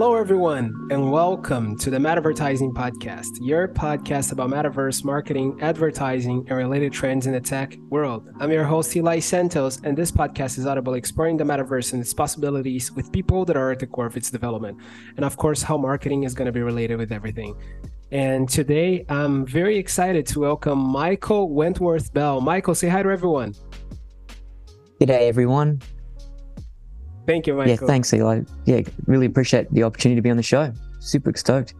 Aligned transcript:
Hello, 0.00 0.14
everyone, 0.14 0.86
and 0.92 1.10
welcome 1.10 1.76
to 1.78 1.90
the 1.90 1.98
Metavertising 1.98 2.72
Podcast, 2.72 3.30
your 3.40 3.66
podcast 3.66 4.30
about 4.30 4.48
metaverse 4.48 5.02
marketing, 5.02 5.58
advertising, 5.60 6.46
and 6.48 6.56
related 6.56 6.92
trends 6.92 7.26
in 7.26 7.32
the 7.32 7.40
tech 7.40 7.76
world. 7.90 8.28
I'm 8.38 8.52
your 8.52 8.62
host, 8.62 8.94
Eli 8.94 9.18
Santos, 9.18 9.80
and 9.82 9.98
this 9.98 10.12
podcast 10.12 10.56
is 10.56 10.66
audible 10.66 10.94
exploring 10.94 11.36
the 11.36 11.42
metaverse 11.42 11.94
and 11.94 12.00
its 12.00 12.14
possibilities 12.14 12.92
with 12.92 13.10
people 13.10 13.44
that 13.46 13.56
are 13.56 13.72
at 13.72 13.80
the 13.80 13.88
core 13.88 14.06
of 14.06 14.16
its 14.16 14.30
development, 14.30 14.78
and 15.16 15.24
of 15.24 15.36
course, 15.36 15.62
how 15.62 15.76
marketing 15.76 16.22
is 16.22 16.32
going 16.32 16.46
to 16.46 16.52
be 16.52 16.62
related 16.62 16.96
with 16.96 17.10
everything. 17.10 17.60
And 18.12 18.48
today, 18.48 19.04
I'm 19.08 19.44
very 19.46 19.78
excited 19.78 20.28
to 20.28 20.38
welcome 20.38 20.78
Michael 20.78 21.50
Wentworth 21.50 22.12
Bell. 22.14 22.40
Michael, 22.40 22.76
say 22.76 22.86
hi 22.88 23.02
to 23.02 23.10
everyone. 23.10 23.52
G'day, 25.00 25.22
everyone. 25.22 25.82
Thank 27.28 27.46
you, 27.46 27.52
Michael. 27.52 27.72
Yeah, 27.72 27.86
thanks, 27.86 28.14
Eli. 28.14 28.40
Yeah, 28.64 28.80
really 29.04 29.26
appreciate 29.26 29.70
the 29.70 29.82
opportunity 29.82 30.16
to 30.16 30.22
be 30.22 30.30
on 30.30 30.38
the 30.38 30.42
show. 30.42 30.72
Super 30.98 31.30
stoked. 31.36 31.74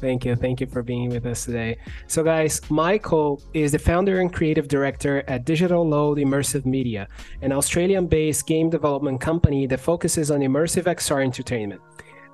Thank 0.00 0.24
you. 0.24 0.34
Thank 0.34 0.60
you 0.60 0.66
for 0.66 0.82
being 0.82 1.08
with 1.08 1.24
us 1.24 1.44
today. 1.44 1.78
So, 2.08 2.24
guys, 2.24 2.60
Michael 2.68 3.40
is 3.54 3.70
the 3.70 3.78
founder 3.78 4.20
and 4.20 4.32
creative 4.32 4.66
director 4.66 5.22
at 5.28 5.44
Digital 5.44 5.88
Lode 5.88 6.18
Immersive 6.18 6.66
Media, 6.66 7.06
an 7.42 7.52
Australian 7.52 8.08
based 8.08 8.48
game 8.48 8.70
development 8.70 9.20
company 9.20 9.68
that 9.68 9.78
focuses 9.78 10.32
on 10.32 10.40
immersive 10.40 10.86
XR 10.86 11.22
entertainment. 11.22 11.80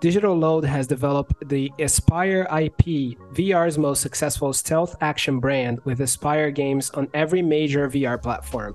Digital 0.01 0.35
Lode 0.35 0.65
has 0.65 0.87
developed 0.87 1.47
the 1.51 1.71
Espire 1.79 2.45
IP, 2.45 3.19
VR's 3.35 3.77
most 3.77 4.01
successful 4.01 4.55
stealth 4.55 4.97
action 5.03 5.39
brand, 5.39 5.81
with 5.85 5.99
Espire 5.99 6.51
games 6.55 6.89
on 6.91 7.09
every 7.13 7.43
major 7.43 7.91
VR 7.91 8.21
platform. 8.21 8.75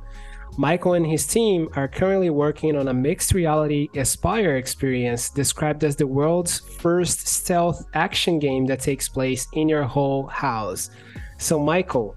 Michael 0.58 0.94
and 0.94 1.06
his 1.06 1.26
team 1.26 1.70
are 1.76 1.88
currently 1.88 2.30
working 2.30 2.76
on 2.76 2.88
a 2.90 2.94
mixed 2.94 3.34
reality 3.34 3.88
Espire 3.96 4.58
experience 4.58 5.30
described 5.30 5.84
as 5.84 5.96
the 5.96 6.08
world's 6.08 6.60
first 6.60 7.28
stealth 7.28 7.86
action 7.94 8.40
game 8.40 8.66
that 8.66 8.80
takes 8.80 9.08
place 9.08 9.48
in 9.54 9.70
your 9.70 9.84
whole 9.84 10.28
house. 10.28 10.90
So, 11.38 11.60
Michael, 11.60 12.16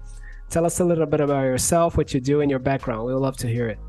tell 0.49 0.65
us 0.65 0.79
a 0.79 0.85
little 0.85 1.05
bit 1.05 1.21
about 1.21 1.43
yourself, 1.43 1.95
what 1.95 2.13
you 2.13 2.19
do, 2.19 2.41
and 2.41 2.49
your 2.49 2.59
background. 2.59 3.05
We'd 3.05 3.13
love 3.13 3.37
to 3.37 3.47
hear 3.47 3.69
it. 3.69 3.79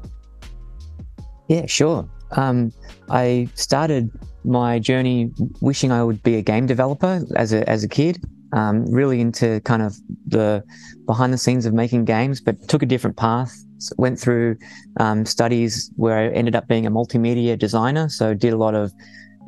Yeah, 1.48 1.66
sure. 1.66 2.08
Um, 2.32 2.72
I 3.10 3.48
started 3.54 4.10
my 4.44 4.78
journey 4.78 5.32
wishing 5.60 5.90
I 5.90 6.04
would 6.04 6.22
be 6.22 6.36
a 6.36 6.42
game 6.42 6.66
developer 6.66 7.22
as 7.36 7.52
a 7.52 7.68
as 7.68 7.82
a 7.84 7.88
kid. 7.88 8.22
Um, 8.52 8.86
really 8.86 9.20
into 9.20 9.60
kind 9.62 9.82
of 9.82 9.96
the 10.28 10.62
behind 11.06 11.32
the 11.32 11.38
scenes 11.38 11.66
of 11.66 11.74
making 11.74 12.04
games, 12.04 12.40
but 12.40 12.68
took 12.68 12.82
a 12.82 12.86
different 12.86 13.16
path 13.16 13.52
went 13.96 14.18
through 14.18 14.56
um, 15.00 15.26
studies 15.26 15.90
where 15.96 16.18
I 16.18 16.28
ended 16.28 16.56
up 16.56 16.68
being 16.68 16.86
a 16.86 16.90
multimedia 16.90 17.58
designer. 17.58 18.08
So 18.08 18.34
did 18.34 18.52
a 18.52 18.56
lot 18.56 18.74
of 18.74 18.92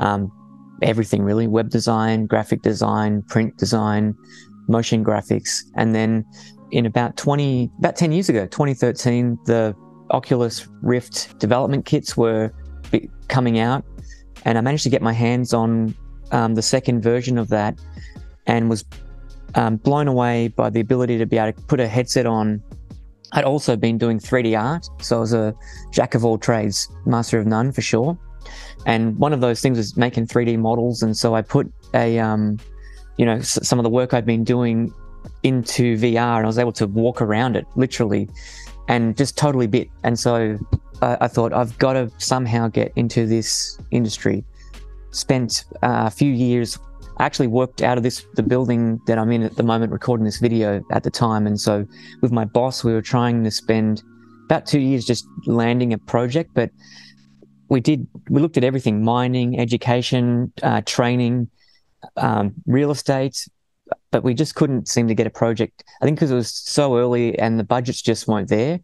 um, 0.01 0.31
everything 0.83 1.23
really: 1.23 1.47
web 1.47 1.71
design, 1.71 2.27
graphic 2.27 2.63
design, 2.63 3.23
print 3.23 3.57
design, 3.57 4.15
motion 4.69 5.05
graphics. 5.05 5.65
And 5.77 5.95
then 5.95 6.25
in 6.71 6.87
about 6.87 7.17
20, 7.17 7.71
about 7.79 7.97
10 7.97 8.13
years 8.13 8.29
ago, 8.29 8.47
2013, 8.47 9.39
the 9.45 9.75
Oculus 10.11 10.69
Rift 10.83 11.39
development 11.39 11.85
kits 11.85 12.17
were 12.17 12.53
coming 13.29 13.59
out, 13.59 13.85
and 14.45 14.59
I 14.59 14.61
managed 14.61 14.85
to 14.85 14.91
get 14.91 15.03
my 15.03 15.13
hands 15.13 15.53
on 15.53 15.95
um, 16.33 16.55
the 16.55 16.63
second 16.63 17.03
version 17.03 17.39
of 17.39 17.49
that, 17.49 17.79
and 18.47 18.71
was 18.71 18.85
um, 19.55 19.77
blown 19.77 20.09
away 20.09 20.49
by 20.49 20.71
the 20.71 20.81
ability 20.81 21.19
to 21.19 21.27
be 21.27 21.39
able 21.39 21.53
to 21.53 21.67
put 21.67 21.81
a 21.81 21.89
headset 21.89 22.27
on 22.27 22.63
I'd 23.33 23.45
also 23.45 23.77
been 23.77 23.99
doing 23.99 24.19
3D 24.19 24.59
art, 24.59 24.89
so 25.03 25.17
I 25.17 25.21
was 25.21 25.33
a 25.35 25.55
jack 25.93 26.15
of 26.15 26.25
all 26.25 26.39
trades, 26.39 26.89
master 27.05 27.39
of 27.39 27.47
none 27.47 27.73
for 27.73 27.83
sure. 27.83 28.17
And 28.87 29.19
one 29.19 29.33
of 29.33 29.41
those 29.41 29.61
things 29.61 29.79
was 29.79 29.97
making 29.97 30.27
3D 30.29 30.59
models, 30.59 31.03
and 31.03 31.17
so 31.17 31.35
I 31.35 31.43
put 31.43 31.71
a, 31.95 32.19
um, 32.19 32.59
you 33.17 33.27
know, 33.27 33.37
s- 33.37 33.59
some 33.67 33.79
of 33.79 33.83
the 33.83 33.91
work 33.91 34.15
I'd 34.15 34.25
been 34.27 34.45
doing 34.45 34.93
into 35.43 35.97
VR, 35.99 36.37
and 36.37 36.47
I 36.47 36.47
was 36.47 36.59
able 36.59 36.73
to 36.73 36.87
walk 36.87 37.21
around 37.21 37.57
it 37.57 37.67
literally, 37.75 38.29
and 38.89 39.17
just 39.17 39.37
totally 39.37 39.67
bit. 39.67 39.89
And 40.05 40.17
so 40.19 40.57
uh, 41.03 41.17
I 41.21 41.27
thought 41.27 41.53
I've 41.53 41.77
got 41.79 41.95
to 41.95 42.11
somehow 42.19 42.69
get 42.69 42.93
into 42.95 43.27
this 43.27 43.79
industry. 43.91 44.45
Spent 45.11 45.65
uh, 45.83 46.05
a 46.07 46.11
few 46.11 46.31
years 46.31 46.79
I 47.19 47.25
actually 47.25 47.47
worked 47.47 47.83
out 47.83 47.97
of 47.97 48.03
this 48.03 48.27
the 48.35 48.43
building 48.43 49.01
that 49.07 49.19
I'm 49.19 49.33
in 49.33 49.43
at 49.43 49.57
the 49.57 49.63
moment, 49.63 49.93
recording 49.93 50.25
this 50.25 50.39
video 50.39 50.83
at 50.91 51.03
the 51.03 51.11
time. 51.11 51.47
And 51.47 51.59
so 51.59 51.87
with 52.21 52.33
my 52.33 52.45
boss, 52.45 52.85
we 52.85 52.93
were 52.93 53.03
trying 53.03 53.43
to 53.45 53.51
spend 53.51 54.03
about 54.45 54.67
two 54.67 54.81
years 54.81 55.05
just 55.05 55.27
landing 55.47 55.93
a 55.93 55.99
project, 55.99 56.51
but 56.55 56.71
we 57.69 57.81
did 57.81 58.07
we 58.29 58.41
looked 58.41 58.57
at 58.57 58.65
everything: 58.65 59.03
mining, 59.03 59.59
education, 59.59 60.53
uh, 60.63 60.83
training, 60.85 61.49
um, 62.17 62.55
real 62.67 62.91
estate. 62.91 63.49
But 64.11 64.25
we 64.25 64.35
just 64.35 64.55
couldn't 64.55 64.89
seem 64.89 65.09
to 65.09 65.15
get 65.15 65.27
a 65.27 65.31
project. 65.31 65.85
I 66.01 66.05
think 66.05 66.17
because 66.17 66.31
it 66.31 66.35
was 66.35 66.51
so 66.51 66.97
early 66.97 67.39
and 67.39 67.59
the 67.59 67.65
budgets 67.65 68.03
just 68.03 68.27
weren't 68.27 68.49
there. 68.49 68.81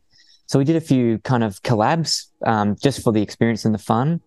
So 0.46 0.58
we 0.58 0.64
did 0.64 0.76
a 0.76 0.80
few 0.80 1.18
kind 1.18 1.42
of 1.42 1.62
collabs 1.62 2.26
um, 2.44 2.76
just 2.76 3.02
for 3.02 3.12
the 3.12 3.22
experience 3.22 3.64
and 3.64 3.74
the 3.74 3.78
fun. 3.78 4.20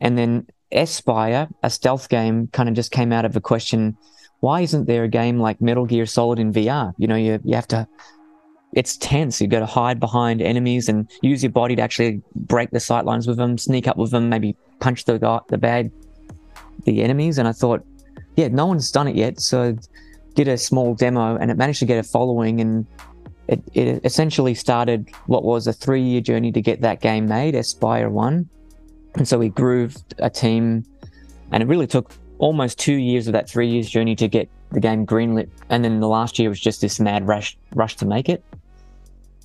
And 0.00 0.16
then 0.16 0.46
Espire, 0.72 1.48
a 1.62 1.70
stealth 1.70 2.08
game, 2.08 2.48
kind 2.48 2.68
of 2.68 2.74
just 2.74 2.90
came 2.90 3.12
out 3.12 3.24
of 3.24 3.36
a 3.36 3.40
question: 3.40 3.96
Why 4.40 4.60
isn't 4.60 4.86
there 4.86 5.04
a 5.04 5.08
game 5.08 5.38
like 5.38 5.60
Metal 5.60 5.86
Gear 5.86 6.06
Solid 6.06 6.38
in 6.38 6.52
VR? 6.52 6.94
You 6.98 7.06
know, 7.06 7.16
you 7.16 7.40
you 7.44 7.54
have 7.54 7.68
to. 7.68 7.86
It's 8.74 8.98
tense. 8.98 9.40
You've 9.40 9.50
got 9.50 9.60
to 9.60 9.66
hide 9.66 9.98
behind 9.98 10.42
enemies 10.42 10.90
and 10.90 11.10
use 11.22 11.42
your 11.42 11.52
body 11.52 11.74
to 11.76 11.80
actually 11.80 12.20
break 12.34 12.70
the 12.70 12.80
sight 12.80 13.06
lines 13.06 13.26
with 13.26 13.38
them, 13.38 13.56
sneak 13.56 13.88
up 13.88 13.96
with 13.96 14.10
them, 14.10 14.28
maybe 14.28 14.54
punch 14.78 15.06
the 15.06 15.18
guy, 15.18 15.40
the 15.48 15.56
bad, 15.56 15.90
the 16.84 17.02
enemies. 17.02 17.38
And 17.38 17.48
I 17.48 17.52
thought, 17.52 17.82
yeah, 18.36 18.48
no 18.48 18.66
one's 18.66 18.92
done 18.92 19.08
it 19.08 19.16
yet, 19.16 19.40
so 19.40 19.74
did 20.34 20.48
a 20.48 20.58
small 20.58 20.94
demo, 20.94 21.36
and 21.36 21.50
it 21.50 21.56
managed 21.56 21.78
to 21.78 21.86
get 21.86 21.98
a 21.98 22.02
following 22.02 22.60
and. 22.60 22.86
It, 23.50 23.62
it 23.72 24.04
essentially 24.04 24.52
started 24.52 25.08
what 25.24 25.42
was 25.42 25.66
a 25.66 25.72
three 25.72 26.02
year 26.02 26.20
journey 26.20 26.52
to 26.52 26.60
get 26.60 26.82
that 26.82 27.00
game 27.00 27.26
made, 27.26 27.54
Espire 27.54 28.10
1 28.10 28.46
and 29.14 29.26
so 29.26 29.38
we 29.38 29.48
grew 29.48 29.90
a 30.18 30.30
team, 30.30 30.84
and 31.52 31.62
it 31.62 31.66
really 31.66 31.86
took 31.86 32.12
almost 32.38 32.78
two 32.78 32.94
years 32.94 33.26
of 33.26 33.32
that 33.32 33.48
three 33.48 33.68
years 33.68 33.90
journey 33.90 34.14
to 34.16 34.28
get 34.28 34.48
the 34.70 34.80
game 34.80 35.06
greenlit. 35.06 35.48
And 35.70 35.84
then 35.84 36.00
the 36.00 36.08
last 36.08 36.38
year 36.38 36.48
was 36.48 36.60
just 36.60 36.80
this 36.80 37.00
mad 37.00 37.26
rush 37.26 37.56
rush 37.74 37.96
to 37.96 38.06
make 38.06 38.28
it. 38.28 38.44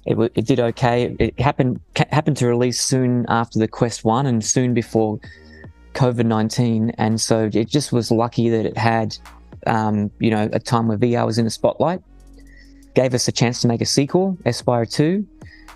It, 0.06 0.18
it 0.36 0.46
did 0.46 0.60
okay. 0.60 1.16
It 1.18 1.40
happened 1.40 1.80
happened 1.96 2.38
to 2.38 2.48
release 2.48 2.82
soon 2.82 3.26
after 3.30 3.58
the 3.58 3.68
Quest 3.68 4.04
One 4.04 4.26
and 4.26 4.44
soon 4.44 4.74
before 4.74 5.20
COVID 5.94 6.26
nineteen, 6.26 6.92
and 6.98 7.20
so 7.20 7.50
it 7.54 7.70
just 7.70 7.94
was 7.94 8.12
lucky 8.12 8.50
that 8.50 8.66
it 8.66 8.78
had, 8.78 9.18
um, 9.66 10.12
you 10.20 10.30
know, 10.30 10.50
a 10.52 10.60
time 10.60 10.88
where 10.88 10.98
VR 10.98 11.26
was 11.26 11.38
in 11.38 11.46
the 11.46 11.52
spotlight. 11.52 12.02
Gave 12.96 13.14
us 13.14 13.28
a 13.28 13.32
chance 13.32 13.62
to 13.62 13.68
make 13.68 13.82
a 13.82 13.86
sequel, 13.86 14.38
Espire 14.46 14.86
Two. 14.86 15.26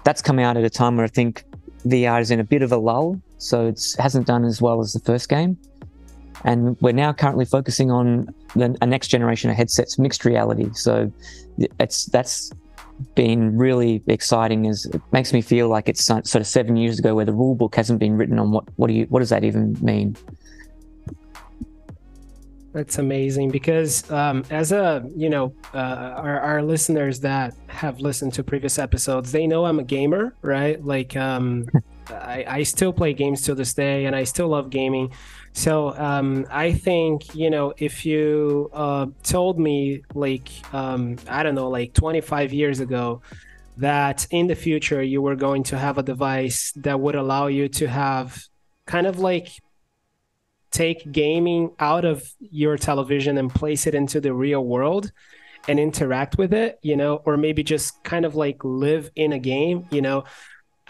That's 0.03 0.21
come 0.21 0.39
out 0.39 0.57
at 0.57 0.63
a 0.63 0.69
time 0.69 0.97
where 0.97 1.05
I 1.05 1.09
think 1.09 1.43
VR 1.85 2.21
is 2.21 2.31
in 2.31 2.39
a 2.39 2.43
bit 2.43 2.61
of 2.61 2.71
a 2.71 2.77
lull 2.77 3.21
so 3.37 3.67
it 3.67 3.95
hasn't 3.99 4.27
done 4.27 4.45
as 4.45 4.61
well 4.61 4.79
as 4.79 4.93
the 4.93 4.99
first 4.99 5.29
game. 5.29 5.57
And 6.43 6.79
we're 6.81 6.93
now 6.93 7.13
currently 7.13 7.45
focusing 7.45 7.91
on 7.91 8.33
the, 8.55 8.75
a 8.81 8.85
next 8.85 9.07
generation 9.07 9.49
of 9.49 9.55
headsets, 9.55 9.97
mixed 9.97 10.23
reality. 10.23 10.69
So 10.73 11.11
it's 11.79 12.05
that's 12.05 12.51
been 13.15 13.57
really 13.57 14.03
exciting. 14.07 14.67
As 14.67 14.85
it 14.85 15.01
makes 15.11 15.33
me 15.33 15.41
feel 15.41 15.67
like 15.67 15.89
it's 15.89 16.05
sort 16.05 16.35
of 16.35 16.47
seven 16.47 16.75
years 16.75 16.99
ago, 16.99 17.15
where 17.15 17.25
the 17.25 17.33
rule 17.33 17.55
book 17.55 17.75
hasn't 17.75 17.99
been 17.99 18.17
written 18.17 18.37
on 18.39 18.51
what 18.51 18.65
what 18.75 18.87
do 18.87 18.93
you 18.93 19.05
what 19.05 19.19
does 19.19 19.29
that 19.29 19.43
even 19.43 19.77
mean? 19.81 20.15
That's 22.77 22.99
amazing 22.99 23.49
because 23.49 24.07
um, 24.11 24.43
as 24.51 24.71
a 24.71 25.03
you 25.15 25.31
know 25.31 25.51
uh, 25.73 25.77
our, 25.77 26.39
our 26.39 26.61
listeners 26.61 27.19
that 27.21 27.55
have 27.69 28.01
listened 28.01 28.35
to 28.35 28.43
previous 28.43 28.77
episodes, 28.77 29.31
they 29.31 29.47
know 29.47 29.65
I'm 29.65 29.79
a 29.79 29.83
gamer, 29.83 30.35
right? 30.43 30.79
Like 30.85 31.17
um, 31.17 31.65
I, 32.11 32.45
I 32.47 32.61
still 32.61 32.93
play 32.93 33.13
games 33.13 33.41
to 33.45 33.55
this 33.55 33.73
day 33.73 34.05
and 34.05 34.15
I 34.15 34.25
still 34.25 34.49
love 34.49 34.69
gaming. 34.69 35.11
So 35.53 35.97
um, 35.97 36.45
I 36.51 36.71
think, 36.71 37.33
you 37.33 37.49
know, 37.49 37.73
if 37.79 38.05
you 38.05 38.69
uh, 38.73 39.07
told 39.23 39.57
me, 39.57 40.03
like, 40.13 40.47
um, 40.71 41.17
I 41.27 41.41
don't 41.41 41.55
know, 41.55 41.69
like 41.69 41.95
25 41.95 42.53
years 42.53 42.79
ago, 42.79 43.23
that 43.77 44.27
in 44.29 44.45
the 44.45 44.55
future 44.55 45.01
you 45.01 45.23
were 45.23 45.35
going 45.35 45.63
to 45.63 45.79
have 45.79 45.97
a 45.97 46.03
device 46.03 46.73
that 46.75 46.99
would 46.99 47.15
allow 47.15 47.47
you 47.47 47.69
to 47.69 47.87
have 47.87 48.39
kind 48.85 49.07
of 49.07 49.17
like 49.17 49.49
take 50.71 51.11
gaming 51.11 51.71
out 51.79 52.05
of 52.05 52.33
your 52.39 52.77
television 52.77 53.37
and 53.37 53.53
place 53.53 53.87
it 53.87 53.95
into 53.95 54.19
the 54.19 54.33
real 54.33 54.63
world 54.63 55.11
and 55.67 55.79
interact 55.79 56.37
with 56.37 56.53
it, 56.53 56.79
you 56.81 56.95
know, 56.95 57.21
or 57.25 57.37
maybe 57.37 57.63
just 57.63 58.03
kind 58.03 58.25
of 58.25 58.35
like 58.35 58.63
live 58.63 59.09
in 59.15 59.33
a 59.33 59.39
game, 59.39 59.85
you 59.91 60.01
know, 60.01 60.23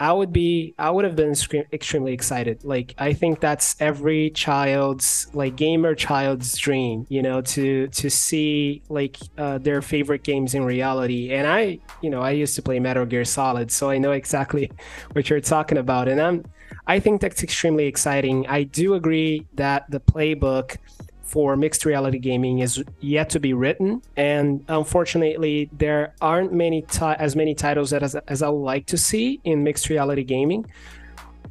I 0.00 0.12
would 0.12 0.32
be 0.32 0.74
I 0.78 0.90
would 0.90 1.04
have 1.04 1.16
been 1.16 1.34
extremely 1.72 2.12
excited. 2.12 2.64
Like 2.64 2.94
I 2.98 3.12
think 3.12 3.40
that's 3.40 3.74
every 3.80 4.30
child's 4.30 5.26
like 5.34 5.56
gamer 5.56 5.94
child's 5.94 6.56
dream, 6.56 7.06
you 7.08 7.20
know, 7.20 7.40
to 7.40 7.88
to 7.88 8.08
see 8.08 8.82
like 8.88 9.16
uh, 9.36 9.58
their 9.58 9.82
favorite 9.82 10.22
games 10.22 10.54
in 10.54 10.64
reality. 10.64 11.32
And 11.32 11.48
I, 11.48 11.80
you 12.00 12.10
know, 12.10 12.20
I 12.20 12.30
used 12.30 12.54
to 12.56 12.62
play 12.62 12.78
Metal 12.78 13.06
Gear 13.06 13.24
Solid, 13.24 13.72
so 13.72 13.90
I 13.90 13.98
know 13.98 14.12
exactly 14.12 14.70
what 15.12 15.28
you're 15.28 15.40
talking 15.40 15.78
about. 15.78 16.06
And 16.06 16.20
I'm 16.20 16.44
I 16.88 17.00
think 17.00 17.20
that's 17.20 17.42
extremely 17.42 17.84
exciting. 17.86 18.46
I 18.48 18.62
do 18.62 18.94
agree 18.94 19.46
that 19.54 19.90
the 19.90 20.00
playbook 20.00 20.78
for 21.22 21.54
mixed 21.54 21.84
reality 21.84 22.18
gaming 22.18 22.60
is 22.60 22.82
yet 23.00 23.28
to 23.30 23.38
be 23.38 23.52
written, 23.52 24.00
and 24.16 24.64
unfortunately, 24.68 25.68
there 25.74 26.14
aren't 26.22 26.54
many 26.54 26.80
ti- 26.82 27.18
as 27.18 27.36
many 27.36 27.54
titles 27.54 27.92
as 27.92 28.14
as 28.14 28.42
I 28.42 28.48
would 28.48 28.64
like 28.64 28.86
to 28.86 28.96
see 28.96 29.38
in 29.44 29.62
mixed 29.62 29.90
reality 29.90 30.24
gaming. 30.24 30.64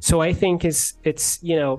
So 0.00 0.20
I 0.20 0.32
think 0.32 0.64
it's 0.64 0.98
it's 1.04 1.38
you 1.40 1.54
know 1.54 1.78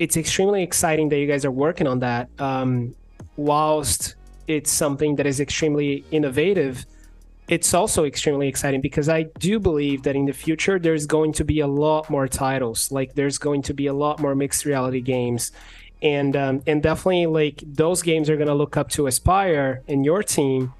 it's 0.00 0.16
extremely 0.16 0.64
exciting 0.64 1.08
that 1.10 1.18
you 1.18 1.28
guys 1.28 1.44
are 1.44 1.52
working 1.52 1.86
on 1.86 2.00
that. 2.00 2.28
Um, 2.40 2.96
whilst 3.36 4.16
it's 4.48 4.72
something 4.72 5.14
that 5.16 5.26
is 5.26 5.38
extremely 5.38 6.04
innovative, 6.10 6.84
it's 7.48 7.74
also 7.74 8.04
extremely 8.04 8.48
exciting 8.48 8.80
because 8.80 9.08
I 9.08 9.24
do 9.38 9.60
believe 9.60 10.04
that 10.04 10.16
in 10.16 10.24
the 10.24 10.32
future 10.32 10.78
there's 10.78 11.06
going 11.06 11.32
to 11.34 11.44
be 11.44 11.60
a 11.60 11.66
lot 11.66 12.08
more 12.08 12.26
titles. 12.26 12.90
Like 12.90 13.14
there's 13.14 13.38
going 13.38 13.62
to 13.62 13.74
be 13.74 13.86
a 13.86 13.92
lot 13.92 14.18
more 14.20 14.34
mixed 14.34 14.64
reality 14.64 15.00
games, 15.00 15.52
and 16.02 16.34
um, 16.36 16.62
and 16.66 16.82
definitely 16.82 17.26
like 17.26 17.62
those 17.66 18.02
games 18.02 18.30
are 18.30 18.36
gonna 18.36 18.54
look 18.54 18.76
up 18.76 18.88
to 18.90 19.02
Espire 19.02 19.80
and 19.88 20.04
your 20.04 20.22
team 20.22 20.72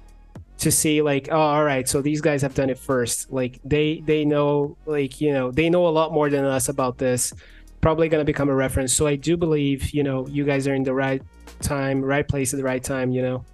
to 0.57 0.71
see 0.71 1.01
like 1.01 1.27
oh 1.31 1.37
all 1.37 1.63
right 1.65 1.87
so 1.89 2.01
these 2.01 2.21
guys 2.21 2.41
have 2.41 2.55
done 2.55 2.69
it 2.69 2.79
first. 2.79 3.31
Like 3.31 3.59
they 3.63 4.01
they 4.03 4.25
know 4.25 4.75
like 4.85 5.21
you 5.21 5.33
know 5.33 5.51
they 5.51 5.69
know 5.69 5.87
a 5.87 5.89
lot 5.89 6.13
more 6.13 6.29
than 6.29 6.45
us 6.45 6.67
about 6.67 6.97
this. 6.97 7.31
Probably 7.81 8.09
going 8.09 8.21
to 8.21 8.25
become 8.25 8.49
a 8.49 8.55
reference. 8.55 8.93
So 8.93 9.05
i 9.05 9.15
do 9.15 9.37
believe 9.37 9.91
you 9.91 10.01
know 10.01 10.27
you 10.27 10.45
guys 10.45 10.67
are 10.67 10.73
in 10.73 10.83
the 10.83 10.93
right 10.93 11.21
time 11.61 12.01
right 12.01 12.27
place 12.27 12.53
at 12.53 12.57
the 12.57 12.63
right 12.63 12.83
time 12.83 13.11
you 13.11 13.21
know 13.21 13.45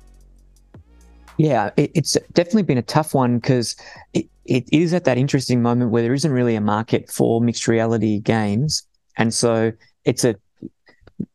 yeah, 1.42 1.72
it, 1.76 1.90
it's 1.96 2.16
definitely 2.34 2.62
been 2.64 2.78
a 2.78 2.84
tough 2.84 3.16
one 3.16 3.40
because 3.40 3.76
it, 4.14 4.28
it 4.46 4.72
is 4.72 4.94
at 4.94 5.06
that 5.06 5.18
interesting 5.18 5.60
moment 5.60 5.90
where 5.90 6.04
there 6.04 6.14
isn't 6.14 6.32
really 6.32 6.56
a 6.56 6.62
market 6.62 7.10
for 7.10 7.42
mixed 7.42 7.68
reality 7.68 8.20
games. 8.20 8.84
And 9.18 9.34
so 9.34 9.72
it's 10.06 10.24
a, 10.24 10.36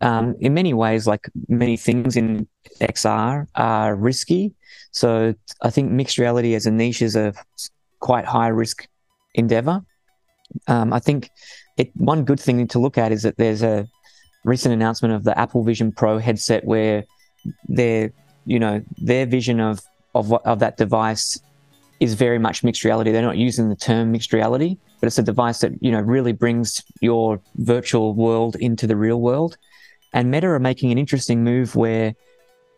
um, 0.00 0.36
in 0.38 0.54
many 0.54 0.74
ways, 0.74 1.08
like 1.08 1.28
many 1.48 1.76
things 1.76 2.16
in 2.16 2.46
XR 2.80 3.48
are 3.56 3.96
risky. 3.96 4.54
So 4.92 5.34
I 5.62 5.70
think 5.70 5.90
mixed 5.90 6.18
reality 6.18 6.54
as 6.54 6.66
a 6.66 6.70
niche 6.70 7.02
is 7.02 7.16
a 7.16 7.34
quite 7.98 8.26
high 8.26 8.48
risk 8.48 8.86
endeavor. 9.34 9.82
Um, 10.68 10.92
I 10.92 11.00
think 11.00 11.30
it, 11.78 11.90
one 11.96 12.24
good 12.24 12.38
thing 12.38 12.64
to 12.68 12.78
look 12.78 12.96
at 12.96 13.10
is 13.10 13.24
that 13.24 13.38
there's 13.38 13.64
a 13.64 13.88
recent 14.44 14.72
announcement 14.72 15.14
of 15.14 15.24
the 15.24 15.36
Apple 15.36 15.64
Vision 15.64 15.90
Pro 15.90 16.18
headset 16.18 16.64
where 16.64 17.02
they're 17.68 18.12
you 18.44 18.60
know 18.60 18.80
their 18.98 19.26
vision 19.26 19.58
of 19.58 19.80
of 20.18 20.30
what 20.30 20.44
of 20.46 20.58
that 20.60 20.76
device 20.76 21.40
is 22.00 22.14
very 22.14 22.38
much 22.38 22.62
mixed 22.62 22.84
reality. 22.84 23.10
They're 23.10 23.22
not 23.22 23.38
using 23.38 23.68
the 23.68 23.76
term 23.76 24.12
mixed 24.12 24.32
reality, 24.32 24.76
but 25.00 25.06
it's 25.06 25.18
a 25.18 25.22
device 25.22 25.60
that 25.60 25.72
you 25.80 25.90
know 25.90 26.00
really 26.00 26.32
brings 26.32 26.82
your 27.00 27.40
virtual 27.56 28.14
world 28.14 28.56
into 28.56 28.86
the 28.86 28.96
real 28.96 29.20
world. 29.20 29.56
And 30.12 30.30
Meta 30.30 30.48
are 30.48 30.58
making 30.58 30.92
an 30.92 30.98
interesting 30.98 31.44
move 31.44 31.76
where 31.76 32.14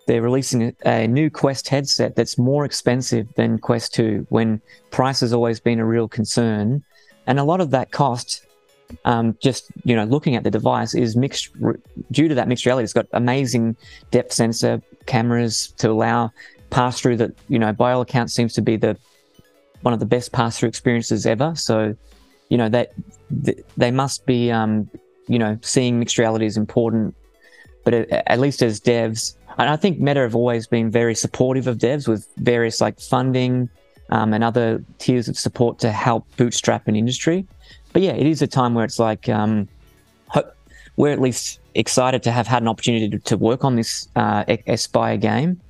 they're 0.07 0.23
releasing 0.23 0.75
a 0.87 1.07
new 1.07 1.31
Quest 1.31 1.69
headset 1.69 2.17
that's 2.17 2.39
more 2.39 2.65
expensive 2.65 3.29
than 3.35 3.59
Quest 3.59 3.95
2 3.95 4.27
when 4.31 4.61
price 4.91 5.21
has 5.21 5.33
always 5.33 5.61
been 5.61 5.79
a 5.79 5.85
real 5.85 6.09
concern. 6.09 6.83
And 7.27 7.39
a 7.39 7.45
lot 7.45 7.61
of 7.61 7.71
that 7.73 7.91
cost 7.91 8.47
um, 9.05 9.37
just 9.41 9.71
you 9.85 9.95
know 9.95 10.05
looking 10.05 10.35
at 10.37 10.45
the 10.45 10.51
device 10.51 10.95
is 10.95 11.17
mixed 11.17 11.51
due 12.11 12.29
to 12.29 12.35
that 12.35 12.49
mixed 12.49 12.65
reality. 12.67 12.85
It's 12.85 12.93
got 12.93 13.07
amazing 13.13 13.77
depth 14.11 14.33
sensor 14.33 14.83
cameras 15.07 15.75
to 15.79 15.91
allow 15.91 16.33
pass 16.71 17.01
through 17.01 17.17
that 17.17 17.33
you 17.49 17.59
know 17.59 17.73
by 17.73 17.93
all 17.93 18.03
accounts 18.03 18.35
seems 18.35 18.53
to 18.55 18.63
be 18.63 18.77
the 18.77 18.97
one 19.83 19.95
of 19.95 20.01
the 20.01 20.07
best 20.07 20.33
pass 20.33 20.59
through 20.59 20.69
experiences 20.69 21.27
ever. 21.27 21.55
So 21.55 21.95
you 22.49 22.59
know 22.59 22.69
that 22.69 22.93
they 23.77 23.91
must 23.91 24.27
be 24.27 24.51
um, 24.51 24.91
you 25.29 25.39
know 25.39 25.59
seeing 25.63 25.99
mixed 25.99 26.19
reality 26.19 26.47
is 26.47 26.57
important, 26.57 27.15
but 27.85 27.95
it, 27.95 28.11
at 28.11 28.41
least 28.41 28.63
as 28.63 28.81
devs, 28.81 29.37
and 29.59 29.69
I 29.69 29.77
think 29.77 30.01
Meta 30.01 30.21
have 30.21 30.35
always 30.35 30.67
been 30.67 30.91
very 30.91 31.15
supportive 31.15 31.67
of 31.67 31.79
devs 31.79 32.09
with 32.09 32.27
various 32.39 32.81
like 32.81 33.01
funding. 33.01 33.69
Um, 34.11 34.33
and 34.33 34.43
other 34.43 34.83
tiers 34.97 35.29
of 35.29 35.37
support 35.37 35.79
to 35.81 35.93
help 35.93 36.25
bootstrap 36.39 36.89
an 36.89 36.97
industry 36.97 37.47
but 37.93 38.03
yeah, 38.03 38.13
it 38.13 38.27
is 38.27 38.43
a 38.43 38.47
time 38.47 38.75
where 38.75 38.85
it's 38.85 38.99
like 38.99 39.29
um, 39.29 39.69
we're 40.97 41.13
at 41.13 41.21
least 41.21 41.61
excited 41.75 42.23
to 42.25 42.33
have 42.33 42.47
had 42.47 42.63
an 42.63 42.69
opportunity 42.69 43.09
to, 43.09 43.19
to 43.21 43.37
work 43.37 43.65
on 43.65 43.77
this 43.77 44.09
uh, 44.17 44.45
game, 44.45 45.61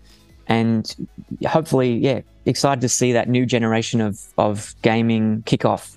and 0.48 1.08
hopefully, 1.46 1.94
yeah, 1.98 2.22
excited 2.46 2.80
to 2.80 2.88
see 2.88 3.12
that 3.12 3.28
new 3.28 3.46
generation 3.46 4.00
of 4.00 4.20
of 4.38 4.74
gaming 4.82 5.42
kick 5.46 5.64
off. 5.64 5.96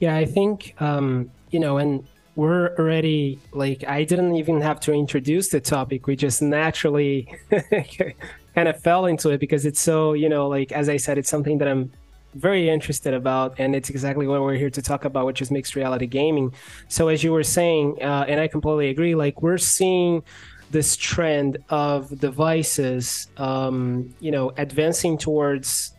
Yeah, 0.00 0.16
I 0.16 0.24
think 0.24 0.74
um, 0.80 1.30
you 1.50 1.60
know, 1.60 1.78
and 1.78 2.06
we're 2.36 2.74
already 2.76 3.38
like 3.52 3.84
I 3.86 4.04
didn't 4.04 4.36
even 4.36 4.60
have 4.60 4.80
to 4.80 4.92
introduce 4.92 5.48
the 5.48 5.60
topic. 5.60 6.06
We 6.06 6.16
just 6.16 6.42
naturally 6.42 7.32
kind 8.54 8.68
of 8.68 8.80
fell 8.80 9.06
into 9.06 9.30
it 9.30 9.38
because 9.38 9.64
it's 9.64 9.80
so 9.80 10.12
you 10.12 10.28
know, 10.28 10.48
like 10.48 10.72
as 10.72 10.88
I 10.88 10.96
said, 10.96 11.18
it's 11.18 11.30
something 11.30 11.58
that 11.58 11.68
I'm 11.68 11.90
very 12.34 12.68
interested 12.68 13.14
about, 13.14 13.58
and 13.58 13.74
it's 13.74 13.90
exactly 13.90 14.26
what 14.26 14.40
we're 14.42 14.54
here 14.54 14.70
to 14.70 14.82
talk 14.82 15.04
about, 15.04 15.26
which 15.26 15.40
is 15.40 15.50
mixed 15.50 15.74
reality 15.74 16.06
gaming. 16.06 16.52
So, 16.88 17.08
as 17.08 17.24
you 17.24 17.32
were 17.32 17.42
saying, 17.42 18.02
uh, 18.02 18.26
and 18.28 18.40
I 18.40 18.48
completely 18.48 18.90
agree, 18.90 19.14
like 19.14 19.42
we're 19.42 19.58
seeing 19.58 20.22
this 20.70 20.96
trend 20.96 21.58
of 21.70 22.18
devices, 22.18 23.28
um, 23.36 24.14
you 24.20 24.30
know, 24.30 24.52
advancing 24.56 25.18
towards 25.18 25.92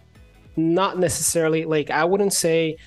not 0.55 0.99
necessarily 0.99 1.65
like 1.65 1.89
I 1.89 2.03
wouldn't 2.03 2.33
say 2.33 2.77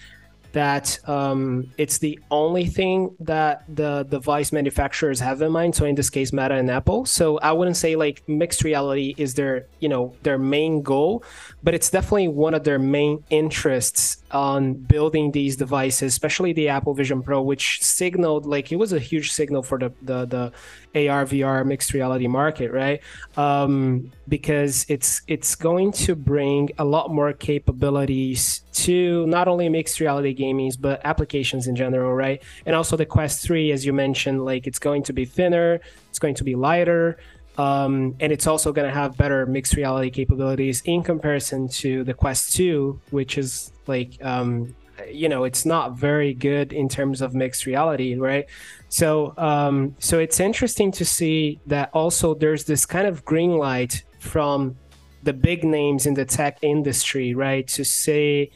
that 0.53 0.99
um, 1.09 1.71
it's 1.79 1.99
the 1.99 2.19
only 2.31 2.67
thing 2.67 3.17
that 3.21 3.65
the 3.75 4.05
device 4.05 4.53
manufacturers 4.53 5.19
have 5.19 5.41
in 5.41 5.51
mind. 5.51 5.75
So 5.75 5.87
in 5.87 5.95
this 5.95 6.11
case, 6.11 6.33
Meta 6.33 6.55
and 6.55 6.71
Apple. 6.71 7.07
So 7.07 7.39
I 7.39 7.53
wouldn't 7.53 7.77
say 7.77 7.97
like 7.97 8.23
mixed 8.29 8.63
reality 8.63 9.15
is 9.17 9.35
their 9.35 9.67
you 9.81 9.89
know 9.89 10.15
their 10.23 10.39
main 10.39 10.83
goal, 10.83 11.25
but 11.63 11.75
it's 11.75 11.91
definitely 11.91 12.29
one 12.29 12.55
of 12.55 12.65
their 12.65 12.79
main 12.79 13.25
interests 13.31 14.22
on 14.33 14.75
building 14.75 15.33
these 15.33 15.57
devices, 15.57 16.13
especially 16.13 16.53
the 16.53 16.69
Apple 16.69 16.95
Vision 16.95 17.23
Pro, 17.23 17.43
which 17.43 17.83
signaled 17.83 18.47
like 18.47 18.73
it 18.73 18.77
was 18.77 18.93
a 18.93 18.99
huge 18.99 19.33
signal 19.33 19.63
for 19.63 19.79
the 19.79 19.93
the, 20.03 20.53
the 20.95 21.09
AR 21.09 21.25
VR 21.25 21.65
mixed 21.65 21.93
reality 21.93 22.27
market, 22.27 22.71
right? 22.73 23.01
Um, 23.37 24.11
because 24.29 24.87
it's 24.89 25.23
it's 25.27 25.55
going 25.55 25.93
to 25.93 26.15
bring 26.15 26.71
a 26.79 26.85
lot 26.85 27.11
more 27.11 27.33
capabilities 27.33 28.63
to 28.73 29.27
not 29.27 29.49
only 29.49 29.69
mixed 29.69 30.01
reality 30.01 30.33
gaming 30.33 30.73
but 30.81 31.01
applications 31.05 31.67
in 31.67 31.77
general, 31.77 32.15
right? 32.15 32.43
And 32.67 32.77
also 32.77 32.97
the 32.97 33.07
Quest 33.07 33.43
3, 33.45 33.73
as 33.73 33.85
you 33.85 33.93
mentioned, 33.93 34.45
like 34.45 34.67
it's 34.67 34.79
going 34.79 35.03
to 35.05 35.13
be 35.13 35.25
thinner, 35.25 35.81
it's 36.09 36.19
going 36.19 36.35
to 36.37 36.45
be 36.45 36.55
lighter. 36.55 37.19
Um, 37.59 38.17
and 38.21 38.33
it's 38.33 38.47
also 38.47 38.73
going 38.73 38.89
to 38.89 38.95
have 38.95 39.17
better 39.17 39.45
mixed 39.45 39.75
reality 39.75 40.11
capabilities 40.11 40.83
in 40.87 41.03
comparison 41.03 41.69
to 41.69 42.03
the 42.05 42.15
Quest 42.15 42.55
2, 42.57 42.99
which 43.11 43.37
is 43.37 43.73
like 43.87 44.17
um, 44.25 44.75
you 45.11 45.29
know 45.29 45.45
it's 45.45 45.65
not 45.65 45.97
very 45.97 46.35
good 46.35 46.73
in 46.73 46.89
terms 46.89 47.21
of 47.21 47.35
mixed 47.35 47.67
reality 47.67 48.15
right? 48.17 48.47
So 48.89 49.35
um 49.37 49.95
so 49.99 50.19
it's 50.19 50.41
interesting 50.41 50.93
to 50.93 51.05
see 51.05 51.61
that 51.67 51.91
also 51.93 52.35
there's 52.35 52.65
this 52.65 52.87
kind 52.87 53.07
of 53.07 53.25
green 53.25 53.57
light 53.57 54.05
from 54.19 54.77
the 55.23 55.33
big 55.33 55.65
names 55.65 56.07
in 56.07 56.15
the 56.15 56.25
tech 56.25 56.59
industry 56.63 57.35
right? 57.35 57.67
To 57.69 57.85
say 57.85 58.51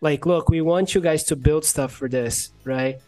like 0.00 0.26
look 0.26 0.48
we 0.48 0.60
want 0.60 0.94
you 0.94 1.00
guys 1.00 1.24
to 1.24 1.36
build 1.36 1.64
stuff 1.64 1.92
for 1.92 2.08
this 2.08 2.52
right 2.64 3.00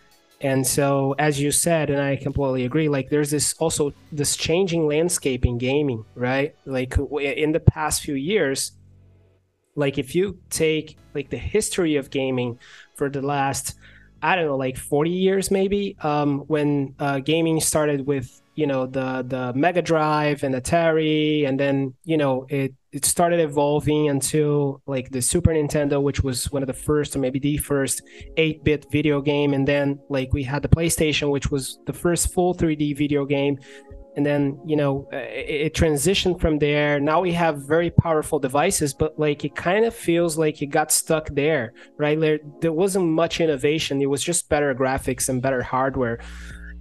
and 0.43 0.67
so 0.67 1.15
as 1.19 1.41
you 1.41 1.51
said 1.51 1.89
and 1.91 2.01
i 2.01 2.17
completely 2.17 2.65
agree 2.65 2.89
like 2.89 3.09
there's 3.09 3.31
this 3.31 3.55
also 3.55 3.93
this 4.11 4.37
changing 4.37 4.87
landscape 4.87 5.45
in 5.45 5.57
gaming 5.59 6.05
right? 6.15 6.55
Like 6.67 6.97
in 7.21 7.53
the 7.53 7.61
past 7.61 8.03
few 8.03 8.15
years 8.15 8.73
like 9.75 9.99
if 9.99 10.15
you 10.15 10.39
take 10.51 10.99
like 11.15 11.31
the 11.31 11.39
history 11.39 11.97
of 11.97 12.11
gaming 12.11 12.59
for 12.95 13.09
the 13.09 13.23
last 13.23 13.77
I 14.25 14.37
don't 14.37 14.47
know, 14.47 14.57
like 14.57 14.77
40 14.77 15.11
years 15.11 15.51
maybe, 15.51 15.97
um, 16.01 16.41
when 16.47 16.95
uh, 17.01 17.19
gaming 17.19 17.59
started 17.59 18.07
with 18.07 18.41
you 18.55 18.69
know 18.69 18.87
the 18.87 19.25
the 19.27 19.53
Mega 19.55 19.83
Drive 19.83 20.45
and 20.45 20.55
Atari, 20.55 21.49
and 21.49 21.59
then 21.59 21.95
you 22.05 22.17
know 22.17 22.47
it 22.49 22.73
it 22.93 23.05
started 23.07 23.41
evolving 23.41 24.11
until 24.11 24.83
like 24.87 25.11
the 25.11 25.23
Super 25.23 25.51
Nintendo, 25.51 26.03
which 26.03 26.23
was 26.23 26.53
one 26.53 26.63
of 26.63 26.67
the 26.67 26.75
first 26.75 27.17
or 27.17 27.21
maybe 27.21 27.39
the 27.39 27.57
first 27.57 28.03
8-bit 28.37 28.87
video 28.91 29.21
game, 29.21 29.55
and 29.55 29.67
then 29.67 29.99
like 30.11 30.33
we 30.33 30.43
had 30.43 30.63
the 30.63 30.69
PlayStation, 30.69 31.31
which 31.31 31.51
was 31.51 31.79
the 31.87 31.93
first 31.93 32.33
full 32.35 32.55
3D 32.55 32.97
video 32.97 33.25
game, 33.25 33.59
and 34.17 34.27
then 34.27 34.61
you 34.67 34.77
know 34.77 35.09
uh, 35.13 35.17
it, 35.17 35.67
it, 35.67 35.75
transitioned 35.75 36.39
from 36.39 36.59
there. 36.59 37.01
Now 37.01 37.21
we 37.23 37.33
have 37.33 37.67
very 37.67 37.91
powerful 37.91 38.39
devices 38.39 38.93
but 38.93 39.19
like 39.19 39.45
it 39.45 39.55
kind 39.55 39.85
of 39.85 39.95
feels 39.95 40.37
like 40.37 40.61
it 40.61 40.67
got 40.67 40.93
stuck 40.93 41.29
there 41.31 41.73
right? 41.97 42.19
There, 42.21 42.41
there 42.61 42.73
wasn't 42.73 43.07
much 43.07 43.41
innovation. 43.41 44.03
It 44.03 44.11
was 44.11 44.23
just 44.23 44.49
better 44.49 44.75
graphics 44.75 45.29
and 45.29 45.41
better 45.41 45.63
hardware. 45.63 46.21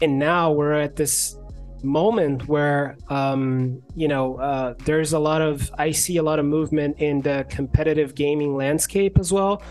And 0.01 0.17
now 0.17 0.51
we're 0.51 0.73
at 0.73 0.95
this 0.95 1.37
moment 1.83 2.47
where 2.47 2.97
um, 3.09 3.81
you 3.95 4.07
know 4.07 4.35
uh, 4.37 4.73
there's 4.85 5.13
a 5.13 5.19
lot 5.19 5.41
of 5.41 5.71
I 5.77 5.91
see 5.91 6.17
a 6.17 6.23
lot 6.23 6.39
of 6.39 6.45
movement 6.45 6.99
in 6.99 7.21
the 7.21 7.45
competitive 7.49 8.15
gaming 8.15 8.55
landscape 8.55 9.17
as 9.19 9.31
well. 9.31 9.61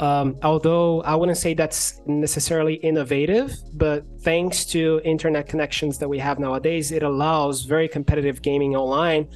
Um, 0.00 0.36
although 0.44 1.02
I 1.02 1.16
wouldn't 1.16 1.38
say 1.38 1.54
that's 1.54 2.00
necessarily 2.06 2.74
innovative, 2.74 3.56
but 3.74 4.04
thanks 4.20 4.64
to 4.66 5.00
internet 5.04 5.48
connections 5.48 5.98
that 5.98 6.08
we 6.08 6.18
have 6.18 6.38
nowadays, 6.38 6.92
it 6.92 7.02
allows 7.02 7.62
very 7.62 7.88
competitive 7.88 8.40
gaming 8.40 8.76
online. 8.76 9.28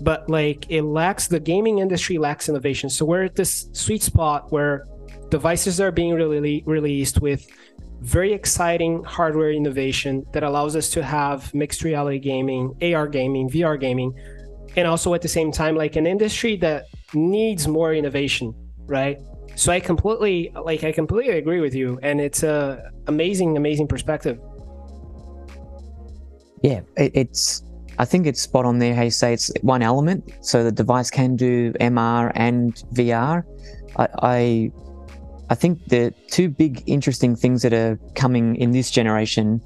But 0.00 0.30
like 0.30 0.70
it 0.70 0.82
lacks 0.82 1.28
the 1.28 1.38
gaming 1.38 1.80
industry 1.80 2.16
lacks 2.16 2.48
innovation. 2.48 2.88
So 2.88 3.04
we're 3.04 3.24
at 3.24 3.36
this 3.36 3.68
sweet 3.72 4.02
spot 4.02 4.50
where 4.50 4.86
devices 5.28 5.80
are 5.80 5.92
being 5.92 6.14
really 6.14 6.62
released 6.66 7.20
with 7.20 7.46
very 8.00 8.32
exciting 8.32 9.04
hardware 9.04 9.52
innovation 9.52 10.24
that 10.32 10.42
allows 10.42 10.74
us 10.74 10.88
to 10.90 11.02
have 11.02 11.52
mixed 11.54 11.84
reality 11.84 12.18
gaming, 12.18 12.74
AR 12.82 13.06
gaming, 13.06 13.48
VR 13.48 13.78
gaming, 13.78 14.18
and 14.76 14.86
also 14.86 15.14
at 15.14 15.22
the 15.22 15.28
same 15.28 15.52
time, 15.52 15.76
like 15.76 15.96
an 15.96 16.06
industry 16.06 16.56
that 16.56 16.86
needs 17.14 17.68
more 17.68 17.92
innovation, 17.92 18.54
right? 18.86 19.18
So 19.54 19.72
I 19.72 19.80
completely, 19.80 20.52
like, 20.64 20.84
I 20.84 20.92
completely 20.92 21.36
agree 21.36 21.60
with 21.60 21.74
you, 21.74 21.98
and 22.02 22.20
it's 22.20 22.42
a 22.42 22.90
amazing, 23.06 23.56
amazing 23.56 23.88
perspective. 23.88 24.40
Yeah, 26.62 26.80
it's. 26.96 27.64
I 27.98 28.06
think 28.06 28.26
it's 28.26 28.40
spot 28.40 28.64
on 28.64 28.78
there. 28.78 28.94
How 28.94 29.02
you 29.02 29.10
say 29.10 29.34
it's 29.34 29.50
one 29.60 29.82
element, 29.82 30.32
so 30.40 30.64
the 30.64 30.72
device 30.72 31.10
can 31.10 31.36
do 31.36 31.72
MR 31.74 32.32
and 32.34 32.74
VR. 32.94 33.42
I, 33.96 34.08
I 34.22 34.72
I 35.50 35.56
think 35.56 35.84
the 35.86 36.14
two 36.28 36.48
big 36.48 36.82
interesting 36.86 37.34
things 37.34 37.62
that 37.62 37.72
are 37.72 37.98
coming 38.14 38.54
in 38.56 38.70
this 38.70 38.88
generation 38.88 39.60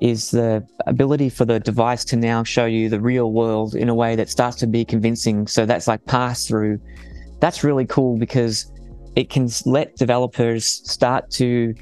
is 0.00 0.32
the 0.32 0.66
ability 0.86 1.28
for 1.28 1.44
the 1.44 1.60
device 1.60 2.04
to 2.06 2.16
now 2.16 2.42
show 2.42 2.66
you 2.66 2.88
the 2.88 3.00
real 3.00 3.32
world 3.32 3.76
in 3.76 3.88
a 3.88 3.94
way 3.94 4.16
that 4.16 4.28
starts 4.28 4.56
to 4.56 4.66
be 4.66 4.84
convincing. 4.84 5.46
So 5.46 5.64
that's 5.64 5.86
like 5.86 6.04
pass 6.06 6.46
through. 6.46 6.80
That's 7.40 7.62
really 7.62 7.86
cool 7.86 8.18
because 8.18 8.70
it 9.14 9.30
can 9.30 9.48
let 9.64 9.94
developers 9.96 10.64
start 10.66 11.30
to 11.32 11.72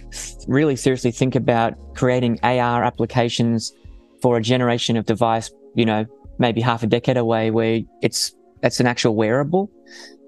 really 0.46 0.76
seriously 0.76 1.10
think 1.10 1.34
about 1.34 1.74
creating 1.94 2.38
AR 2.42 2.84
applications 2.84 3.72
for 4.20 4.36
a 4.36 4.42
generation 4.42 4.98
of 4.98 5.06
device, 5.06 5.50
you 5.74 5.86
know, 5.86 6.04
maybe 6.38 6.60
half 6.60 6.82
a 6.82 6.86
decade 6.86 7.16
away 7.16 7.50
where 7.50 7.80
it's 8.02 8.34
it's 8.62 8.80
an 8.80 8.86
actual 8.86 9.14
wearable. 9.14 9.70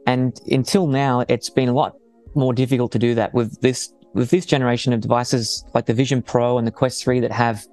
And 0.07 0.39
until 0.51 0.87
now, 0.87 1.25
it's 1.29 1.51
been 1.51 1.69
a 1.69 1.75
lot 1.75 1.97
more 2.35 2.53
difficult 2.53 2.93
to 2.93 2.99
do 2.99 3.15
that 3.15 3.35
with 3.35 3.61
this 3.61 3.93
with 4.15 4.31
this 4.31 4.47
generation 4.47 4.93
of 4.93 5.01
devices 5.01 5.65
like 5.75 5.87
the 5.87 5.95
Vision 5.95 6.23
Pro 6.23 6.59
and 6.59 6.67
the 6.67 6.73
Quest 6.73 7.05
3 7.05 7.21
that 7.21 7.33
have 7.33 7.65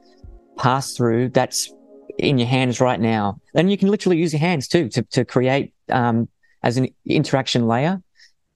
pass 0.57 0.93
through 0.93 1.29
that's 1.29 1.73
in 2.17 2.37
your 2.37 2.47
hands 2.47 2.79
right 2.79 2.99
now. 2.99 3.39
And 3.55 3.71
you 3.71 3.77
can 3.77 3.89
literally 3.89 4.17
use 4.17 4.33
your 4.33 4.39
hands 4.39 4.67
too 4.67 4.89
to, 4.89 5.01
to 5.03 5.25
create 5.25 5.73
um, 5.89 6.27
as 6.63 6.77
an 6.77 6.87
interaction 7.05 7.67
layer. 7.67 8.01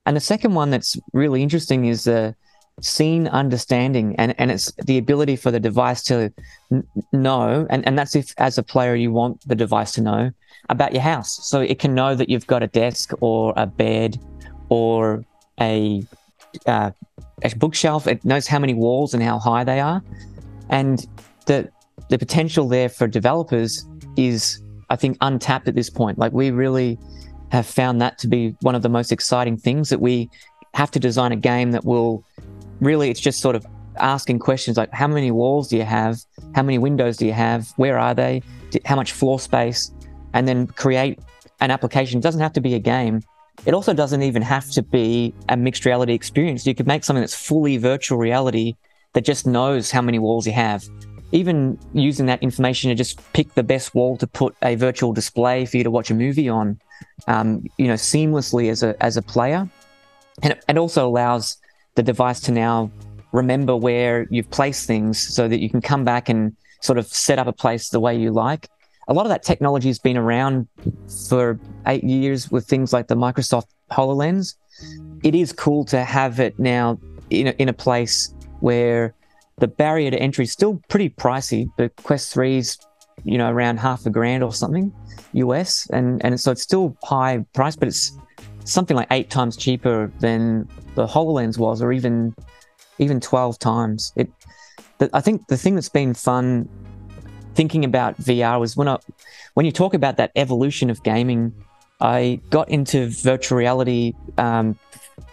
And 0.05 0.15
the 0.15 0.21
second 0.21 0.53
one 0.53 0.71
that's 0.71 0.97
really 1.13 1.43
interesting 1.43 1.85
is 1.85 2.05
the 2.05 2.35
scene 2.81 3.27
understanding 3.27 4.15
and, 4.17 4.33
and 4.37 4.51
it's 4.51 4.71
the 4.85 4.97
ability 4.97 5.35
for 5.35 5.51
the 5.51 5.59
device 5.59 6.01
to 6.03 6.31
n- 6.71 6.87
know 7.11 7.67
and, 7.69 7.85
and 7.85 7.99
that's 7.99 8.15
if 8.15 8.33
as 8.37 8.57
a 8.57 8.63
player 8.63 8.95
you 8.95 9.11
want 9.11 9.45
the 9.47 9.55
device 9.55 9.91
to 9.91 10.01
know 10.01 10.31
about 10.69 10.93
your 10.93 11.01
house 11.01 11.45
so 11.45 11.59
it 11.59 11.77
can 11.77 11.93
know 11.93 12.15
that 12.15 12.29
you've 12.29 12.47
got 12.47 12.63
a 12.63 12.67
desk 12.67 13.11
or 13.19 13.53
a 13.57 13.65
bed 13.65 14.17
or 14.69 15.25
a, 15.59 16.03
uh, 16.65 16.91
a 17.43 17.55
bookshelf. 17.55 18.07
It 18.07 18.23
knows 18.25 18.47
how 18.47 18.59
many 18.59 18.73
walls 18.73 19.13
and 19.13 19.21
how 19.23 19.39
high 19.39 19.63
they 19.63 19.79
are, 19.79 20.01
and 20.69 21.05
the 21.45 21.69
the 22.09 22.17
potential 22.17 22.67
there 22.67 22.89
for 22.89 23.07
developers 23.07 23.85
is, 24.17 24.61
I 24.89 24.95
think, 24.95 25.17
untapped 25.21 25.67
at 25.67 25.75
this 25.75 25.89
point. 25.89 26.17
Like 26.17 26.31
we 26.31 26.51
really 26.51 26.97
have 27.51 27.65
found 27.65 28.01
that 28.01 28.17
to 28.19 28.27
be 28.27 28.55
one 28.61 28.75
of 28.75 28.81
the 28.81 28.89
most 28.89 29.11
exciting 29.11 29.57
things 29.57 29.89
that 29.89 30.01
we 30.01 30.29
have 30.73 30.91
to 30.91 30.99
design 30.99 31.31
a 31.31 31.35
game 31.35 31.71
that 31.71 31.85
will 31.85 32.23
really. 32.79 33.09
It's 33.09 33.19
just 33.19 33.41
sort 33.41 33.55
of 33.55 33.65
asking 33.99 34.39
questions 34.39 34.77
like 34.77 34.91
how 34.93 35.07
many 35.07 35.31
walls 35.31 35.67
do 35.67 35.77
you 35.77 35.83
have 35.83 36.19
how 36.55 36.63
many 36.63 36.77
windows 36.77 37.17
do 37.17 37.25
you 37.25 37.33
have 37.33 37.69
where 37.75 37.97
are 37.97 38.13
they 38.13 38.41
how 38.85 38.95
much 38.95 39.11
floor 39.11 39.39
space 39.39 39.91
and 40.33 40.47
then 40.47 40.67
create 40.67 41.19
an 41.59 41.71
application 41.71 42.19
it 42.19 42.21
doesn't 42.21 42.41
have 42.41 42.53
to 42.53 42.61
be 42.61 42.75
a 42.75 42.79
game 42.79 43.21
it 43.65 43.73
also 43.73 43.93
doesn't 43.93 44.23
even 44.23 44.41
have 44.41 44.69
to 44.71 44.81
be 44.81 45.33
a 45.49 45.57
mixed 45.57 45.85
reality 45.85 46.13
experience. 46.13 46.65
You 46.65 46.75
could 46.75 46.87
make 46.87 47.03
something 47.03 47.21
that's 47.21 47.35
fully 47.35 47.77
virtual 47.77 48.17
reality 48.17 48.75
that 49.13 49.25
just 49.25 49.45
knows 49.45 49.91
how 49.91 50.01
many 50.01 50.19
walls 50.19 50.45
you 50.47 50.53
have. 50.53 50.83
Even 51.31 51.77
using 51.93 52.25
that 52.25 52.41
information 52.41 52.89
to 52.89 52.95
just 52.95 53.21
pick 53.33 53.53
the 53.53 53.63
best 53.63 53.93
wall 53.93 54.17
to 54.17 54.25
put 54.25 54.55
a 54.63 54.75
virtual 54.75 55.13
display 55.13 55.65
for 55.65 55.77
you 55.77 55.83
to 55.83 55.91
watch 55.91 56.09
a 56.09 56.15
movie 56.15 56.49
on, 56.49 56.79
um, 57.27 57.63
you 57.77 57.87
know, 57.87 57.93
seamlessly 57.93 58.69
as 58.71 58.81
a 58.81 58.95
as 59.03 59.15
a 59.17 59.21
player, 59.21 59.69
and 60.41 60.53
it, 60.53 60.65
it 60.67 60.77
also 60.77 61.07
allows 61.07 61.57
the 61.95 62.01
device 62.01 62.39
to 62.41 62.51
now 62.51 62.89
remember 63.31 63.75
where 63.75 64.27
you've 64.31 64.49
placed 64.49 64.87
things, 64.87 65.19
so 65.19 65.47
that 65.47 65.59
you 65.59 65.69
can 65.69 65.81
come 65.81 66.03
back 66.03 66.29
and 66.29 66.55
sort 66.81 66.97
of 66.97 67.05
set 67.05 67.37
up 67.37 67.45
a 67.45 67.53
place 67.53 67.89
the 67.89 67.99
way 67.99 68.17
you 68.17 68.31
like 68.31 68.67
a 69.09 69.13
lot 69.13 69.25
of 69.25 69.29
that 69.29 69.43
technology 69.43 69.89
has 69.89 69.97
been 69.97 70.15
around 70.15 70.67
for 71.27 71.59
eight 71.87 72.03
years 72.03 72.51
with 72.51 72.67
things 72.67 72.93
like 72.93 73.07
the 73.07 73.15
Microsoft 73.15 73.65
HoloLens. 73.91 74.55
It 75.23 75.33
is 75.33 75.51
cool 75.51 75.83
to 75.85 76.03
have 76.03 76.39
it 76.39 76.57
now 76.59 76.99
in 77.31 77.47
a, 77.47 77.51
in 77.57 77.69
a 77.69 77.73
place 77.73 78.33
where 78.59 79.15
the 79.57 79.67
barrier 79.67 80.11
to 80.11 80.17
entry 80.17 80.43
is 80.43 80.51
still 80.51 80.79
pretty 80.89 81.09
pricey. 81.09 81.67
The 81.77 81.89
Quest 82.03 82.33
3's, 82.33 82.77
you 83.23 83.37
know, 83.37 83.49
around 83.49 83.77
half 83.77 84.05
a 84.05 84.11
grand 84.11 84.43
or 84.43 84.53
something 84.53 84.93
US. 85.33 85.89
And, 85.89 86.23
and 86.23 86.39
so 86.39 86.51
it's 86.51 86.61
still 86.61 86.95
high 87.03 87.43
price, 87.53 87.75
but 87.75 87.87
it's 87.87 88.15
something 88.63 88.95
like 88.95 89.07
eight 89.09 89.31
times 89.31 89.57
cheaper 89.57 90.11
than 90.19 90.69
the 90.93 91.07
HoloLens 91.07 91.57
was, 91.57 91.81
or 91.81 91.91
even 91.91 92.35
even 92.99 93.19
12 93.19 93.57
times. 93.57 94.13
It, 94.17 94.29
I 95.13 95.21
think 95.21 95.47
the 95.47 95.57
thing 95.57 95.75
that's 95.75 95.89
been 95.89 96.13
fun 96.13 96.67
thinking 97.55 97.85
about 97.85 98.17
VR 98.17 98.59
was 98.59 98.75
when 98.77 98.87
I, 98.87 98.97
when 99.53 99.65
you 99.65 99.71
talk 99.71 99.93
about 99.93 100.17
that 100.17 100.31
evolution 100.35 100.89
of 100.89 101.03
gaming, 101.03 101.53
I 102.01 102.39
got 102.49 102.69
into 102.69 103.09
virtual 103.09 103.57
reality, 103.57 104.13
um, 104.37 104.77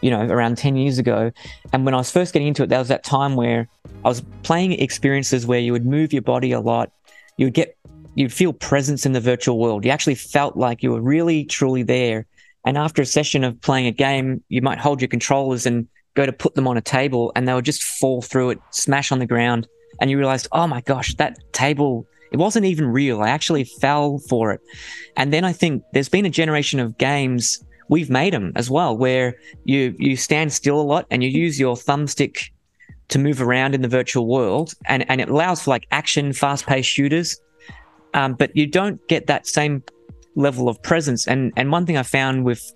you 0.00 0.10
know, 0.10 0.26
around 0.26 0.58
10 0.58 0.76
years 0.76 0.98
ago. 0.98 1.30
And 1.72 1.84
when 1.84 1.94
I 1.94 1.98
was 1.98 2.10
first 2.10 2.32
getting 2.32 2.48
into 2.48 2.62
it, 2.62 2.68
there 2.68 2.78
was 2.78 2.88
that 2.88 3.04
time 3.04 3.36
where 3.36 3.68
I 4.04 4.08
was 4.08 4.22
playing 4.42 4.72
experiences 4.72 5.46
where 5.46 5.60
you 5.60 5.72
would 5.72 5.86
move 5.86 6.12
your 6.12 6.22
body 6.22 6.52
a 6.52 6.60
lot. 6.60 6.90
You 7.36 7.46
would 7.46 7.54
get, 7.54 7.76
you'd 8.14 8.32
feel 8.32 8.52
presence 8.52 9.06
in 9.06 9.12
the 9.12 9.20
virtual 9.20 9.58
world. 9.58 9.84
You 9.84 9.90
actually 9.90 10.16
felt 10.16 10.56
like 10.56 10.82
you 10.82 10.90
were 10.90 11.00
really, 11.00 11.44
truly 11.44 11.82
there. 11.82 12.26
And 12.64 12.76
after 12.76 13.02
a 13.02 13.06
session 13.06 13.44
of 13.44 13.60
playing 13.60 13.86
a 13.86 13.92
game, 13.92 14.42
you 14.48 14.60
might 14.60 14.78
hold 14.78 15.00
your 15.00 15.08
controllers 15.08 15.66
and 15.66 15.86
go 16.14 16.26
to 16.26 16.32
put 16.32 16.56
them 16.56 16.66
on 16.66 16.76
a 16.76 16.80
table 16.80 17.30
and 17.36 17.46
they 17.46 17.54
would 17.54 17.64
just 17.64 17.84
fall 17.84 18.22
through 18.22 18.50
it, 18.50 18.60
smash 18.70 19.12
on 19.12 19.20
the 19.20 19.26
ground. 19.26 19.68
And 20.00 20.10
you 20.10 20.18
realized, 20.18 20.48
oh 20.52 20.66
my 20.66 20.80
gosh, 20.82 21.14
that 21.14 21.38
table 21.52 22.06
it 22.32 22.38
wasn't 22.38 22.66
even 22.66 22.86
real. 22.86 23.22
I 23.22 23.28
actually 23.28 23.64
fell 23.64 24.18
for 24.18 24.52
it. 24.52 24.60
And 25.16 25.32
then 25.32 25.44
I 25.44 25.52
think 25.52 25.84
there's 25.92 26.08
been 26.08 26.26
a 26.26 26.30
generation 26.30 26.80
of 26.80 26.98
games 26.98 27.64
we've 27.88 28.10
made 28.10 28.32
them 28.32 28.52
as 28.56 28.70
well 28.70 28.96
where 28.96 29.36
you 29.64 29.94
you 29.98 30.16
stand 30.16 30.52
still 30.52 30.80
a 30.80 30.82
lot 30.82 31.06
and 31.10 31.22
you 31.22 31.30
use 31.30 31.58
your 31.58 31.76
thumbstick 31.76 32.50
to 33.08 33.18
move 33.18 33.40
around 33.40 33.74
in 33.74 33.82
the 33.82 33.88
virtual 33.88 34.26
world 34.26 34.74
and 34.86 35.08
and 35.08 35.20
it 35.20 35.28
allows 35.28 35.62
for 35.62 35.70
like 35.70 35.86
action 35.90 36.32
fast-paced 36.32 36.88
shooters 36.88 37.40
um, 38.14 38.34
but 38.34 38.54
you 38.56 38.66
don't 38.66 39.06
get 39.08 39.26
that 39.26 39.46
same 39.46 39.82
level 40.34 40.68
of 40.68 40.82
presence 40.82 41.26
and 41.26 41.52
and 41.56 41.70
one 41.70 41.86
thing 41.86 41.96
i 41.96 42.02
found 42.02 42.44
with 42.44 42.72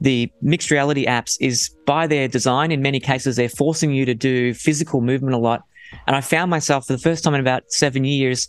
the 0.00 0.30
mixed 0.42 0.70
reality 0.70 1.06
apps 1.06 1.36
is 1.40 1.70
by 1.86 2.06
their 2.06 2.28
design 2.28 2.72
in 2.72 2.82
many 2.82 3.00
cases 3.00 3.36
they're 3.36 3.48
forcing 3.48 3.92
you 3.92 4.04
to 4.04 4.14
do 4.14 4.52
physical 4.54 5.00
movement 5.00 5.34
a 5.34 5.38
lot 5.38 5.62
and 6.06 6.16
i 6.16 6.20
found 6.20 6.50
myself 6.50 6.86
for 6.86 6.92
the 6.92 6.98
first 6.98 7.24
time 7.24 7.34
in 7.34 7.40
about 7.40 7.70
seven 7.72 8.04
years 8.04 8.48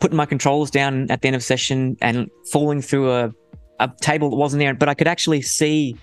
putting 0.00 0.16
my 0.16 0.26
controllers 0.26 0.70
down 0.70 1.10
at 1.10 1.22
the 1.22 1.28
end 1.28 1.36
of 1.36 1.42
session 1.42 1.96
and 2.00 2.30
falling 2.50 2.82
through 2.82 3.10
a, 3.10 3.32
a 3.80 3.90
table 4.00 4.30
that 4.30 4.36
wasn't 4.36 4.60
there. 4.60 4.74
But 4.74 4.88
I 4.88 4.94
could 4.94 5.08
actually 5.08 5.42
see, 5.42 5.96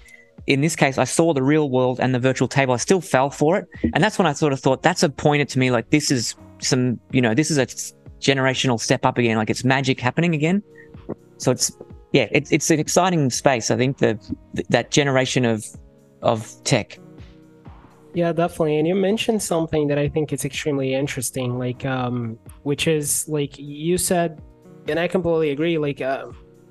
in 0.48 0.62
this 0.62 0.76
case, 0.76 0.98
I 0.98 1.04
saw 1.04 1.34
the 1.34 1.44
real 1.44 1.70
world 1.70 2.00
and 2.00 2.14
the 2.14 2.20
virtual 2.20 2.48
table. 2.48 2.74
I 2.74 2.78
still 2.78 3.02
fell 3.02 3.30
for 3.30 3.58
it. 3.58 3.68
And 3.94 4.04
that's 4.04 4.18
when 4.18 4.28
I 4.28 4.34
sort 4.34 4.54
of 4.54 4.60
thought, 4.60 4.82
that's 4.82 5.04
a 5.04 5.10
pointer 5.10 5.46
to 5.46 5.60
me 5.60 5.72
like, 5.72 5.90
this 5.90 6.12
is 6.12 6.36
some, 6.60 7.00
you 7.12 7.22
know, 7.22 7.34
this 7.34 7.52
is 7.52 7.58
a 7.58 7.66
generational 8.20 8.80
step 8.80 9.06
up 9.06 9.18
again. 9.18 9.38
Like 9.38 9.50
it's 9.50 9.64
magic 9.64 10.00
happening 10.00 10.34
again. 10.34 10.64
So 11.38 11.52
it's, 11.52 11.72
yeah, 12.14 12.28
it's, 12.32 12.52
it's 12.52 12.70
an 12.72 12.80
exciting 12.80 13.30
space. 13.30 13.70
I 13.70 13.78
think 13.78 13.98
the, 13.98 14.20
that 14.70 14.92
generation 14.92 15.46
of, 15.46 15.66
of 16.22 16.52
tech. 16.64 17.00
Yeah, 18.14 18.32
definitely. 18.32 18.78
And 18.78 18.88
you 18.88 18.96
mentioned 18.96 19.42
something 19.42 19.88
that 19.88 19.98
I 19.98 20.08
think 20.08 20.34
is 20.34 20.46
extremely 20.46 20.94
interesting, 20.94 21.58
like, 21.58 21.84
um, 21.86 22.38
which 22.62 22.88
is 22.88 23.28
like 23.28 23.58
you 23.58 23.98
said, 23.98 24.42
and 24.88 25.00
I 25.00 25.08
completely 25.08 25.52
agree. 25.52 25.78
Like, 25.78 26.02
uh, 26.02 26.28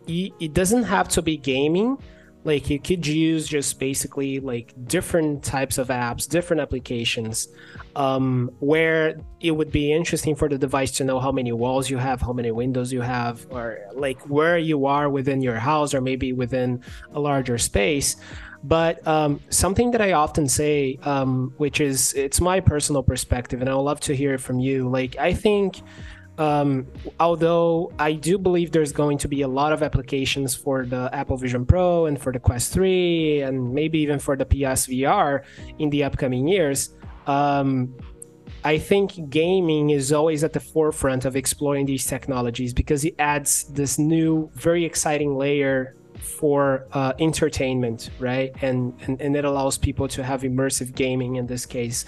it 0.07 0.53
doesn't 0.53 0.85
have 0.85 1.09
to 1.11 1.23
be 1.23 1.37
gaming, 1.37 1.99
like 2.45 2.69
you 2.69 2.81
could 2.81 3.07
use 3.07 3.47
just 3.47 3.79
basically 3.79 4.41
like 4.41 4.75
different 4.87 5.45
types 5.45 5.79
of 5.79 5.89
apps 5.89 6.29
different 6.29 6.61
applications 6.61 7.49
um, 7.95 8.51
where 8.59 9.17
it 9.41 9.53
would 9.53 9.71
be 9.71 9.93
interesting 9.93 10.35
for 10.35 10.49
the 10.49 10.59
device 10.59 10.91
to 10.93 11.05
know 11.05 11.21
how 11.21 11.31
many 11.31 11.53
walls 11.53 11.89
you 11.89 11.99
have 11.99 12.21
how 12.21 12.33
many 12.33 12.51
windows 12.51 12.93
you 12.93 13.01
have 13.01 13.47
or 13.51 13.79
like 13.95 14.21
where 14.29 14.59
you 14.59 14.87
are 14.87 15.09
within 15.09 15.41
your 15.41 15.57
house 15.57 15.95
or 15.95 16.01
maybe 16.01 16.33
within 16.33 16.83
a 17.13 17.21
larger 17.21 17.59
space 17.59 18.17
but 18.65 19.07
um, 19.07 19.41
something 19.51 19.91
that 19.91 20.01
i 20.01 20.13
often 20.13 20.49
say 20.49 20.99
um, 21.03 21.53
which 21.57 21.81
is 21.81 22.13
it's 22.15 22.41
my 22.41 22.61
personal 22.61 23.03
perspective 23.03 23.61
and 23.61 23.69
i 23.69 23.75
would 23.75 23.83
love 23.83 24.01
to 24.01 24.15
hear 24.15 24.35
it 24.35 24.41
from 24.41 24.59
you. 24.59 24.89
Like 24.89 25.17
i 25.19 25.33
think 25.33 25.83
um, 26.39 26.87
although 27.21 27.93
I 27.99 28.13
do 28.15 28.39
believe 28.39 28.73
there's 28.73 28.93
going 28.93 29.19
to 29.19 29.29
be 29.29 29.43
a 29.43 29.49
lot 29.49 29.73
of 29.73 29.83
applications 29.83 30.55
for 30.55 30.87
the 30.87 31.11
Apple 31.13 31.37
Vision 31.37 31.67
Pro 31.67 32.07
and 32.07 32.21
for 32.21 32.33
the 32.33 32.39
Quest 32.39 32.73
3 32.73 33.43
and 33.43 33.73
maybe 33.75 33.99
even 33.99 34.19
for 34.19 34.37
the 34.37 34.47
PSVR 34.47 35.43
in 35.79 35.91
the 35.91 36.05
upcoming 36.05 36.49
years, 36.49 36.95
um, 37.27 37.95
I 38.65 38.79
think 38.79 39.29
gaming 39.29 39.91
is 39.91 40.13
always 40.13 40.43
at 40.43 40.53
the 40.53 40.61
forefront 40.61 41.25
of 41.25 41.37
exploring 41.37 41.85
these 41.85 42.07
technologies 42.07 42.73
because 42.73 43.05
it 43.05 43.15
adds 43.19 43.65
this 43.65 43.99
new, 43.99 44.51
very 44.55 44.85
exciting 44.85 45.37
layer 45.37 45.97
for 46.23 46.87
uh, 46.93 47.13
entertainment, 47.19 48.11
right? 48.19 48.53
And, 48.63 48.95
and 49.07 49.21
and 49.21 49.37
it 49.37 49.45
allows 49.45 49.77
people 49.77 50.09
to 50.09 50.23
have 50.23 50.43
immersive 50.43 50.95
gaming 50.95 51.37
in 51.37 51.47
this 51.47 51.67
case 51.67 52.05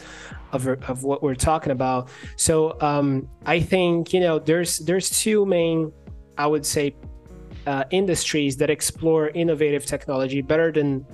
of, 0.52 0.66
of 0.66 1.02
what 1.02 1.22
we're 1.22 1.34
talking 1.34 1.72
about. 1.72 2.08
So 2.36 2.80
um, 2.80 3.28
I 3.44 3.60
think 3.60 4.12
you 4.12 4.20
know 4.20 4.38
there's 4.38 4.78
there's 4.78 5.10
two 5.10 5.44
main, 5.44 5.92
I 6.38 6.46
would 6.46 6.64
say, 6.64 6.94
uh, 7.66 7.84
industries 7.90 8.56
that 8.58 8.70
explore 8.70 9.28
innovative 9.30 9.84
technology 9.84 10.40
better 10.42 10.70
than 10.70 11.04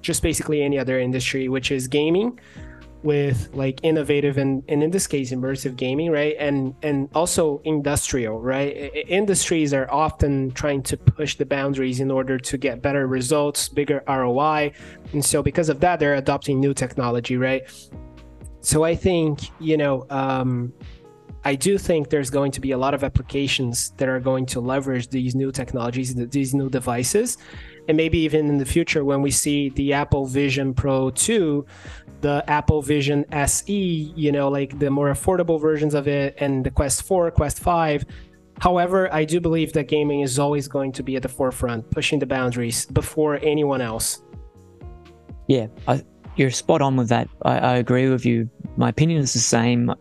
just 0.00 0.22
basically 0.22 0.62
any 0.62 0.78
other 0.78 0.98
industry, 0.98 1.48
which 1.48 1.70
is 1.70 1.86
gaming 1.86 2.38
with 3.08 3.48
like 3.54 3.80
innovative 3.82 4.36
and, 4.36 4.62
and 4.68 4.82
in 4.82 4.90
this 4.90 5.06
case 5.06 5.32
immersive 5.32 5.74
gaming 5.76 6.10
right? 6.10 6.36
And 6.38 6.74
and 6.82 7.08
also 7.14 7.42
industrial 7.64 8.36
right? 8.52 8.70
Industries 9.22 9.72
are 9.72 9.90
often 9.90 10.50
trying 10.52 10.82
to 10.90 10.96
push 10.98 11.36
the 11.36 11.46
boundaries 11.46 12.00
in 12.00 12.10
order 12.10 12.36
to 12.50 12.54
get 12.58 12.82
better 12.82 13.06
results 13.06 13.60
bigger 13.80 14.02
roi 14.06 14.70
and 15.14 15.24
so 15.24 15.42
because 15.42 15.68
of 15.70 15.80
that 15.80 15.98
they're 16.00 16.20
adopting 16.26 16.60
new 16.60 16.74
technology 16.74 17.36
right? 17.48 17.62
So 18.60 18.84
i 18.84 18.94
think 18.94 19.34
you 19.58 19.76
know 19.82 20.06
um, 20.10 20.72
I 21.44 21.54
do 21.54 21.78
think 21.78 22.10
there's 22.10 22.30
going 22.30 22.52
to 22.52 22.60
be 22.60 22.72
a 22.72 22.78
lot 22.78 22.92
of 22.94 23.02
applications 23.04 23.90
that 23.98 24.08
are 24.08 24.20
going 24.20 24.44
to 24.46 24.60
leverage 24.60 25.08
these 25.08 25.34
new 25.34 25.50
technologies, 25.50 26.14
these 26.14 26.52
new 26.52 26.68
devices. 26.68 27.38
And 27.86 27.96
maybe 27.96 28.18
even 28.18 28.48
in 28.48 28.58
the 28.58 28.66
future, 28.66 29.02
when 29.04 29.22
we 29.22 29.30
see 29.30 29.70
the 29.70 29.94
Apple 29.94 30.26
Vision 30.26 30.74
Pro 30.74 31.10
2, 31.10 31.64
the 32.20 32.44
Apple 32.48 32.82
Vision 32.82 33.24
SE, 33.32 34.12
you 34.16 34.32
know, 34.32 34.48
like 34.48 34.78
the 34.78 34.90
more 34.90 35.12
affordable 35.12 35.60
versions 35.60 35.94
of 35.94 36.08
it, 36.08 36.34
and 36.38 36.64
the 36.64 36.70
Quest 36.70 37.02
4, 37.02 37.30
Quest 37.30 37.60
5. 37.60 38.04
However, 38.60 39.12
I 39.12 39.24
do 39.24 39.40
believe 39.40 39.72
that 39.74 39.84
gaming 39.84 40.20
is 40.20 40.38
always 40.38 40.66
going 40.66 40.92
to 40.92 41.02
be 41.02 41.16
at 41.16 41.22
the 41.22 41.28
forefront, 41.28 41.88
pushing 41.90 42.18
the 42.18 42.26
boundaries 42.26 42.86
before 42.86 43.38
anyone 43.42 43.80
else. 43.80 44.22
Yeah, 45.46 45.68
I, 45.86 46.04
you're 46.36 46.50
spot 46.50 46.82
on 46.82 46.96
with 46.96 47.08
that. 47.08 47.28
I, 47.42 47.58
I 47.58 47.76
agree 47.76 48.08
with 48.08 48.26
you. 48.26 48.50
My 48.76 48.88
opinion 48.88 49.20
is 49.20 49.32
the 49.32 49.38
same. 49.38 49.94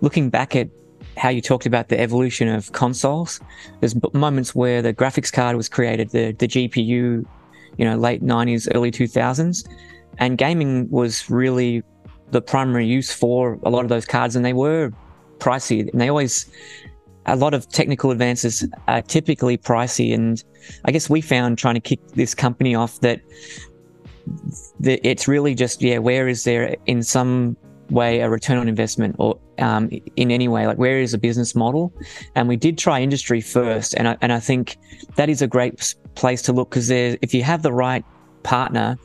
Looking 0.00 0.30
back 0.30 0.54
at 0.54 0.68
how 1.16 1.30
you 1.30 1.40
talked 1.40 1.66
about 1.66 1.88
the 1.88 1.98
evolution 1.98 2.48
of 2.48 2.72
consoles, 2.72 3.40
there's 3.80 3.96
moments 4.14 4.54
where 4.54 4.82
the 4.82 4.94
graphics 4.94 5.32
card 5.32 5.56
was 5.56 5.68
created, 5.68 6.10
the, 6.10 6.32
the 6.32 6.46
GPU, 6.46 7.26
you 7.76 7.84
know, 7.84 7.96
late 7.96 8.22
90s, 8.22 8.68
early 8.72 8.90
2000s 8.90 9.66
and 10.18 10.38
gaming 10.38 10.88
was 10.90 11.28
really 11.30 11.82
the 12.30 12.42
primary 12.42 12.86
use 12.86 13.12
for 13.12 13.58
a 13.62 13.70
lot 13.70 13.82
of 13.82 13.88
those 13.88 14.04
cards, 14.04 14.36
and 14.36 14.44
they 14.44 14.52
were 14.52 14.92
pricey, 15.38 15.90
and 15.90 16.00
they 16.00 16.08
always 16.08 16.46
a 17.26 17.36
lot 17.36 17.54
of 17.54 17.68
technical 17.68 18.10
advances 18.10 18.64
are 18.86 19.02
typically 19.02 19.58
pricey, 19.58 20.14
and 20.14 20.42
I 20.84 20.92
guess 20.92 21.10
we 21.10 21.20
found 21.20 21.58
trying 21.58 21.74
to 21.74 21.80
kick 21.80 22.00
this 22.08 22.34
company 22.34 22.74
off 22.74 23.00
that, 23.00 23.20
it's 24.82 25.28
really 25.28 25.54
just 25.54 25.82
yeah, 25.82 25.98
where 25.98 26.28
is 26.28 26.44
there 26.44 26.76
in 26.86 27.02
some 27.02 27.56
way 27.90 28.20
a 28.20 28.28
return 28.28 28.58
on 28.58 28.68
investment 28.68 29.14
or 29.18 29.38
um, 29.58 29.88
in 30.16 30.30
any 30.30 30.48
way? 30.48 30.66
Like 30.66 30.78
where 30.78 30.98
is 30.98 31.14
a 31.14 31.18
business 31.18 31.54
model? 31.54 31.92
And 32.34 32.48
we 32.48 32.56
did 32.56 32.78
try 32.78 33.00
industry 33.00 33.40
first. 33.40 33.94
And 33.94 34.08
I, 34.08 34.16
and 34.20 34.32
I 34.32 34.40
think 34.40 34.78
that 35.14 35.28
is 35.28 35.42
a 35.42 35.46
great 35.46 35.94
place 36.14 36.42
to 36.42 36.52
look 36.52 36.70
because 36.70 36.90
if 36.90 37.32
you 37.32 37.42
have 37.42 37.62
the 37.62 37.72
right 37.72 38.04
partner 38.42 38.96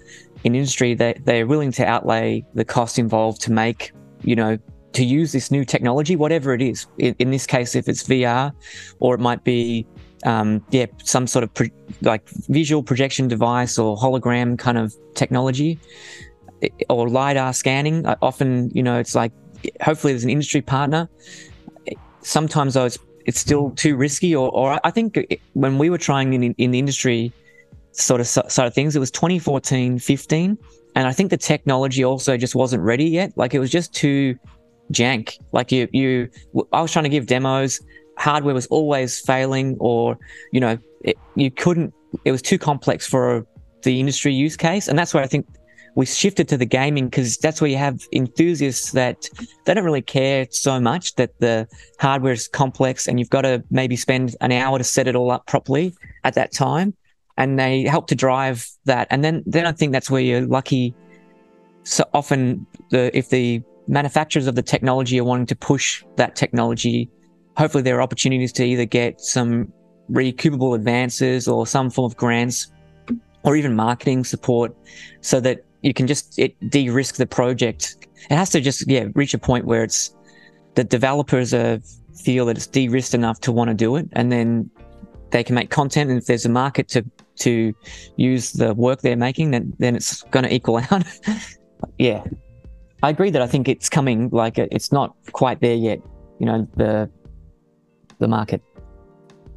in 0.44 0.56
industry 0.56 0.94
that 0.96 1.26
they're 1.26 1.48
willing 1.48 1.72
to 1.74 1.86
outlay 1.86 2.44
the 2.54 2.66
cost 2.66 2.98
involved 2.98 3.42
to 3.42 3.52
make, 3.52 3.92
you 4.24 4.36
know, 4.36 4.58
to 4.94 5.06
use 5.06 5.32
this 5.32 5.52
new 5.52 5.64
technology, 5.64 6.16
whatever 6.16 6.54
it 6.54 6.62
is. 6.62 6.88
In, 6.98 7.16
in 7.20 7.32
this 7.32 7.46
case, 7.46 7.76
if 7.76 7.88
it's 7.88 8.04
VR, 8.04 8.52
or 9.00 9.16
it 9.16 9.20
might 9.20 9.44
be, 9.44 9.86
um, 10.26 10.64
yeah, 10.72 10.88
some 11.04 11.28
sort 11.28 11.44
of 11.44 11.54
pro- 11.54 11.68
like 12.02 12.28
visual 12.50 12.84
projection 12.84 13.28
device 13.28 13.78
or 13.78 13.98
hologram 13.98 14.58
kind 14.58 14.78
of 14.78 14.94
technology, 15.16 15.80
or 16.90 17.10
lidar 17.10 17.54
scanning. 17.54 18.06
Often, 18.22 18.72
you 18.72 18.84
know, 18.84 19.00
it's 19.00 19.16
like 19.16 19.32
hopefully 19.82 20.14
there's 20.14 20.24
an 20.24 20.30
industry 20.30 20.62
partner. 20.62 21.10
Sometimes 22.22 22.74
though, 22.74 22.86
it's 22.86 23.00
it's 23.26 23.40
still 23.40 23.72
too 23.72 23.96
risky, 23.96 24.36
or, 24.36 24.50
or 24.52 24.80
I 24.84 24.92
think 24.92 25.40
when 25.54 25.78
we 25.78 25.90
were 25.90 25.98
trying 25.98 26.34
in 26.34 26.54
in 26.54 26.72
the 26.72 26.80
industry 26.80 27.32
sort 27.92 28.22
of 28.22 28.28
side 28.28 28.68
of 28.68 28.74
things. 28.74 28.96
It 28.96 29.00
was 29.00 29.12
2014, 29.12 30.00
15. 30.00 30.58
And 30.96 31.08
I 31.08 31.14
think 31.14 31.30
the 31.30 31.38
technology 31.38 32.04
also 32.04 32.38
just 32.38 32.56
wasn't 32.56 32.84
ready 32.84 33.06
yet. 33.06 33.32
Like 33.36 33.54
it 33.54 33.60
was 33.60 33.70
just 33.70 33.94
too 33.94 34.38
jank. 34.92 35.38
Like 35.52 35.72
you, 35.72 35.88
you, 35.92 36.30
I 36.74 36.82
was 36.82 36.92
trying 36.92 37.04
to 37.04 37.10
give 37.10 37.28
demos. 37.28 37.80
Hardware 38.18 38.54
was 38.54 38.68
always 38.68 39.20
failing, 39.20 39.78
or 39.80 40.18
you 40.52 40.60
know, 40.60 40.78
it, 41.02 41.18
you 41.36 41.50
couldn't. 41.50 41.94
It 42.26 42.32
was 42.32 42.42
too 42.42 42.60
complex 42.60 43.08
for 43.08 43.48
the 43.84 44.00
industry 44.00 44.34
use 44.34 44.58
case, 44.58 44.88
and 44.88 45.00
that's 45.00 45.14
where 45.14 45.24
I 45.24 45.28
think 45.28 45.48
we 45.96 46.06
shifted 46.06 46.48
to 46.50 46.58
the 46.58 46.66
gaming 46.66 47.06
because 47.06 47.38
that's 47.38 47.62
where 47.62 47.70
you 47.70 47.78
have 47.78 48.02
enthusiasts 48.14 48.92
that 48.92 49.30
they 49.66 49.74
don't 49.74 49.84
really 49.84 50.02
care 50.02 50.48
so 50.50 50.80
much 50.80 51.16
that 51.16 51.38
the 51.40 51.68
hardware 52.00 52.34
is 52.34 52.48
complex 52.48 53.08
and 53.08 53.20
you've 53.20 53.30
got 53.30 53.42
to 53.42 53.64
maybe 53.72 53.96
spend 53.96 54.36
an 54.42 54.52
hour 54.52 54.78
to 54.78 54.84
set 54.84 55.08
it 55.08 55.16
all 55.16 55.32
up 55.32 55.46
properly 55.48 55.94
at 56.24 56.34
that 56.34 56.54
time 56.54 56.94
and 57.42 57.58
they 57.58 57.82
help 57.82 58.06
to 58.06 58.16
drive 58.16 58.70
that. 58.86 59.08
And 59.10 59.24
then, 59.24 59.44
then 59.48 59.66
I 59.66 59.72
think 59.72 59.94
that's 59.94 60.12
where 60.12 60.22
you're 60.22 60.46
lucky. 60.46 60.94
So 61.84 62.04
often, 62.14 62.68
the 62.92 63.16
if 63.18 63.30
the 63.30 63.64
manufacturers 63.88 64.46
of 64.46 64.54
the 64.54 64.62
technology 64.62 65.20
are 65.20 65.24
wanting 65.24 65.48
to 65.48 65.56
push 65.56 66.04
that 66.18 66.36
technology, 66.36 67.10
hopefully 67.58 67.82
there 67.82 67.98
are 67.98 68.02
opportunities 68.04 68.54
to 68.54 68.64
either 68.64 68.86
get 68.86 69.20
some 69.20 69.74
recoupable 70.12 70.76
advances 70.76 71.48
or 71.48 71.66
some 71.66 71.90
form 71.90 72.06
of 72.12 72.16
grants, 72.16 72.72
or 73.44 73.56
even 73.56 73.76
marketing 73.76 74.24
support, 74.24 74.76
so 75.22 75.40
that 75.40 75.66
you 75.82 75.96
can 75.96 76.06
just 76.06 76.38
it 76.38 76.54
de-risk 76.70 77.16
the 77.16 77.26
project. 77.26 78.08
It 78.30 78.36
has 78.36 78.52
to 78.52 78.62
just 78.62 78.88
yeah 78.88 79.06
reach 79.16 79.34
a 79.34 79.40
point 79.40 79.66
where 79.66 79.84
it's 79.84 80.16
the 80.76 80.84
developers 80.84 81.56
are 81.56 81.80
feel 82.24 82.46
that 82.46 82.56
it's 82.56 82.68
de-risked 82.68 83.16
enough 83.16 83.40
to 83.42 83.52
want 83.52 83.70
to 83.70 83.74
do 83.74 83.96
it, 83.96 84.08
and 84.14 84.32
then 84.32 84.70
they 85.32 85.44
can 85.44 85.56
make 85.56 85.70
content 85.70 86.10
and 86.10 86.20
if 86.20 86.26
there's 86.26 86.46
a 86.46 86.50
market 86.50 86.88
to 86.90 87.04
to 87.38 87.74
use 88.18 88.52
the 88.54 88.74
work 88.76 89.02
they're 89.02 89.16
making 89.16 89.52
then 89.52 89.74
then 89.80 89.96
it's 89.96 90.22
going 90.24 90.44
to 90.44 90.54
equal 90.54 90.78
out. 90.92 91.04
Yeah. 91.98 92.24
I 93.04 93.10
agree 93.10 93.32
that 93.32 93.42
i 93.42 93.48
think 93.48 93.68
it's 93.68 93.90
coming 93.90 94.30
like 94.30 94.60
it's 94.60 94.92
not 94.92 95.16
quite 95.32 95.60
there 95.60 95.76
yet 95.76 96.00
you 96.40 96.46
know 96.46 96.68
the 96.76 97.10
the 98.22 98.28
market. 98.28 98.62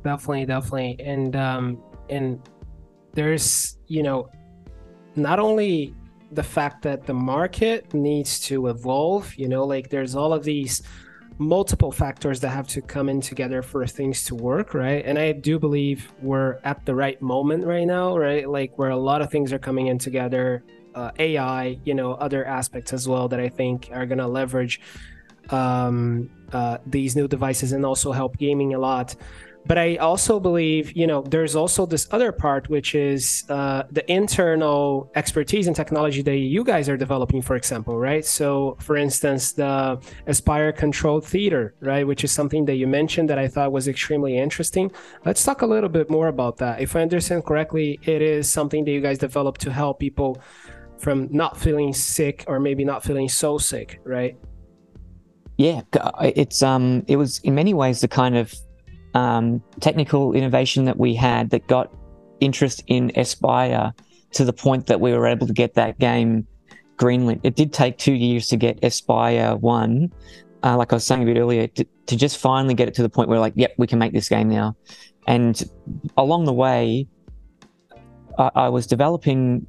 Definitely 0.03 0.47
definitely. 0.47 0.97
And 1.01 1.37
um 1.37 1.83
and 2.11 2.41
there's 3.13 3.79
you 3.87 4.03
know 4.03 4.29
not 5.17 5.39
only 5.39 5.95
the 6.33 6.43
fact 6.43 6.83
that 6.83 7.07
the 7.07 7.15
market 7.15 7.95
needs 7.95 8.41
to 8.41 8.67
evolve 8.67 9.33
you 9.37 9.49
know 9.49 9.65
like 9.65 9.89
there's 9.89 10.17
all 10.17 10.33
of 10.33 10.43
these 10.43 10.83
multiple 11.38 11.90
factors 11.90 12.40
that 12.40 12.51
have 12.51 12.68
to 12.68 12.81
come 12.81 13.09
in 13.09 13.20
together 13.20 13.62
for 13.62 13.87
things 13.87 14.25
to 14.25 14.35
work, 14.35 14.75
right? 14.75 15.05
And 15.05 15.18
I 15.18 15.33
do 15.33 15.59
believe 15.59 16.12
we're 16.23 16.59
at 16.64 16.85
the 16.87 16.94
right 16.94 17.20
moment 17.20 17.64
right 17.64 17.87
now, 17.87 18.16
right? 18.16 18.49
Like 18.49 18.79
where 18.79 18.90
a 18.90 18.97
lot 18.97 19.20
of 19.20 19.31
things 19.31 19.53
are 19.53 19.59
coming 19.59 19.88
in 19.88 19.99
together, 19.99 20.62
uh, 20.94 21.11
AI, 21.18 21.79
you 21.85 21.94
know, 21.94 22.12
other 22.12 22.44
aspects 22.44 22.92
as 22.92 23.09
well 23.09 23.29
that 23.29 23.40
I 23.40 23.49
think 23.49 23.90
are 23.92 24.07
going 24.07 24.18
to 24.18 24.29
leverage 24.29 24.81
um, 25.51 26.31
uh, 26.53 26.79
these 26.87 27.16
new 27.16 27.29
devices 27.29 27.73
and 27.73 27.85
also 27.85 28.12
help 28.12 28.37
gaming 28.38 28.75
a 28.75 28.79
lot. 28.79 29.16
But 29.66 29.79
I 29.79 29.96
also 29.96 30.38
believe, 30.38 30.92
you 30.92 31.07
know, 31.07 31.22
there's 31.22 31.57
also 31.57 31.87
this 31.87 32.07
other 32.11 32.33
part, 32.33 32.68
which 32.68 32.94
is 32.94 33.44
uh, 33.48 33.85
the 33.90 34.11
internal 34.12 35.11
expertise 35.14 35.66
and 35.66 35.74
technology 35.74 36.20
that 36.20 36.37
you 36.37 36.64
guys 36.64 36.87
are 36.88 36.98
developing, 36.98 37.40
for 37.40 37.57
example, 37.57 37.98
right? 37.98 38.24
So, 38.24 38.77
for 38.81 38.96
instance, 38.96 39.53
the 39.53 39.98
Espire 40.27 40.70
Controlled 40.72 41.27
Theater, 41.27 41.74
right, 41.81 42.07
which 42.07 42.24
is 42.24 42.33
something 42.33 42.66
that 42.66 42.74
you 42.74 42.87
mentioned 42.87 43.31
that 43.31 43.38
I 43.38 43.48
thought 43.48 43.72
was 43.72 43.88
extremely 43.88 44.37
interesting. 44.37 44.92
Let's 45.24 45.42
talk 45.42 45.62
a 45.62 45.66
little 45.66 45.88
bit 45.88 46.11
more 46.11 46.29
about 46.29 46.59
that. 46.59 46.83
If 46.83 46.94
I 46.94 47.00
understand 47.00 47.46
correctly, 47.46 47.98
it 48.03 48.20
is 48.20 48.50
something 48.50 48.85
that 48.85 48.90
you 48.90 49.00
guys 49.00 49.16
developed 49.16 49.62
to 49.62 49.72
help 49.72 49.98
people 49.98 50.42
from 50.98 51.29
not 51.31 51.57
feeling 51.57 51.94
sick 51.94 52.44
or 52.48 52.61
maybe 52.61 52.85
not 52.85 53.03
feeling 53.03 53.29
so 53.31 53.57
sick, 53.57 54.00
right? 54.05 54.37
Yeah, 55.57 55.83
it's 56.20 56.62
um, 56.62 57.05
it 57.07 57.16
was 57.16 57.38
in 57.40 57.55
many 57.55 57.72
ways 57.74 58.00
the 58.00 58.09
kind 58.09 58.37
of 58.37 58.55
um, 59.14 59.62
technical 59.81 60.33
innovation 60.33 60.85
that 60.85 60.98
we 60.98 61.14
had 61.14 61.50
that 61.50 61.66
got 61.66 61.92
interest 62.40 62.83
in 62.87 63.11
Espire 63.16 63.92
to 64.33 64.44
the 64.44 64.53
point 64.53 64.87
that 64.87 65.00
we 65.00 65.12
were 65.12 65.27
able 65.27 65.46
to 65.46 65.53
get 65.53 65.74
that 65.74 65.98
game 65.98 66.46
greenlit. 66.96 67.40
It 67.42 67.57
did 67.57 67.72
take 67.72 67.98
two 67.98 68.12
years 68.12 68.48
to 68.48 68.57
get 68.57 68.79
Espire 68.83 69.57
1, 69.57 70.12
uh, 70.64 70.77
like 70.77 70.92
I 70.92 70.96
was 70.96 71.05
saying 71.05 71.22
a 71.22 71.27
bit 71.27 71.38
earlier, 71.38 71.66
to, 71.68 71.85
to 72.07 72.16
just 72.16 72.38
finally 72.38 72.74
get 72.74 72.88
it 72.88 72.94
to 72.94 73.03
the 73.03 73.09
point 73.09 73.29
where, 73.29 73.38
like, 73.38 73.53
yep, 73.57 73.72
we 73.79 73.87
can 73.87 73.98
make 73.98 74.12
this 74.12 74.29
game 74.29 74.48
now. 74.48 74.77
And 75.27 75.62
along 76.16 76.44
the 76.44 76.53
way, 76.53 77.09
I, 78.38 78.50
I 78.55 78.68
was 78.68 78.87
developing 78.87 79.66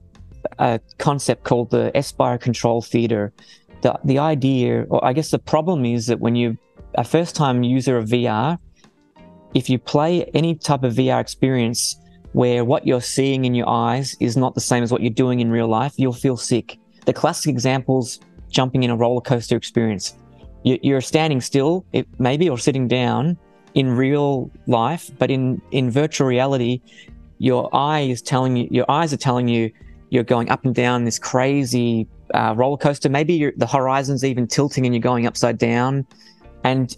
a 0.60 0.80
concept 0.98 1.44
called 1.44 1.70
the 1.72 1.92
Espire 1.96 2.40
Control 2.40 2.82
Theater. 2.82 3.34
The, 3.82 4.00
the 4.04 4.20
idea, 4.20 4.84
or 4.90 5.04
I 5.06 5.14
guess 5.14 5.32
the 5.32 5.40
problem 5.40 5.86
is 5.86 6.08
that 6.08 6.20
when 6.20 6.36
you 6.36 6.58
a 6.96 7.04
first 7.04 7.36
time 7.36 7.64
user 7.64 7.98
of 7.98 8.08
VR, 8.08 8.58
if 9.56 9.70
you 9.70 9.80
play 9.80 10.26
any 10.36 10.54
type 10.54 10.84
of 10.84 10.94
VR 10.94 11.20
experience 11.20 11.96
where 12.34 12.66
what 12.66 12.86
you're 12.86 13.02
seeing 13.02 13.46
in 13.46 13.56
your 13.56 13.68
eyes 13.70 14.16
is 14.20 14.36
not 14.36 14.54
the 14.54 14.62
same 14.62 14.84
as 14.84 14.92
what 14.92 15.02
you're 15.02 15.10
doing 15.10 15.40
in 15.40 15.50
real 15.50 15.70
life, 15.70 15.94
you'll 15.96 16.14
feel 16.14 16.36
sick. 16.36 16.78
The 17.06 17.14
classic 17.14 17.50
examples 17.50 18.20
jumping 18.50 18.84
in 18.84 18.90
a 18.90 18.96
roller 18.96 19.22
coaster 19.22 19.56
experience. 19.56 20.16
You're 20.64 21.02
standing 21.02 21.40
still, 21.40 21.86
maybe, 22.20 22.50
or 22.50 22.58
sitting 22.58 22.88
down 22.88 23.38
in 23.76 23.96
real 23.96 24.52
life, 24.68 25.10
but 25.20 25.32
in, 25.32 25.62
in 25.72 25.90
virtual 25.90 26.28
reality, 26.28 26.82
your 27.38 27.74
eye 27.74 28.02
is 28.02 28.22
telling 28.22 28.58
you, 28.58 28.68
your 28.70 28.90
eyes 28.90 29.14
are 29.14 29.18
telling 29.18 29.48
you 29.48 29.72
you're 30.10 30.24
going 30.24 30.50
up 30.50 30.66
and 30.66 30.76
down 30.76 31.06
this 31.06 31.20
crazy 31.20 32.08
uh, 32.34 32.54
roller 32.58 32.78
coaster. 32.78 33.10
Maybe 33.10 33.52
the 33.56 33.68
horizon's 33.68 34.26
even 34.26 34.48
tilting 34.48 34.86
and 34.86 34.94
you're 34.94 35.02
going 35.02 35.28
upside 35.28 35.58
down. 35.58 36.06
And 36.64 36.96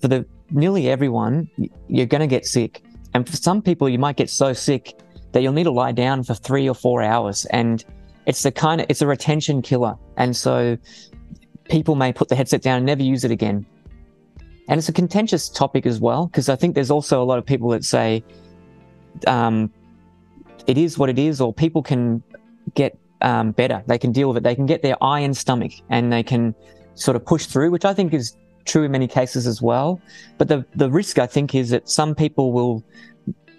for 0.00 0.08
the 0.08 0.26
nearly 0.50 0.88
everyone, 0.88 1.48
you're 1.88 2.06
going 2.06 2.20
to 2.20 2.26
get 2.26 2.46
sick. 2.46 2.82
And 3.14 3.28
for 3.28 3.36
some 3.36 3.62
people, 3.62 3.88
you 3.88 3.98
might 3.98 4.16
get 4.16 4.30
so 4.30 4.52
sick 4.52 4.98
that 5.32 5.42
you'll 5.42 5.52
need 5.52 5.64
to 5.64 5.70
lie 5.70 5.92
down 5.92 6.24
for 6.24 6.34
three 6.34 6.68
or 6.68 6.74
four 6.74 7.02
hours. 7.02 7.44
And 7.46 7.84
it's 8.26 8.42
the 8.42 8.52
kind 8.52 8.80
of, 8.80 8.86
it's 8.88 9.02
a 9.02 9.06
retention 9.06 9.62
killer. 9.62 9.96
And 10.16 10.36
so 10.36 10.76
people 11.64 11.94
may 11.94 12.12
put 12.12 12.28
the 12.28 12.34
headset 12.34 12.62
down 12.62 12.78
and 12.78 12.86
never 12.86 13.02
use 13.02 13.24
it 13.24 13.30
again. 13.30 13.66
And 14.68 14.78
it's 14.78 14.88
a 14.88 14.92
contentious 14.92 15.48
topic 15.48 15.86
as 15.86 15.98
well, 15.98 16.26
because 16.26 16.48
I 16.48 16.56
think 16.56 16.74
there's 16.74 16.90
also 16.90 17.22
a 17.22 17.24
lot 17.24 17.38
of 17.38 17.46
people 17.46 17.70
that 17.70 17.84
say, 17.84 18.22
um, 19.26 19.72
it 20.66 20.76
is 20.76 20.98
what 20.98 21.08
it 21.08 21.18
is, 21.18 21.40
or 21.40 21.54
people 21.54 21.82
can 21.82 22.22
get 22.74 22.98
um, 23.22 23.52
better. 23.52 23.82
They 23.86 23.98
can 23.98 24.12
deal 24.12 24.28
with 24.28 24.36
it. 24.36 24.42
They 24.42 24.54
can 24.54 24.66
get 24.66 24.82
their 24.82 25.02
iron 25.02 25.32
stomach 25.32 25.72
and 25.88 26.12
they 26.12 26.22
can 26.22 26.54
sort 26.94 27.16
of 27.16 27.24
push 27.24 27.46
through, 27.46 27.70
which 27.70 27.86
I 27.86 27.94
think 27.94 28.12
is 28.12 28.36
true 28.68 28.84
in 28.84 28.92
many 28.92 29.08
cases 29.08 29.46
as 29.46 29.60
well. 29.60 30.00
But 30.36 30.48
the, 30.48 30.64
the 30.76 30.90
risk, 30.90 31.18
I 31.18 31.26
think, 31.26 31.54
is 31.54 31.70
that 31.70 31.88
some 31.88 32.14
people 32.14 32.52
will 32.52 32.84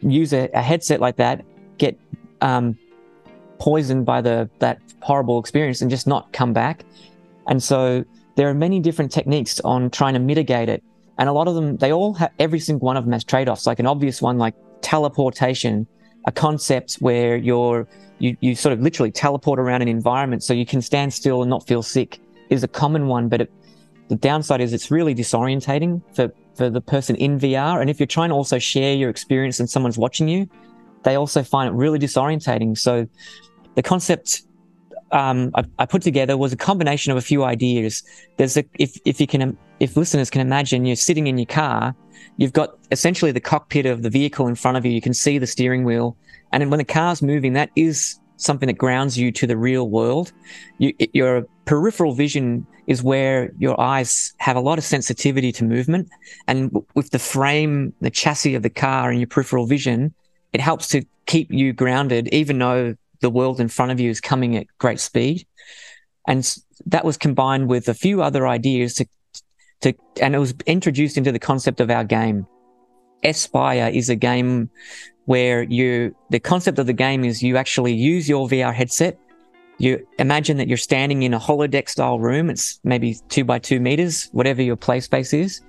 use 0.02 0.34
a, 0.34 0.50
a 0.54 0.62
headset 0.62 1.02
like 1.02 1.18
that, 1.18 1.44
get 1.78 2.00
um, 2.42 2.78
poisoned 3.60 4.06
by 4.06 4.22
the 4.22 4.50
that 4.60 4.80
horrible 5.02 5.40
experience, 5.40 5.82
and 5.82 5.92
just 5.92 6.08
not 6.08 6.32
come 6.32 6.54
back. 6.54 6.86
And 7.48 7.62
so 7.62 8.06
there 8.36 8.48
are 8.48 8.54
many 8.54 8.80
different 8.80 9.12
techniques 9.12 9.60
on 9.62 9.90
trying 9.90 10.14
to 10.14 10.20
mitigate 10.20 10.70
it. 10.70 10.84
And 11.18 11.28
a 11.28 11.34
lot 11.34 11.50
of 11.50 11.56
them, 11.56 11.76
they 11.78 11.92
all 11.92 12.14
have 12.14 12.32
every 12.40 12.60
single 12.60 12.86
one 12.86 12.96
of 12.96 13.04
them 13.04 13.12
has 13.12 13.26
trade 13.26 13.50
offs. 13.50 13.68
Like 13.68 13.80
an 13.80 13.88
obvious 13.88 14.22
one, 14.22 14.38
like 14.38 14.56
teleportation, 14.82 15.86
a 16.26 16.32
concept 16.32 16.96
where 17.02 17.36
you're 17.36 17.88
you, 18.20 18.38
you 18.42 18.56
sort 18.56 18.74
of 18.74 18.82
literally 18.82 19.12
teleport 19.12 19.60
around 19.60 19.82
an 19.82 19.88
environment 19.88 20.44
so 20.44 20.54
you 20.54 20.66
can 20.66 20.82
stand 20.82 21.14
still 21.14 21.42
and 21.42 21.50
not 21.50 21.66
feel 21.68 21.82
sick 21.82 22.20
is 22.50 22.64
a 22.64 22.68
common 22.68 23.08
one, 23.08 23.30
but 23.30 23.42
it 23.42 23.52
the 24.10 24.16
downside 24.16 24.60
is 24.60 24.74
it's 24.74 24.92
really 24.92 25.16
disorientating 25.16 26.02
for, 26.16 26.32
for 26.56 26.70
the 26.70 26.82
person 26.82 27.16
in 27.16 27.40
VR. 27.40 27.80
And 27.80 27.90
if 27.90 28.00
you're 28.00 28.08
trying 28.08 28.30
to 28.30 28.36
also 28.36 28.60
share 28.60 28.94
your 28.94 29.10
experience 29.10 29.60
and 29.60 29.70
someone's 29.70 29.98
watching 29.98 30.28
you, 30.28 30.50
they 31.04 31.16
also 31.16 31.44
find 31.44 31.70
it 31.70 31.74
really 31.74 32.00
disorientating. 32.00 32.78
So 32.78 33.08
the 33.76 33.84
concept 33.84 34.44
um, 35.12 35.52
I, 35.56 35.64
I, 35.80 35.86
put 35.86 36.02
together 36.02 36.38
was 36.38 36.54
a 36.54 36.58
combination 36.58 37.12
of 37.12 37.18
a 37.18 37.22
few 37.22 37.44
ideas. 37.44 38.04
There's 38.38 38.58
a, 38.58 38.66
if, 38.78 39.00
if 39.06 39.20
you 39.20 39.26
can, 39.26 39.58
if 39.80 39.98
listeners 39.98 40.30
can 40.30 40.42
imagine, 40.42 40.86
you're 40.86 40.96
sitting 40.96 41.26
in 41.26 41.38
your 41.38 41.48
car, 41.48 41.96
you've 42.38 42.54
got 42.54 42.78
essentially 42.92 43.32
the 43.32 43.40
cockpit 43.40 43.88
of 43.88 44.04
the 44.04 44.10
vehicle 44.10 44.48
in 44.48 44.54
front 44.54 44.78
of 44.78 44.86
you. 44.86 44.92
You 44.92 45.02
can 45.02 45.16
see 45.16 45.40
the 45.40 45.48
steering 45.48 45.84
wheel. 45.84 46.16
And 46.52 46.70
when 46.70 46.78
the 46.78 46.84
car's 46.84 47.22
moving, 47.22 47.54
that 47.54 47.72
is 47.76 48.20
something 48.40 48.68
that 48.68 48.78
grounds 48.78 49.18
you 49.18 49.32
to 49.34 49.46
the 49.46 49.58
real 49.58 49.88
world. 49.88 50.32
You, 50.80 50.94
your 51.14 51.46
peripheral 51.66 52.14
vision 52.14 52.66
is 52.88 53.04
where 53.04 53.52
your 53.60 53.80
eyes 53.80 54.34
have 54.38 54.56
a 54.56 54.60
lot 54.60 54.80
of 54.80 54.84
sensitivity 54.84 55.52
to 55.52 55.64
movement. 55.64 56.10
And 56.48 56.76
with 56.96 57.12
the 57.12 57.20
frame, 57.20 57.94
the 58.02 58.10
chassis 58.10 58.56
of 58.56 58.64
the 58.64 58.70
car 58.70 59.12
and 59.12 59.20
your 59.20 59.28
peripheral 59.28 59.68
vision, 59.68 60.14
it 60.54 60.62
helps 60.62 60.88
to 60.90 61.04
keep 61.28 61.52
you 61.52 61.74
grounded, 61.74 62.28
even 62.30 62.58
though 62.58 62.96
the 63.22 63.30
world 63.30 63.60
in 63.60 63.68
front 63.68 63.92
of 63.92 64.00
you 64.00 64.10
is 64.10 64.20
coming 64.20 64.56
at 64.58 64.66
great 64.80 65.00
speed. 65.00 65.46
And 66.28 66.58
that 66.88 67.06
was 67.06 67.18
combined 67.18 67.68
with 67.68 67.88
a 67.88 67.94
few 67.94 68.24
other 68.24 68.48
ideas 68.48 68.96
to, 68.96 69.06
to, 69.82 69.94
and 70.22 70.34
it 70.34 70.40
was 70.40 70.56
introduced 70.66 71.18
into 71.18 71.32
the 71.32 71.40
concept 71.40 71.82
of 71.82 71.92
our 71.92 72.04
game. 72.04 72.48
Espire 73.24 73.90
is 73.94 74.10
a 74.10 74.16
game 74.16 74.70
where 75.30 75.64
you, 75.64 76.16
the 76.32 76.40
concept 76.40 76.80
of 76.80 76.88
the 76.88 76.94
game 77.06 77.24
is 77.24 77.44
you 77.44 77.56
actually 77.56 77.94
use 77.94 78.28
your 78.28 78.48
VR 78.48 78.74
headset 78.74 79.20
you 79.80 80.06
imagine 80.20 80.58
that 80.58 80.68
you're 80.68 80.78
standing 80.78 81.24
in 81.24 81.34
a 81.34 81.40
holodeck 81.40 81.88
style 81.88 82.20
room. 82.20 82.50
It's 82.50 82.80
maybe 82.84 83.18
two 83.30 83.46
by 83.46 83.60
two 83.60 83.80
meters, 83.80 84.30
whatever 84.34 84.62
your 84.62 84.76
play 84.76 85.00
space 85.00 85.34
is. 85.34 85.62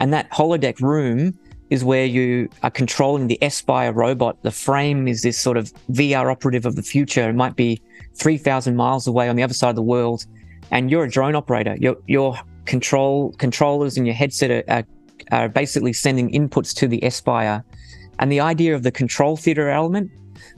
And 0.00 0.12
that 0.14 0.30
holodeck 0.30 0.80
room 0.80 1.38
is 1.68 1.84
where 1.84 2.06
you 2.06 2.48
are 2.62 2.70
controlling 2.70 3.26
the 3.26 3.38
Espire 3.42 3.94
robot. 3.94 4.42
The 4.42 4.50
frame 4.50 5.06
is 5.06 5.20
this 5.20 5.38
sort 5.38 5.58
of 5.58 5.70
VR 5.90 6.32
operative 6.32 6.64
of 6.64 6.76
the 6.76 6.82
future. 6.82 7.28
It 7.28 7.34
might 7.34 7.56
be 7.56 7.80
3,000 8.14 8.74
miles 8.74 9.06
away 9.06 9.28
on 9.28 9.36
the 9.36 9.42
other 9.42 9.52
side 9.52 9.70
of 9.70 9.76
the 9.76 9.82
world. 9.82 10.24
And 10.70 10.90
you're 10.90 11.04
a 11.04 11.10
drone 11.10 11.34
operator. 11.34 11.76
Your, 11.78 11.96
your 12.06 12.38
control 12.64 13.32
controllers 13.32 13.98
and 13.98 14.06
your 14.06 14.16
headset 14.16 14.50
are, 14.50 14.64
are, 14.68 14.84
are 15.30 15.48
basically 15.50 15.92
sending 15.92 16.32
inputs 16.32 16.74
to 16.76 16.88
the 16.88 17.00
Espire. 17.04 17.62
And 18.18 18.30
the 18.32 18.40
idea 18.40 18.74
of 18.74 18.82
the 18.82 18.90
control 18.90 19.36
theater 19.36 19.68
element 19.68 20.10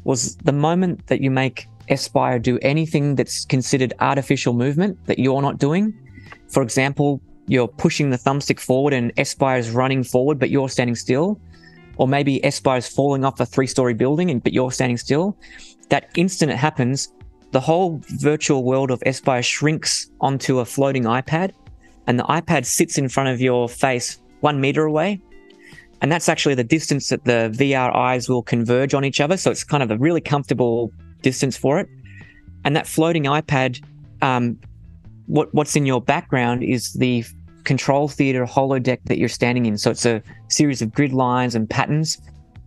was 0.04 0.36
the 0.36 0.52
moment 0.52 1.06
that 1.08 1.20
you 1.20 1.30
make 1.30 1.66
Espire 1.88 2.38
do 2.38 2.58
anything 2.62 3.16
that's 3.16 3.44
considered 3.44 3.92
artificial 4.00 4.54
movement 4.54 4.98
that 5.06 5.18
you're 5.18 5.42
not 5.42 5.58
doing. 5.58 5.92
For 6.48 6.62
example, 6.62 7.20
you're 7.46 7.68
pushing 7.68 8.10
the 8.10 8.16
thumbstick 8.16 8.60
forward 8.60 8.92
and 8.92 9.12
Espire 9.16 9.58
is 9.58 9.70
running 9.70 10.04
forward, 10.04 10.38
but 10.38 10.50
you're 10.50 10.68
standing 10.68 10.94
still. 10.94 11.40
Or 11.96 12.06
maybe 12.06 12.40
Espire 12.44 12.78
is 12.78 12.88
falling 12.88 13.24
off 13.24 13.40
a 13.40 13.46
three 13.46 13.66
story 13.66 13.92
building, 13.92 14.30
and, 14.30 14.42
but 14.42 14.52
you're 14.52 14.72
standing 14.72 14.96
still. 14.96 15.36
That 15.90 16.08
instant 16.14 16.50
it 16.50 16.56
happens, 16.56 17.12
the 17.50 17.60
whole 17.60 18.00
virtual 18.20 18.62
world 18.62 18.90
of 18.90 19.02
Espire 19.04 19.42
shrinks 19.42 20.10
onto 20.20 20.60
a 20.60 20.64
floating 20.64 21.04
iPad, 21.04 21.52
and 22.06 22.18
the 22.18 22.24
iPad 22.24 22.64
sits 22.64 22.96
in 22.96 23.08
front 23.08 23.28
of 23.28 23.40
your 23.40 23.68
face 23.68 24.18
one 24.40 24.60
meter 24.60 24.84
away. 24.84 25.20
And 26.02 26.10
that's 26.10 26.28
actually 26.28 26.54
the 26.54 26.64
distance 26.64 27.08
that 27.10 27.24
the 27.24 27.52
VR 27.54 27.94
eyes 27.94 28.28
will 28.28 28.42
converge 28.42 28.94
on 28.94 29.04
each 29.04 29.20
other. 29.20 29.36
So 29.36 29.50
it's 29.50 29.64
kind 29.64 29.82
of 29.82 29.90
a 29.90 29.98
really 29.98 30.20
comfortable 30.20 30.92
distance 31.22 31.56
for 31.56 31.78
it. 31.78 31.88
And 32.64 32.74
that 32.76 32.86
floating 32.86 33.24
iPad, 33.24 33.82
um, 34.22 34.58
what 35.26 35.52
what's 35.54 35.76
in 35.76 35.86
your 35.86 36.00
background 36.00 36.62
is 36.62 36.92
the 36.94 37.24
control 37.64 38.08
theater 38.08 38.46
holodeck 38.46 38.98
that 39.04 39.18
you're 39.18 39.28
standing 39.28 39.66
in. 39.66 39.76
So 39.76 39.90
it's 39.90 40.06
a 40.06 40.22
series 40.48 40.82
of 40.82 40.92
grid 40.92 41.12
lines 41.12 41.54
and 41.54 41.68
patterns. 41.68 42.18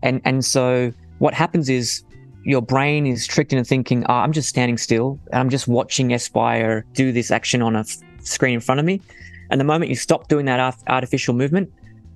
And 0.01 0.21
and 0.25 0.45
so 0.45 0.93
what 1.19 1.33
happens 1.33 1.69
is 1.69 2.03
your 2.43 2.61
brain 2.61 3.07
is 3.07 3.25
tricked 3.25 3.53
into 3.53 3.63
thinking, 3.63 4.05
oh, 4.09 4.13
I'm 4.13 4.31
just 4.31 4.49
standing 4.49 4.77
still 4.77 5.19
and 5.31 5.39
I'm 5.39 5.49
just 5.49 5.67
watching 5.67 6.13
Espire 6.13 6.85
do 6.93 7.11
this 7.11 7.31
action 7.31 7.61
on 7.61 7.75
a 7.75 7.81
f- 7.81 7.97
screen 8.21 8.55
in 8.55 8.59
front 8.59 8.79
of 8.79 8.85
me. 8.85 9.01
And 9.49 9.59
the 9.59 9.65
moment 9.65 9.89
you 9.89 9.95
stop 9.95 10.27
doing 10.27 10.45
that 10.45 10.75
artificial 10.87 11.33
movement, 11.33 11.71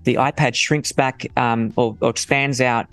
the 0.07 0.15
iPad 0.15 0.55
shrinks 0.55 0.93
back 0.93 1.27
um, 1.35 1.73
or, 1.75 1.97
or 1.99 2.09
expands 2.09 2.61
out. 2.61 2.87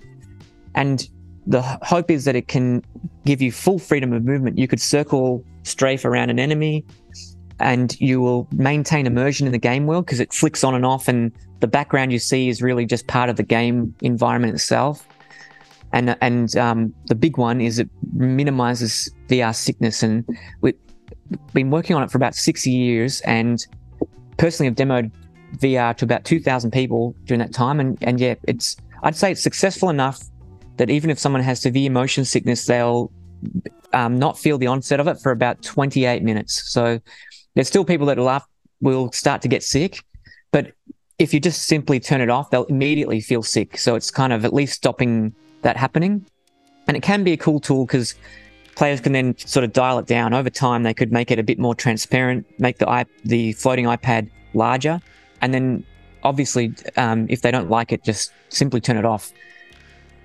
And 0.75 1.07
the 1.47 1.61
hope 1.81 2.11
is 2.11 2.25
that 2.25 2.35
it 2.35 2.49
can 2.49 2.83
give 3.25 3.41
you 3.41 3.53
full 3.53 3.79
freedom 3.79 4.11
of 4.11 4.25
movement. 4.25 4.57
You 4.57 4.67
could 4.67 4.81
circle 4.81 5.41
strafe 5.63 6.03
around 6.03 6.29
an 6.29 6.39
enemy. 6.39 6.85
and 7.59 7.99
you 8.01 8.19
will 8.19 8.47
maintain 8.51 9.07
immersion 9.07 9.47
in 9.47 9.53
the 9.53 9.57
game 9.57 9.87
world 9.87 10.05
because 10.05 10.19
it 10.19 10.33
flicks 10.33 10.61
on 10.61 10.75
and 10.75 10.85
off, 10.85 11.07
and 11.07 11.31
the 11.61 11.67
background 11.67 12.11
you 12.11 12.19
see 12.19 12.49
is 12.49 12.61
really 12.61 12.85
just 12.85 13.07
part 13.07 13.29
of 13.29 13.37
the 13.37 13.43
game 13.43 13.95
environment 14.01 14.53
itself. 14.53 15.07
And 15.93 16.17
and 16.19 16.55
um, 16.57 16.93
the 17.05 17.15
big 17.15 17.37
one 17.37 17.61
is 17.61 17.79
it 17.79 17.89
minimizes 18.13 19.09
VR 19.29 19.55
sickness, 19.55 20.03
and 20.03 20.25
we've 20.59 20.75
been 21.53 21.71
working 21.71 21.95
on 21.95 22.03
it 22.03 22.11
for 22.11 22.17
about 22.17 22.35
six 22.35 22.67
years, 22.67 23.21
and 23.21 23.65
personally 24.35 24.67
I've 24.69 24.75
demoed 24.75 25.11
VR 25.59 25.95
to 25.97 26.05
about 26.05 26.25
two 26.25 26.39
thousand 26.39 26.71
people 26.71 27.15
during 27.25 27.39
that 27.39 27.53
time, 27.53 27.79
and 27.79 27.97
and 28.01 28.19
yeah, 28.19 28.35
it's 28.43 28.77
I'd 29.03 29.15
say 29.15 29.31
it's 29.31 29.41
successful 29.41 29.89
enough 29.89 30.23
that 30.77 30.89
even 30.89 31.09
if 31.09 31.19
someone 31.19 31.41
has 31.41 31.61
severe 31.61 31.89
motion 31.89 32.25
sickness, 32.25 32.65
they'll 32.65 33.11
um, 33.93 34.19
not 34.19 34.37
feel 34.37 34.57
the 34.57 34.67
onset 34.67 34.99
of 34.99 35.07
it 35.07 35.19
for 35.21 35.31
about 35.31 35.61
28 35.61 36.21
minutes. 36.23 36.69
So 36.69 36.99
there's 37.53 37.67
still 37.67 37.85
people 37.85 38.07
that 38.07 38.17
will, 38.17 38.41
will 38.81 39.11
start 39.11 39.41
to 39.43 39.47
get 39.47 39.63
sick, 39.63 40.03
but 40.51 40.73
if 41.17 41.33
you 41.33 41.39
just 41.39 41.63
simply 41.67 41.99
turn 41.99 42.19
it 42.19 42.29
off, 42.29 42.49
they'll 42.49 42.65
immediately 42.65 43.21
feel 43.21 43.41
sick. 43.41 43.77
So 43.77 43.95
it's 43.95 44.11
kind 44.11 44.33
of 44.33 44.43
at 44.43 44.53
least 44.53 44.73
stopping 44.73 45.33
that 45.61 45.77
happening. 45.77 46.25
And 46.87 46.97
it 46.97 47.03
can 47.03 47.23
be 47.23 47.31
a 47.31 47.37
cool 47.37 47.59
tool 47.59 47.85
because 47.85 48.15
players 48.75 48.99
can 48.99 49.13
then 49.13 49.37
sort 49.37 49.63
of 49.63 49.71
dial 49.71 49.97
it 49.99 50.07
down 50.07 50.33
over 50.33 50.49
time. 50.49 50.83
They 50.83 50.93
could 50.93 51.11
make 51.11 51.31
it 51.31 51.39
a 51.39 51.43
bit 51.43 51.57
more 51.57 51.73
transparent, 51.73 52.45
make 52.59 52.77
the 52.79 53.07
the 53.23 53.53
floating 53.53 53.85
iPad 53.85 54.29
larger, 54.53 54.99
and 55.41 55.53
then 55.53 55.83
obviously, 56.23 56.73
um, 56.97 57.27
if 57.29 57.41
they 57.41 57.51
don't 57.51 57.69
like 57.69 57.91
it, 57.91 58.03
just 58.03 58.33
simply 58.49 58.81
turn 58.81 58.97
it 58.97 59.05
off. 59.05 59.31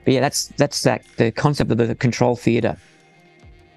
But 0.05 0.15
yeah, 0.15 0.21
that's 0.21 0.49
that's 0.57 0.83
that 0.83 1.05
the 1.17 1.31
concept 1.31 1.71
of 1.71 1.79
the 1.79 1.95
control 1.95 2.35
theater. 2.35 2.77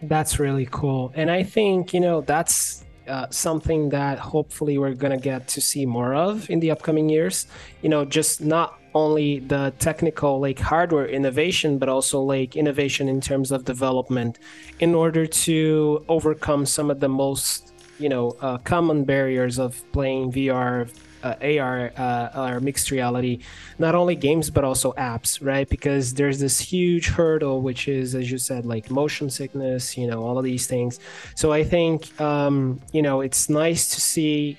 That's 0.02 0.40
really 0.40 0.68
cool, 0.72 1.12
and 1.16 1.30
I 1.30 1.44
think 1.44 1.94
you 1.94 2.00
know 2.00 2.22
that's 2.22 2.86
uh, 3.08 3.28
something 3.30 3.90
that 3.90 4.20
hopefully 4.20 4.78
we're 4.78 4.94
gonna 4.94 5.18
get 5.18 5.48
to 5.50 5.62
see 5.62 5.86
more 5.86 6.16
of 6.16 6.50
in 6.50 6.60
the 6.60 6.72
upcoming 6.72 7.10
years. 7.10 7.48
You 7.82 7.90
know, 7.90 8.06
just 8.06 8.42
not 8.42 8.80
only 8.96 9.40
the 9.40 9.74
technical 9.80 10.40
like 10.40 10.60
hardware 10.60 11.08
innovation, 11.08 11.78
but 11.78 11.90
also 11.90 12.22
like 12.22 12.56
innovation 12.56 13.10
in 13.10 13.20
terms 13.20 13.52
of 13.52 13.66
development, 13.66 14.40
in 14.80 14.96
order 14.96 15.26
to 15.26 16.06
overcome 16.08 16.66
some 16.66 16.90
of 16.90 17.00
the 17.02 17.10
most 17.10 17.74
you 18.00 18.08
know 18.08 18.36
uh, 18.42 18.58
common 18.60 19.04
barriers 19.04 19.60
of 19.60 19.84
playing 19.92 20.32
VR 20.32 20.90
uh, 21.24 21.36
AR 21.42 21.92
uh, 21.98 22.50
or 22.54 22.60
mixed 22.60 22.92
reality, 22.92 23.40
not 23.80 23.96
only 23.96 24.16
games 24.16 24.50
but 24.50 24.64
also 24.64 24.94
apps, 24.94 25.40
right? 25.42 25.68
Because 25.68 26.14
there's 26.14 26.40
this 26.40 26.60
huge 26.60 27.08
hurdle, 27.08 27.62
which 27.62 27.88
is, 27.88 28.14
as 28.14 28.30
you 28.30 28.38
said, 28.38 28.66
like 28.66 28.92
motion 28.92 29.30
sickness, 29.30 29.98
you 29.98 30.08
know, 30.08 30.24
all 30.24 30.38
of 30.38 30.44
these 30.44 30.68
things. 30.68 31.00
So 31.36 31.52
I 31.52 31.64
think, 31.64 32.20
um, 32.22 32.80
you 32.92 33.02
know, 33.02 33.22
it's 33.22 33.50
nice 33.50 33.90
to 33.96 34.02
see 34.02 34.58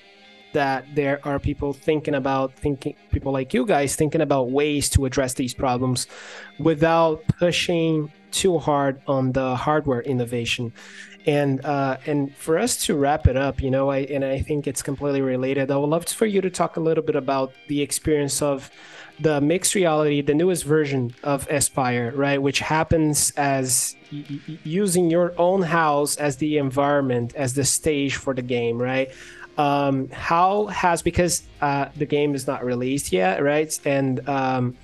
that 0.53 0.85
there 0.95 1.19
are 1.27 1.37
people 1.37 1.73
thinking 1.73 2.15
about 2.15 2.53
thinking 2.53 2.95
people 3.11 3.33
like 3.33 3.53
you 3.53 3.65
guys 3.65 3.95
thinking 3.95 4.21
about 4.21 4.51
ways 4.51 4.89
to 4.89 5.05
address 5.05 5.33
these 5.33 5.53
problems 5.53 6.07
without 6.59 7.21
pushing 7.39 8.09
too 8.35 8.59
hard 8.59 9.01
on 9.07 9.31
the 9.31 9.55
hardware 9.55 10.01
innovation 10.01 10.73
and 11.25 11.63
uh, 11.65 11.97
and 12.05 12.35
for 12.35 12.57
us 12.57 12.85
to 12.85 12.95
wrap 12.95 13.27
it 13.27 13.35
up, 13.35 13.61
you 13.61 13.71
know, 13.71 13.89
I 13.89 13.99
and 13.99 14.23
I 14.23 14.39
think 14.39 14.67
it's 14.67 14.83
completely 14.83 15.21
related. 15.21 15.71
I 15.71 15.77
would 15.77 15.89
love 15.89 16.05
for 16.05 16.25
you 16.25 16.39
to 16.41 16.49
talk 16.49 16.77
a 16.77 16.79
little 16.79 17.03
bit 17.03 17.15
about 17.15 17.53
the 17.67 17.81
experience 17.81 18.41
of 18.41 18.69
the 19.19 19.41
mixed 19.41 19.73
reality, 19.75 20.21
the 20.21 20.35
newest 20.35 20.65
version 20.65 21.15
of 21.23 21.47
Espire, 21.47 22.11
right, 22.15 22.39
which 22.39 22.59
happens 22.59 23.31
as 23.31 23.95
using 24.11 25.09
your 25.09 25.33
own 25.37 25.63
house 25.63 26.15
as 26.17 26.37
the 26.37 26.57
environment, 26.57 27.33
as 27.35 27.53
the 27.53 27.63
stage 27.63 28.17
for 28.17 28.33
the 28.33 28.41
game, 28.41 28.77
right? 28.77 29.11
Um, 29.57 30.09
how 30.09 30.67
has 30.67 31.01
because 31.01 31.43
uh, 31.61 31.87
the 31.95 32.05
game 32.05 32.35
is 32.35 32.45
not 32.45 32.63
released 32.63 33.11
yet, 33.11 33.41
right? 33.41 33.77
And 33.83 34.27
um, 34.29 34.77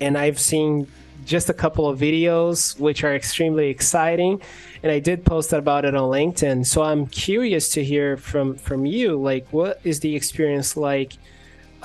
and 0.00 0.18
I've 0.18 0.40
seen 0.40 0.88
just 1.24 1.48
a 1.48 1.54
couple 1.54 1.88
of 1.88 1.98
videos 1.98 2.78
which 2.78 3.04
are 3.04 3.14
extremely 3.14 3.68
exciting. 3.68 4.40
And 4.82 4.92
i 4.92 4.98
did 4.98 5.24
post 5.24 5.52
about 5.52 5.84
it 5.84 5.94
on 5.94 6.10
linkedin. 6.10 6.66
So 6.66 6.82
i'm 6.82 7.06
curious 7.06 7.68
to 7.70 7.84
hear 7.84 8.16
from 8.16 8.56
from 8.56 8.86
you 8.86 9.16
like 9.16 9.46
what 9.50 9.80
is 9.84 10.00
the 10.00 10.14
experience 10.14 10.76
like 10.76 11.14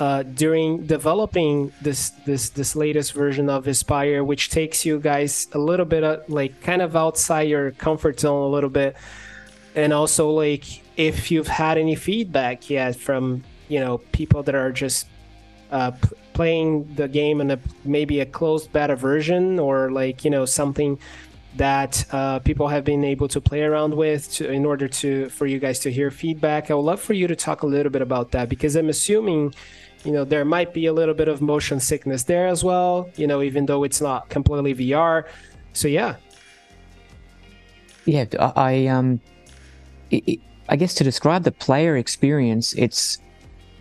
uh, 0.00 0.22
during 0.22 0.86
developing 0.86 1.70
this 1.82 2.10
this 2.24 2.48
this 2.50 2.74
latest 2.74 3.12
version 3.12 3.50
of 3.50 3.66
Espire, 3.66 4.24
which 4.24 4.48
takes 4.48 4.86
you 4.86 4.98
guys 4.98 5.46
a 5.52 5.58
little 5.58 5.84
bit 5.84 6.02
of, 6.02 6.26
like 6.28 6.58
kind 6.62 6.80
of 6.80 6.96
outside 6.96 7.42
your 7.42 7.72
comfort 7.72 8.18
zone 8.18 8.42
a 8.42 8.48
little 8.48 8.70
bit, 8.70 8.96
and 9.74 9.92
also 9.92 10.30
like 10.30 10.64
if 10.96 11.30
you've 11.30 11.48
had 11.48 11.76
any 11.76 11.94
feedback 11.94 12.70
yet 12.70 12.96
from 12.96 13.44
you 13.68 13.78
know 13.78 13.98
people 14.10 14.42
that 14.42 14.54
are 14.54 14.72
just 14.72 15.06
uh, 15.70 15.92
playing 16.40 16.88
the 16.94 17.06
game 17.06 17.38
in 17.42 17.50
a 17.50 17.58
maybe 17.84 18.20
a 18.20 18.24
closed 18.24 18.72
beta 18.72 18.96
version 18.96 19.58
or 19.58 19.90
like 19.90 20.24
you 20.24 20.30
know 20.30 20.46
something 20.46 20.98
that 21.56 22.02
uh, 22.12 22.38
people 22.38 22.66
have 22.66 22.82
been 22.82 23.04
able 23.04 23.28
to 23.28 23.42
play 23.42 23.62
around 23.62 23.92
with 23.94 24.22
to, 24.32 24.50
in 24.50 24.64
order 24.64 24.88
to 24.88 25.28
for 25.28 25.44
you 25.44 25.58
guys 25.58 25.78
to 25.80 25.92
hear 25.92 26.10
feedback. 26.10 26.70
I 26.70 26.74
would 26.74 26.88
love 26.92 26.98
for 27.08 27.12
you 27.12 27.26
to 27.26 27.36
talk 27.36 27.62
a 27.62 27.66
little 27.66 27.92
bit 27.92 28.00
about 28.00 28.30
that 28.30 28.48
because 28.48 28.74
I'm 28.74 28.88
assuming, 28.88 29.54
you 30.02 30.12
know, 30.12 30.24
there 30.24 30.46
might 30.46 30.72
be 30.72 30.86
a 30.86 30.94
little 30.94 31.12
bit 31.12 31.28
of 31.28 31.42
motion 31.42 31.78
sickness 31.78 32.22
there 32.22 32.46
as 32.46 32.64
well. 32.64 33.10
You 33.16 33.26
know, 33.26 33.42
even 33.42 33.66
though 33.66 33.84
it's 33.84 34.00
not 34.00 34.30
completely 34.30 34.74
VR. 34.74 35.24
So 35.74 35.88
yeah. 35.88 36.16
Yeah, 38.06 38.24
I 38.56 38.86
um, 38.86 39.20
it, 40.10 40.40
I 40.70 40.76
guess 40.76 40.94
to 40.94 41.04
describe 41.04 41.42
the 41.44 41.52
player 41.52 41.98
experience, 41.98 42.72
it's 42.78 43.18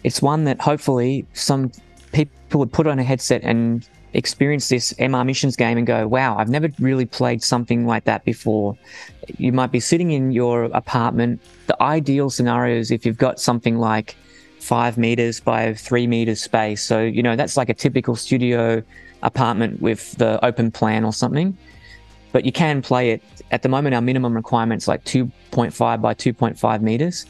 it's 0.04 0.22
one 0.22 0.43
that 0.43 0.60
hopefully 0.60 1.26
some 1.32 1.72
people 2.12 2.60
would 2.60 2.72
put 2.72 2.88
on 2.88 3.00
a 3.00 3.04
headset 3.04 3.43
and 3.43 3.88
experience 4.13 4.69
this 4.69 4.93
MR 4.93 5.26
missions 5.26 5.56
game 5.56 5.78
and 5.78 5.86
go, 5.86 6.08
wow, 6.08 6.38
I've 6.38 6.50
never 6.50 6.69
really 6.80 7.06
played 7.06 7.43
something 7.43 7.86
like 7.86 8.06
that 8.06 8.26
before. 8.26 8.78
You 9.38 9.52
might 9.52 9.72
be 9.72 9.80
sitting 9.80 10.12
in 10.12 10.32
your 10.32 10.63
apartment. 10.65 11.41
The 11.67 11.82
ideal 11.82 12.30
scenario 12.30 12.78
is 12.78 12.91
if 12.91 13.06
you've 13.06 13.17
got 13.17 13.39
something 13.39 13.78
like 13.78 14.15
five 14.60 14.98
meters 14.98 15.39
by 15.39 15.74
three 15.74 16.08
meters 16.08 16.41
space. 16.41 16.84
So, 16.84 17.02
you 17.02 17.24
know, 17.24 17.36
that's 17.36 17.56
like 17.56 17.69
a 17.69 17.74
typical 17.74 18.15
studio 18.15 18.84
apartment 19.22 19.82
with 19.82 20.13
the 20.13 20.43
open 20.43 20.72
plan 20.72 21.06
or 21.06 21.13
something. 21.13 21.58
But 22.32 22.45
you 22.45 22.52
can 22.52 22.82
play 22.82 23.12
it. 23.12 23.24
At 23.52 23.63
the 23.63 23.69
moment, 23.69 23.95
our 23.95 24.02
minimum 24.02 24.34
requirement 24.36 24.82
is 24.82 24.88
like 24.88 25.04
2.5 25.06 26.02
by 26.02 26.13
2.5 26.13 26.82
meters. 26.82 27.26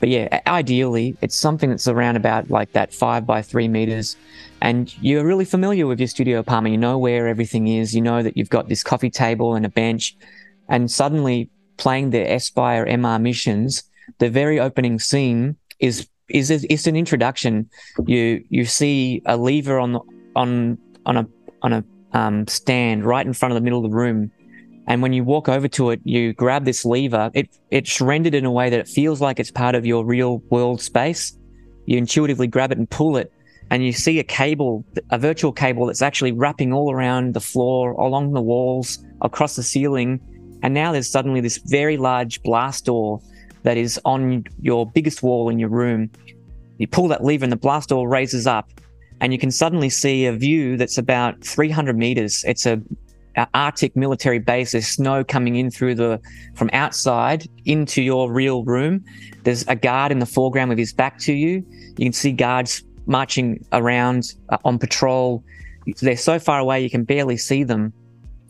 But 0.00 0.08
yeah, 0.08 0.40
ideally, 0.46 1.16
it's 1.20 1.34
something 1.34 1.70
that's 1.70 1.88
around 1.88 2.16
about 2.16 2.50
like 2.50 2.72
that 2.72 2.92
five 2.92 3.26
by 3.26 3.42
three 3.42 3.68
meters. 3.68 4.16
And 4.60 4.94
you're 5.02 5.24
really 5.24 5.44
familiar 5.44 5.86
with 5.86 5.98
your 6.00 6.08
studio 6.08 6.38
apartment. 6.38 6.72
You 6.72 6.78
know 6.78 6.98
where 6.98 7.28
everything 7.28 7.68
is. 7.68 7.94
You 7.94 8.02
know 8.02 8.22
that 8.22 8.36
you've 8.36 8.50
got 8.50 8.68
this 8.68 8.82
coffee 8.82 9.10
table 9.10 9.54
and 9.54 9.64
a 9.64 9.68
bench. 9.68 10.16
And 10.68 10.90
suddenly, 10.90 11.50
playing 11.76 12.10
the 12.10 12.18
Espire 12.18 12.86
MR 12.86 13.20
missions, 13.20 13.82
the 14.18 14.30
very 14.30 14.60
opening 14.60 14.98
scene 14.98 15.56
is 15.80 16.08
is 16.28 16.50
it's 16.50 16.86
an 16.86 16.96
introduction. 16.96 17.68
You 18.06 18.44
you 18.48 18.64
see 18.64 19.22
a 19.26 19.36
lever 19.36 19.78
on 19.78 19.92
the, 19.92 20.00
on 20.36 20.78
on 21.06 21.16
a 21.16 21.26
on 21.62 21.72
a 21.72 21.84
um, 22.12 22.46
stand 22.46 23.04
right 23.04 23.26
in 23.26 23.32
front 23.32 23.52
of 23.52 23.56
the 23.56 23.60
middle 23.60 23.84
of 23.84 23.90
the 23.90 23.96
room 23.96 24.30
and 24.86 25.00
when 25.00 25.12
you 25.12 25.24
walk 25.24 25.48
over 25.48 25.68
to 25.68 25.90
it, 25.90 26.00
you 26.04 26.32
grab 26.34 26.64
this 26.64 26.84
lever. 26.84 27.30
It 27.34 27.48
it's 27.70 28.00
rendered 28.00 28.34
in 28.34 28.44
a 28.44 28.50
way 28.50 28.70
that 28.70 28.80
it 28.80 28.88
feels 28.88 29.20
like 29.20 29.40
it's 29.40 29.50
part 29.50 29.74
of 29.74 29.86
your 29.86 30.04
real 30.04 30.38
world 30.50 30.80
space. 30.80 31.36
You 31.86 31.98
intuitively 31.98 32.46
grab 32.46 32.72
it 32.72 32.78
and 32.78 32.88
pull 32.88 33.16
it, 33.16 33.32
and 33.70 33.84
you 33.84 33.92
see 33.92 34.18
a 34.18 34.24
cable, 34.24 34.84
a 35.10 35.18
virtual 35.18 35.52
cable 35.52 35.86
that's 35.86 36.02
actually 36.02 36.32
wrapping 36.32 36.72
all 36.72 36.92
around 36.92 37.34
the 37.34 37.40
floor, 37.40 37.92
along 37.92 38.32
the 38.32 38.42
walls, 38.42 39.04
across 39.22 39.56
the 39.56 39.62
ceiling. 39.62 40.20
And 40.62 40.72
now 40.72 40.92
there's 40.92 41.10
suddenly 41.10 41.40
this 41.40 41.58
very 41.66 41.96
large 41.96 42.42
blast 42.42 42.86
door 42.86 43.20
that 43.62 43.76
is 43.76 44.00
on 44.04 44.44
your 44.60 44.86
biggest 44.90 45.22
wall 45.22 45.48
in 45.48 45.58
your 45.58 45.68
room. 45.70 46.10
You 46.78 46.86
pull 46.86 47.08
that 47.08 47.24
lever 47.24 47.44
and 47.44 47.52
the 47.52 47.56
blast 47.56 47.90
door 47.90 48.08
raises 48.08 48.46
up 48.46 48.68
and 49.20 49.32
you 49.32 49.38
can 49.38 49.50
suddenly 49.50 49.88
see 49.88 50.26
a 50.26 50.32
view 50.32 50.76
that's 50.76 50.98
about 50.98 51.42
300 51.42 51.96
meters. 51.96 52.44
It's 52.46 52.66
a 52.66 52.80
Arctic 53.54 53.96
military 53.96 54.38
base. 54.38 54.72
There's 54.72 54.86
snow 54.86 55.24
coming 55.24 55.56
in 55.56 55.70
through 55.70 55.96
the 55.96 56.20
from 56.54 56.70
outside 56.72 57.48
into 57.64 58.02
your 58.02 58.30
real 58.30 58.64
room. 58.64 59.04
There's 59.42 59.66
a 59.68 59.74
guard 59.74 60.12
in 60.12 60.18
the 60.18 60.26
foreground 60.26 60.68
with 60.68 60.78
his 60.78 60.92
back 60.92 61.18
to 61.20 61.32
you. 61.32 61.64
You 61.96 62.06
can 62.06 62.12
see 62.12 62.32
guards 62.32 62.82
marching 63.06 63.64
around 63.72 64.34
uh, 64.48 64.58
on 64.64 64.78
patrol. 64.78 65.44
They're 66.00 66.16
so 66.16 66.38
far 66.38 66.58
away 66.58 66.82
you 66.82 66.90
can 66.90 67.04
barely 67.04 67.36
see 67.36 67.64
them. 67.64 67.92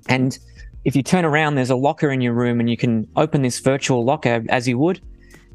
And 0.08 0.38
if 0.84 0.94
you 0.94 1.02
turn 1.02 1.24
around, 1.24 1.54
there's 1.54 1.70
a 1.70 1.76
locker 1.76 2.10
in 2.10 2.20
your 2.20 2.34
room, 2.34 2.60
and 2.60 2.68
you 2.68 2.76
can 2.76 3.08
open 3.16 3.42
this 3.42 3.58
virtual 3.58 4.04
locker 4.04 4.44
as 4.50 4.68
you 4.68 4.78
would. 4.78 5.00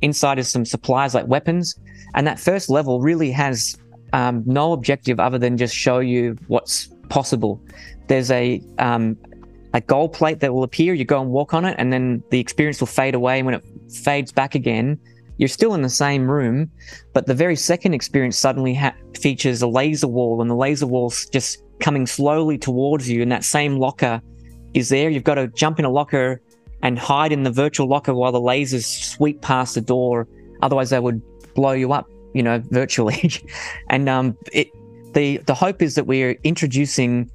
Inside 0.01 0.39
is 0.39 0.49
some 0.49 0.65
supplies 0.65 1.13
like 1.13 1.27
weapons, 1.27 1.77
and 2.15 2.25
that 2.25 2.39
first 2.39 2.69
level 2.69 2.99
really 2.99 3.31
has 3.31 3.77
um, 4.13 4.43
no 4.45 4.73
objective 4.73 5.19
other 5.19 5.37
than 5.37 5.57
just 5.57 5.75
show 5.75 5.99
you 5.99 6.35
what's 6.47 6.89
possible 7.09 7.61
there's 8.09 8.31
a 8.31 8.61
um, 8.79 9.15
a 9.73 9.79
gold 9.79 10.11
plate 10.11 10.41
that 10.41 10.53
will 10.53 10.63
appear. 10.63 10.93
You 10.93 11.05
go 11.05 11.21
and 11.21 11.29
walk 11.29 11.53
on 11.53 11.63
it, 11.63 11.75
and 11.77 11.93
then 11.93 12.21
the 12.31 12.39
experience 12.39 12.81
will 12.81 12.87
fade 12.87 13.15
away 13.15 13.41
when 13.41 13.53
it 13.53 13.63
fades 13.89 14.33
back 14.33 14.55
again. 14.55 14.99
You're 15.37 15.47
still 15.47 15.73
in 15.73 15.83
the 15.83 15.89
same 15.89 16.29
room, 16.29 16.69
but 17.13 17.27
the 17.27 17.33
very 17.33 17.55
second 17.55 17.93
experience 17.93 18.37
suddenly 18.37 18.73
ha- 18.73 18.95
features 19.17 19.61
a 19.61 19.67
laser 19.67 20.07
wall, 20.07 20.41
and 20.41 20.49
the 20.49 20.55
laser 20.55 20.87
wall's 20.87 21.27
just 21.27 21.63
coming 21.79 22.05
slowly 22.05 22.57
towards 22.57 23.07
you, 23.07 23.21
and 23.21 23.31
that 23.31 23.45
same 23.45 23.77
locker 23.77 24.21
is 24.73 24.89
there. 24.89 25.09
You've 25.09 25.23
got 25.23 25.35
to 25.35 25.47
jump 25.47 25.79
in 25.79 25.85
a 25.85 25.89
locker 25.89 26.41
and 26.81 26.97
hide 26.97 27.31
in 27.31 27.43
the 27.43 27.51
virtual 27.51 27.87
locker 27.87 28.13
while 28.13 28.31
the 28.31 28.41
lasers 28.41 28.83
sweep 28.83 29.41
past 29.41 29.75
the 29.75 29.81
door. 29.81 30.27
Otherwise, 30.61 30.89
they 30.89 30.99
would 30.99 31.21
blow 31.53 31.71
you 31.71 31.93
up, 31.93 32.09
you 32.33 32.43
know, 32.43 32.61
virtually. 32.71 33.31
and 33.89 34.09
um, 34.09 34.35
it 34.51 34.69
the 35.13 35.37
the 35.45 35.53
hope 35.53 35.81
is 35.81 35.95
that 35.95 36.05
we're 36.05 36.37
introducing 36.43 37.29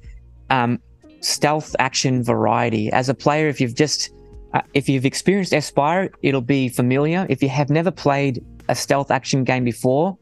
um, 0.49 0.79
stealth 1.21 1.75
action 1.79 2.23
variety 2.23 2.91
as 2.91 3.09
a 3.09 3.13
player. 3.13 3.47
If 3.47 3.59
you've 3.59 3.75
just 3.75 4.11
uh, 4.53 4.61
if 4.73 4.87
you've 4.87 5.05
experienced 5.05 5.53
Espire, 5.53 6.09
it'll 6.21 6.41
be 6.41 6.69
familiar. 6.69 7.25
If 7.29 7.41
you 7.43 7.49
have 7.49 7.69
never 7.69 7.91
played 7.91 8.43
a 8.69 8.75
stealth 8.75 9.11
action 9.11 9.43
game 9.43 9.63
before, 9.63 10.17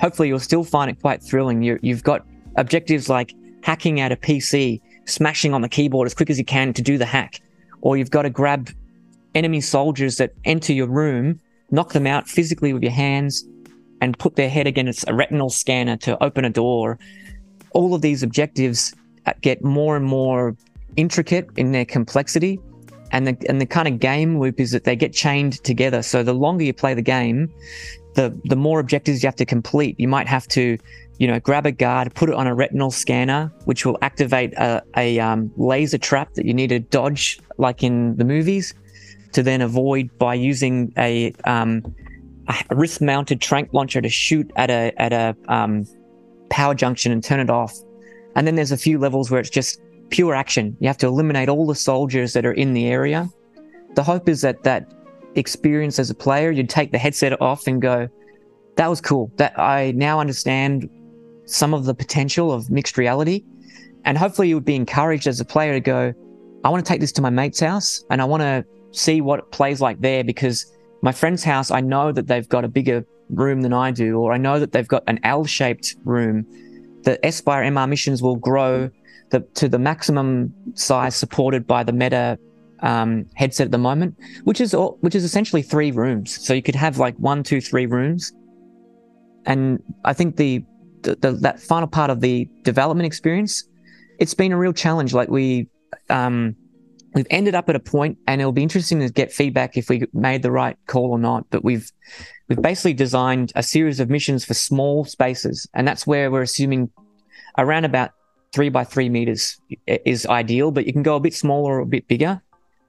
hopefully 0.00 0.28
you'll 0.28 0.40
still 0.40 0.64
find 0.64 0.90
it 0.90 1.00
quite 1.00 1.22
thrilling. 1.22 1.62
you 1.62 1.78
you've 1.82 2.02
got 2.02 2.26
objectives 2.56 3.08
like 3.08 3.34
hacking 3.62 4.00
out 4.00 4.12
a 4.12 4.16
PC, 4.16 4.80
smashing 5.06 5.54
on 5.54 5.60
the 5.60 5.68
keyboard 5.68 6.06
as 6.06 6.14
quick 6.14 6.30
as 6.30 6.38
you 6.38 6.44
can 6.44 6.72
to 6.72 6.82
do 6.82 6.98
the 6.98 7.06
hack, 7.06 7.40
or 7.80 7.96
you've 7.96 8.10
got 8.10 8.22
to 8.22 8.30
grab 8.30 8.70
enemy 9.34 9.60
soldiers 9.60 10.16
that 10.16 10.32
enter 10.44 10.72
your 10.72 10.88
room, 10.88 11.40
knock 11.70 11.92
them 11.92 12.06
out 12.06 12.28
physically 12.28 12.72
with 12.72 12.82
your 12.82 12.92
hands, 12.92 13.46
and 14.00 14.18
put 14.18 14.36
their 14.36 14.48
head 14.48 14.66
against 14.66 15.08
a 15.08 15.14
retinal 15.14 15.50
scanner 15.50 15.96
to 15.98 16.22
open 16.22 16.44
a 16.44 16.50
door. 16.50 16.98
All 17.72 17.94
of 17.94 18.02
these 18.02 18.22
objectives 18.22 18.94
uh, 19.26 19.32
get 19.40 19.62
more 19.64 19.96
and 19.96 20.04
more 20.04 20.56
intricate 20.96 21.48
in 21.56 21.72
their 21.72 21.84
complexity. 21.84 22.60
And 23.10 23.26
the, 23.26 23.36
and 23.48 23.60
the 23.60 23.66
kind 23.66 23.88
of 23.88 23.98
game 23.98 24.38
loop 24.38 24.60
is 24.60 24.70
that 24.72 24.84
they 24.84 24.94
get 24.94 25.12
chained 25.12 25.62
together. 25.64 26.02
So 26.02 26.22
the 26.22 26.34
longer 26.34 26.64
you 26.64 26.74
play 26.74 26.94
the 26.94 27.02
game, 27.02 27.50
the, 28.14 28.38
the 28.44 28.56
more 28.56 28.80
objectives 28.80 29.22
you 29.22 29.26
have 29.28 29.36
to 29.36 29.46
complete. 29.46 29.98
You 29.98 30.08
might 30.08 30.26
have 30.26 30.46
to, 30.48 30.76
you 31.18 31.26
know, 31.26 31.40
grab 31.40 31.66
a 31.66 31.72
guard, 31.72 32.14
put 32.14 32.28
it 32.28 32.34
on 32.34 32.46
a 32.46 32.54
retinal 32.54 32.90
scanner, 32.90 33.52
which 33.64 33.86
will 33.86 33.96
activate 34.02 34.52
a, 34.54 34.82
a 34.96 35.18
um, 35.20 35.50
laser 35.56 35.98
trap 35.98 36.34
that 36.34 36.44
you 36.44 36.52
need 36.52 36.68
to 36.68 36.80
dodge, 36.80 37.38
like 37.56 37.82
in 37.82 38.16
the 38.16 38.24
movies, 38.24 38.74
to 39.32 39.42
then 39.42 39.60
avoid 39.60 40.10
by 40.18 40.34
using 40.34 40.92
a 40.98 41.32
um, 41.44 41.82
a 42.48 42.74
wrist-mounted 42.74 43.40
trank 43.40 43.72
launcher 43.72 44.00
to 44.00 44.08
shoot 44.08 44.50
at 44.56 44.70
a 44.70 44.92
at 44.96 45.12
a 45.12 45.36
um, 45.48 45.84
power 46.50 46.74
junction 46.74 47.12
and 47.12 47.22
turn 47.22 47.40
it 47.40 47.50
off. 47.50 47.74
And 48.34 48.46
then 48.46 48.54
there's 48.54 48.72
a 48.72 48.76
few 48.76 48.98
levels 48.98 49.30
where 49.30 49.40
it's 49.40 49.50
just 49.50 49.80
pure 50.10 50.34
action. 50.34 50.76
You 50.80 50.88
have 50.88 50.98
to 50.98 51.06
eliminate 51.06 51.48
all 51.48 51.66
the 51.66 51.74
soldiers 51.74 52.32
that 52.32 52.46
are 52.46 52.52
in 52.52 52.72
the 52.72 52.86
area. 52.86 53.28
The 53.94 54.02
hope 54.02 54.28
is 54.28 54.40
that 54.42 54.62
that 54.62 54.90
experience 55.34 55.98
as 55.98 56.08
a 56.08 56.14
player, 56.14 56.50
you'd 56.50 56.70
take 56.70 56.92
the 56.92 56.98
headset 56.98 57.40
off 57.40 57.66
and 57.66 57.82
go, 57.82 58.08
"That 58.76 58.88
was 58.88 59.00
cool. 59.00 59.30
That 59.36 59.58
I 59.58 59.92
now 59.92 60.18
understand 60.20 60.88
some 61.44 61.74
of 61.74 61.84
the 61.84 61.94
potential 61.94 62.52
of 62.52 62.70
mixed 62.70 62.96
reality." 62.96 63.44
And 64.04 64.16
hopefully, 64.16 64.48
you 64.48 64.54
would 64.54 64.64
be 64.64 64.76
encouraged 64.76 65.26
as 65.26 65.40
a 65.40 65.44
player 65.44 65.74
to 65.74 65.80
go, 65.80 66.14
"I 66.64 66.70
want 66.70 66.84
to 66.84 66.88
take 66.88 67.00
this 67.00 67.12
to 67.12 67.22
my 67.22 67.30
mate's 67.30 67.60
house 67.60 68.04
and 68.10 68.22
I 68.22 68.24
want 68.24 68.42
to 68.42 68.64
see 68.92 69.20
what 69.20 69.38
it 69.40 69.50
plays 69.50 69.80
like 69.80 70.00
there 70.00 70.24
because." 70.24 70.72
My 71.02 71.12
friend's 71.12 71.44
house, 71.44 71.70
I 71.70 71.80
know 71.80 72.12
that 72.12 72.26
they've 72.26 72.48
got 72.48 72.64
a 72.64 72.68
bigger 72.68 73.04
room 73.30 73.62
than 73.62 73.72
I 73.72 73.90
do, 73.90 74.18
or 74.18 74.32
I 74.32 74.38
know 74.38 74.58
that 74.58 74.72
they've 74.72 74.88
got 74.88 75.04
an 75.06 75.20
L 75.24 75.44
shaped 75.44 75.96
room. 76.04 76.46
The 77.02 77.18
Espire 77.24 77.64
MR 77.64 77.88
missions 77.88 78.22
will 78.22 78.36
grow 78.36 78.90
the, 79.30 79.40
to 79.54 79.68
the 79.68 79.78
maximum 79.78 80.52
size 80.74 81.14
supported 81.14 81.66
by 81.66 81.82
the 81.82 81.92
Meta 81.92 82.38
um, 82.80 83.26
headset 83.34 83.66
at 83.66 83.70
the 83.70 83.78
moment, 83.78 84.16
which 84.44 84.60
is 84.60 84.74
all, 84.74 84.98
which 85.00 85.14
is 85.14 85.24
essentially 85.24 85.62
three 85.62 85.90
rooms. 85.90 86.44
So 86.44 86.54
you 86.54 86.62
could 86.62 86.74
have 86.74 86.98
like 86.98 87.16
one, 87.16 87.42
two, 87.42 87.60
three 87.60 87.86
rooms. 87.86 88.32
And 89.46 89.82
I 90.04 90.12
think 90.12 90.36
the, 90.36 90.64
the, 91.02 91.16
the 91.16 91.32
that 91.32 91.60
final 91.60 91.88
part 91.88 92.10
of 92.10 92.20
the 92.20 92.48
development 92.62 93.06
experience, 93.06 93.64
it's 94.18 94.34
been 94.34 94.52
a 94.52 94.58
real 94.58 94.72
challenge. 94.72 95.14
Like 95.14 95.28
we, 95.28 95.68
um, 96.10 96.56
we've 97.14 97.26
ended 97.30 97.54
up 97.54 97.68
at 97.68 97.76
a 97.76 97.80
point 97.80 98.18
and 98.26 98.40
it'll 98.40 98.52
be 98.52 98.62
interesting 98.62 99.00
to 99.00 99.08
get 99.08 99.32
feedback 99.32 99.76
if 99.76 99.88
we 99.88 100.06
made 100.12 100.42
the 100.42 100.50
right 100.50 100.76
call 100.86 101.10
or 101.10 101.18
not 101.18 101.46
but 101.50 101.64
we've 101.64 101.90
we've 102.48 102.62
basically 102.62 102.92
designed 102.92 103.52
a 103.54 103.62
series 103.62 104.00
of 104.00 104.10
missions 104.10 104.44
for 104.44 104.54
small 104.54 105.04
spaces 105.04 105.68
and 105.74 105.86
that's 105.86 106.06
where 106.06 106.30
we're 106.30 106.42
assuming 106.42 106.90
around 107.56 107.84
about 107.84 108.10
three 108.52 108.68
by 108.68 108.84
three 108.84 109.08
meters 109.08 109.60
is 109.86 110.26
ideal 110.26 110.70
but 110.70 110.86
you 110.86 110.92
can 110.92 111.02
go 111.02 111.16
a 111.16 111.20
bit 111.20 111.34
smaller 111.34 111.74
or 111.74 111.80
a 111.80 111.86
bit 111.86 112.06
bigger. 112.08 112.40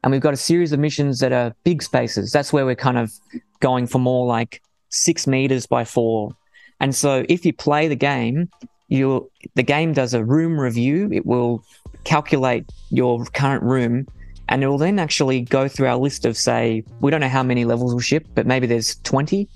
And 0.02 0.14
we've 0.14 0.22
got 0.22 0.34
a 0.34 0.38
series 0.38 0.72
of 0.72 0.80
missions 0.80 1.20
that 1.20 1.34
are 1.34 1.54
big 1.66 1.84
spaces. 1.84 2.32
That's 2.32 2.54
where 2.54 2.66
we're 2.66 2.76
kind 2.76 2.98
of 2.98 3.12
going 3.60 3.86
for 3.86 4.00
more 4.00 4.26
like 4.26 4.62
six 4.88 5.28
meters 5.28 5.66
by 5.66 5.84
four. 5.84 6.38
And 6.80 6.96
so 6.96 7.26
if 7.28 7.46
you 7.46 7.52
play 7.52 7.90
the 7.90 7.98
game 7.98 8.50
you 8.90 9.32
the 9.56 9.64
game 9.64 9.94
does 9.94 10.14
a 10.14 10.24
room 10.24 10.60
review. 10.60 11.10
It 11.14 11.26
will 11.26 11.64
calculate 12.10 12.66
your 12.90 13.24
current 13.42 13.64
room 13.64 14.08
and 14.52 14.64
it 14.64 14.68
will 14.68 14.80
then 14.80 14.98
actually 14.98 15.42
go 15.42 15.68
through 15.68 15.88
our 15.88 15.98
list 15.98 16.26
of 16.26 16.36
say 16.36 16.84
we 17.02 17.12
don't 17.12 17.22
know 17.22 17.30
how 17.30 17.44
many 17.44 17.66
levels 17.66 17.94
will 17.94 18.02
ship 18.02 18.26
but 18.34 18.48
maybe 18.48 18.66
there's 18.66 18.96
20 19.04 19.48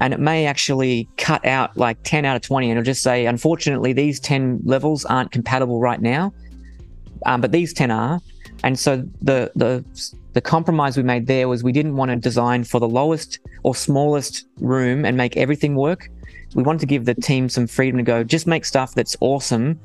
and 0.00 0.12
it 0.12 0.18
may 0.18 0.46
actually 0.46 1.08
cut 1.16 1.44
out 1.46 1.76
like 1.76 1.96
10 2.02 2.24
out 2.24 2.34
of 2.34 2.42
20 2.42 2.70
and 2.70 2.78
it'll 2.78 2.84
just 2.84 3.02
say 3.02 3.26
unfortunately 3.26 3.92
these 3.92 4.18
10 4.18 4.60
levels 4.64 5.04
aren't 5.04 5.30
compatible 5.30 5.80
right 5.80 6.00
now 6.00 6.32
um, 7.26 7.40
but 7.40 7.52
these 7.52 7.72
10 7.72 7.90
are. 7.90 8.20
And 8.64 8.78
so 8.78 9.04
the 9.20 9.50
the 9.54 9.84
the 10.34 10.40
compromise 10.40 10.96
we 10.96 11.02
made 11.02 11.26
there 11.26 11.48
was 11.48 11.62
we 11.62 11.72
didn't 11.72 11.96
want 11.96 12.10
to 12.10 12.16
design 12.16 12.64
for 12.64 12.80
the 12.80 12.88
lowest 12.88 13.38
or 13.64 13.74
smallest 13.74 14.46
room 14.60 15.04
and 15.04 15.16
make 15.16 15.36
everything 15.36 15.74
work. 15.74 16.08
We 16.54 16.62
wanted 16.62 16.80
to 16.80 16.86
give 16.86 17.04
the 17.04 17.14
team 17.14 17.48
some 17.48 17.66
freedom 17.66 17.98
to 17.98 18.04
go 18.04 18.24
just 18.24 18.46
make 18.46 18.64
stuff 18.64 18.94
that's 18.94 19.16
awesome 19.20 19.80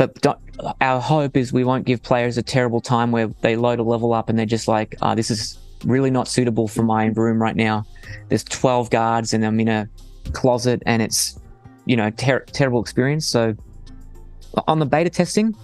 but 0.00 0.40
our 0.80 0.98
hope 0.98 1.36
is 1.36 1.52
we 1.52 1.62
won't 1.62 1.84
give 1.84 2.02
players 2.02 2.38
a 2.38 2.42
terrible 2.42 2.80
time 2.80 3.12
where 3.12 3.26
they 3.42 3.54
load 3.54 3.78
a 3.78 3.82
level 3.82 4.14
up 4.14 4.30
and 4.30 4.38
they're 4.38 4.46
just 4.46 4.66
like, 4.66 4.94
oh, 5.02 5.14
this 5.14 5.30
is 5.30 5.58
really 5.84 6.10
not 6.10 6.26
suitable 6.26 6.68
for 6.68 6.82
my 6.82 7.06
room 7.08 7.40
right 7.40 7.54
now. 7.54 7.84
There's 8.30 8.44
12 8.44 8.88
guards 8.88 9.34
and 9.34 9.44
I'm 9.44 9.60
in 9.60 9.68
a 9.68 9.90
closet 10.32 10.82
and 10.86 11.02
it's, 11.02 11.38
you 11.84 11.96
know, 11.96 12.08
ter- 12.08 12.46
terrible 12.46 12.80
experience. 12.80 13.26
So 13.26 13.54
on 14.66 14.78
the 14.78 14.86
beta 14.86 15.10
testing, 15.10 15.54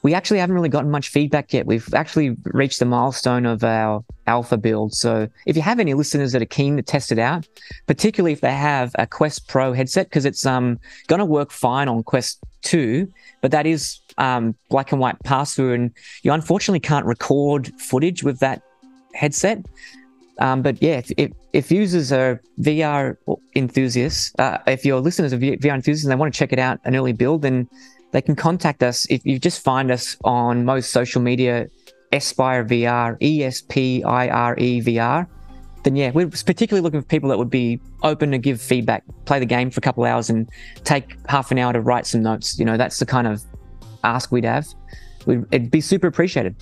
we 0.00 0.14
actually 0.14 0.38
haven't 0.38 0.54
really 0.54 0.70
gotten 0.70 0.90
much 0.90 1.08
feedback 1.08 1.52
yet. 1.52 1.66
We've 1.66 1.92
actually 1.92 2.38
reached 2.44 2.78
the 2.78 2.86
milestone 2.86 3.44
of 3.44 3.64
our 3.64 4.02
alpha 4.26 4.56
build. 4.56 4.94
So 4.94 5.28
if 5.44 5.56
you 5.56 5.62
have 5.62 5.78
any 5.78 5.92
listeners 5.92 6.32
that 6.32 6.40
are 6.40 6.46
keen 6.46 6.78
to 6.78 6.82
test 6.82 7.12
it 7.12 7.18
out, 7.18 7.46
particularly 7.86 8.32
if 8.32 8.40
they 8.40 8.52
have 8.52 8.92
a 8.98 9.06
Quest 9.06 9.46
Pro 9.46 9.74
headset, 9.74 10.08
because 10.08 10.24
it's 10.24 10.46
um 10.46 10.78
going 11.06 11.20
to 11.20 11.26
work 11.26 11.50
fine 11.50 11.88
on 11.88 12.02
Quest 12.02 12.40
2, 12.64 13.10
but 13.40 13.50
that 13.52 13.66
is 13.66 14.00
um, 14.18 14.54
black 14.68 14.92
and 14.92 15.00
white 15.00 15.18
pass 15.24 15.54
through, 15.54 15.74
and 15.74 15.90
you 16.22 16.32
unfortunately 16.32 16.80
can't 16.80 17.06
record 17.06 17.72
footage 17.80 18.22
with 18.22 18.40
that 18.40 18.62
headset. 19.14 19.64
Um, 20.38 20.62
but 20.62 20.82
yeah, 20.82 20.98
if, 20.98 21.12
if, 21.16 21.30
if, 21.52 21.70
users 21.70 22.10
are 22.10 22.42
VR 22.60 23.16
enthusiasts, 23.54 24.32
uh, 24.40 24.58
if 24.66 24.84
your 24.84 25.00
listeners 25.00 25.32
are 25.32 25.38
VR 25.38 25.74
enthusiasts 25.74 26.04
and 26.04 26.10
they 26.10 26.16
want 26.16 26.34
to 26.34 26.36
check 26.36 26.52
it 26.52 26.58
out, 26.58 26.80
an 26.84 26.96
early 26.96 27.12
build, 27.12 27.42
then 27.42 27.68
they 28.10 28.20
can 28.20 28.34
contact 28.34 28.82
us. 28.82 29.06
If 29.10 29.24
you 29.24 29.38
just 29.38 29.62
find 29.62 29.92
us 29.92 30.16
on 30.24 30.64
most 30.64 30.90
social 30.90 31.22
media, 31.22 31.68
Espire 32.12 32.64
VR, 32.64 33.16
E 33.22 33.44
S 33.44 33.60
P 33.60 34.02
I 34.02 34.28
R 34.28 34.58
E 34.58 34.80
VR, 34.82 35.28
then 35.84 35.96
yeah, 35.96 36.10
we're 36.10 36.28
particularly 36.28 36.82
looking 36.82 37.00
for 37.00 37.06
people 37.06 37.28
that 37.28 37.38
would 37.38 37.50
be 37.50 37.80
open 38.02 38.30
to 38.32 38.38
give 38.38 38.60
feedback, 38.60 39.04
play 39.26 39.38
the 39.38 39.46
game 39.46 39.70
for 39.70 39.78
a 39.78 39.82
couple 39.82 40.04
hours, 40.04 40.30
and 40.30 40.48
take 40.84 41.16
half 41.28 41.50
an 41.50 41.58
hour 41.58 41.72
to 41.72 41.80
write 41.80 42.06
some 42.06 42.22
notes. 42.22 42.58
You 42.58 42.64
know, 42.64 42.76
that's 42.76 42.98
the 42.98 43.06
kind 43.06 43.26
of 43.26 43.42
ask 44.02 44.32
we'd 44.32 44.44
have. 44.44 44.66
We'd, 45.26 45.44
it'd 45.52 45.70
be 45.70 45.80
super 45.80 46.06
appreciated. 46.06 46.56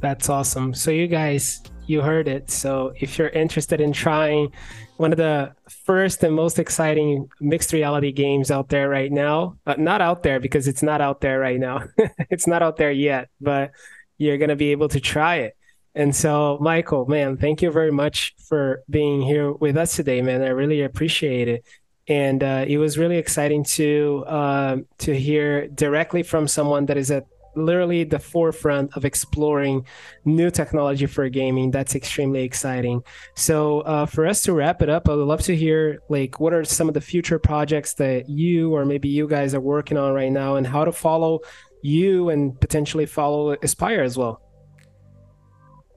That's 0.00 0.28
awesome. 0.28 0.74
So 0.74 0.90
you 0.90 1.06
guys, 1.06 1.62
you 1.86 2.02
heard 2.02 2.28
it. 2.28 2.50
So 2.50 2.92
if 3.00 3.18
you're 3.18 3.28
interested 3.28 3.80
in 3.80 3.92
trying 3.92 4.52
one 4.96 5.12
of 5.12 5.18
the 5.18 5.52
first 5.68 6.22
and 6.22 6.34
most 6.34 6.58
exciting 6.58 7.28
mixed 7.40 7.72
reality 7.72 8.12
games 8.12 8.50
out 8.50 8.68
there 8.68 8.88
right 8.88 9.10
now. 9.10 9.56
Uh, 9.66 9.74
not 9.76 10.00
out 10.00 10.22
there 10.22 10.38
because 10.38 10.68
it's 10.68 10.82
not 10.82 11.00
out 11.00 11.20
there 11.20 11.38
right 11.40 11.58
now. 11.58 11.82
it's 12.30 12.46
not 12.46 12.62
out 12.62 12.76
there 12.76 12.92
yet, 12.92 13.28
but 13.40 13.72
you're 14.18 14.38
going 14.38 14.50
to 14.50 14.56
be 14.56 14.70
able 14.70 14.88
to 14.88 15.00
try 15.00 15.36
it. 15.36 15.56
And 15.94 16.14
so, 16.14 16.58
Michael, 16.60 17.06
man, 17.06 17.36
thank 17.36 17.62
you 17.62 17.70
very 17.70 17.92
much 17.92 18.34
for 18.48 18.82
being 18.90 19.22
here 19.22 19.52
with 19.52 19.76
us 19.76 19.94
today, 19.94 20.22
man. 20.22 20.42
I 20.42 20.48
really 20.48 20.82
appreciate 20.82 21.48
it. 21.48 21.64
And 22.08 22.42
uh, 22.42 22.64
it 22.66 22.78
was 22.78 22.98
really 22.98 23.16
exciting 23.16 23.64
to 23.64 24.24
uh, 24.26 24.76
to 24.98 25.18
hear 25.18 25.68
directly 25.68 26.22
from 26.22 26.46
someone 26.48 26.86
that 26.86 26.98
is 26.98 27.10
at 27.10 27.24
literally 27.56 28.04
the 28.04 28.18
forefront 28.18 28.94
of 28.96 29.04
exploring 29.04 29.86
new 30.24 30.50
technology 30.50 31.06
for 31.06 31.28
gaming. 31.28 31.70
That's 31.70 31.94
extremely 31.94 32.42
exciting. 32.42 33.02
So 33.36 33.80
uh, 33.82 34.06
for 34.06 34.26
us 34.26 34.42
to 34.42 34.52
wrap 34.52 34.82
it 34.82 34.90
up, 34.90 35.08
I 35.08 35.14
would 35.14 35.26
love 35.26 35.42
to 35.42 35.56
hear 35.56 36.00
like 36.08 36.40
what 36.40 36.52
are 36.52 36.64
some 36.64 36.88
of 36.88 36.94
the 36.94 37.00
future 37.00 37.38
projects 37.38 37.94
that 37.94 38.28
you 38.28 38.74
or 38.74 38.84
maybe 38.84 39.08
you 39.08 39.28
guys 39.28 39.54
are 39.54 39.60
working 39.60 39.96
on 39.96 40.12
right 40.12 40.32
now, 40.32 40.56
and 40.56 40.66
how 40.66 40.84
to 40.84 40.92
follow 40.92 41.40
you 41.80 42.28
and 42.30 42.60
potentially 42.60 43.06
follow 43.06 43.54
Espire 43.56 44.02
as 44.02 44.18
well. 44.18 44.43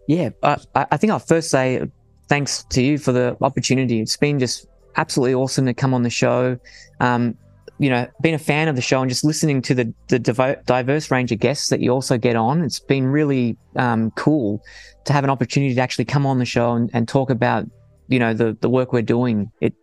Yeah, 0.08 0.30
I, 0.42 0.58
I 0.74 0.98
think 0.98 1.12
I'll 1.12 1.20
first 1.20 1.50
say 1.50 1.86
thanks 2.28 2.64
to 2.70 2.82
you 2.82 2.98
for 2.98 3.12
the 3.12 3.38
opportunity. 3.42 4.00
It's 4.00 4.18
been 4.18 4.40
just 4.40 4.68
absolutely 4.96 5.36
awesome 5.36 5.66
to 5.66 5.74
come 5.74 5.94
on 5.94 6.04
the 6.04 6.10
show. 6.10 6.58
Um, 7.00 7.38
you 7.80 7.90
know, 7.90 8.08
being 8.22 8.34
a 8.34 8.40
fan 8.40 8.68
of 8.68 8.76
the 8.76 8.82
show 8.82 9.02
and 9.02 9.10
just 9.10 9.24
listening 9.24 9.62
to 9.64 9.76
the 9.76 9.94
the 10.08 10.20
diverse 10.66 11.12
range 11.12 11.32
of 11.32 11.40
guests 11.40 11.70
that 11.70 11.80
you 11.80 11.92
also 11.92 12.18
get 12.18 12.36
on, 12.36 12.64
it's 12.64 12.80
been 12.80 13.06
really 13.06 13.56
um, 13.76 14.12
cool 14.12 14.64
to 15.06 15.14
have 15.14 15.24
an 15.24 15.30
opportunity 15.30 15.76
to 15.76 15.82
actually 15.82 16.06
come 16.06 16.26
on 16.26 16.40
the 16.40 16.46
show 16.46 16.74
and, 16.74 16.90
and 16.94 17.08
talk 17.08 17.30
about, 17.30 17.66
you 18.08 18.18
know, 18.18 18.34
the 18.34 18.58
the 18.62 18.70
work 18.70 18.94
we're 18.94 19.04
doing. 19.04 19.52
It 19.62 19.76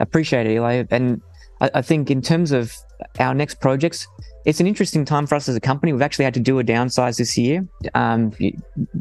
appreciate 0.00 0.46
it, 0.46 0.52
Eli, 0.52 0.84
and 0.90 1.20
I, 1.60 1.70
I 1.74 1.82
think 1.82 2.10
in 2.10 2.22
terms 2.22 2.50
of 2.50 2.74
our 3.18 3.34
next 3.34 3.60
projects, 3.60 4.06
it's 4.44 4.60
an 4.60 4.66
interesting 4.66 5.04
time 5.04 5.26
for 5.26 5.34
us 5.34 5.48
as 5.48 5.56
a 5.56 5.60
company. 5.60 5.92
We've 5.92 6.02
actually 6.02 6.24
had 6.24 6.34
to 6.34 6.40
do 6.40 6.58
a 6.58 6.64
downsize 6.64 7.18
this 7.18 7.36
year. 7.36 7.66
Um, 7.94 8.32
you, 8.38 8.52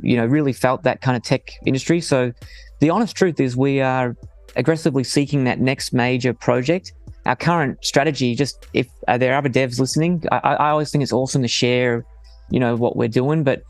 you 0.02 0.18
know, 0.18 0.26
really 0.26 0.54
felt 0.54 0.84
that 0.84 1.02
kind 1.02 1.16
of 1.16 1.24
tech 1.24 1.52
industry. 1.66 2.02
So 2.02 2.34
the 2.80 2.90
honest 2.90 3.16
truth 3.16 3.40
is 3.40 3.56
we 3.56 3.82
are 3.82 4.16
aggressively 4.56 5.04
seeking 5.04 5.44
that 5.46 5.60
next 5.60 5.94
major 5.94 6.34
project 6.34 6.94
our 7.28 7.36
current 7.36 7.84
strategy, 7.84 8.34
just 8.34 8.66
if 8.74 8.88
uh, 9.08 9.18
there 9.18 9.34
are 9.34 9.38
other 9.38 9.50
devs 9.50 9.80
listening, 9.80 10.24
I, 10.32 10.38
I 10.38 10.70
always 10.70 10.92
think 10.92 11.04
it's 11.04 11.12
awesome 11.12 11.42
to 11.42 11.48
share, 11.48 12.06
you 12.50 12.60
know, 12.60 12.76
what 12.76 12.96
we're 12.96 13.10
doing, 13.10 13.44
but 13.44 13.64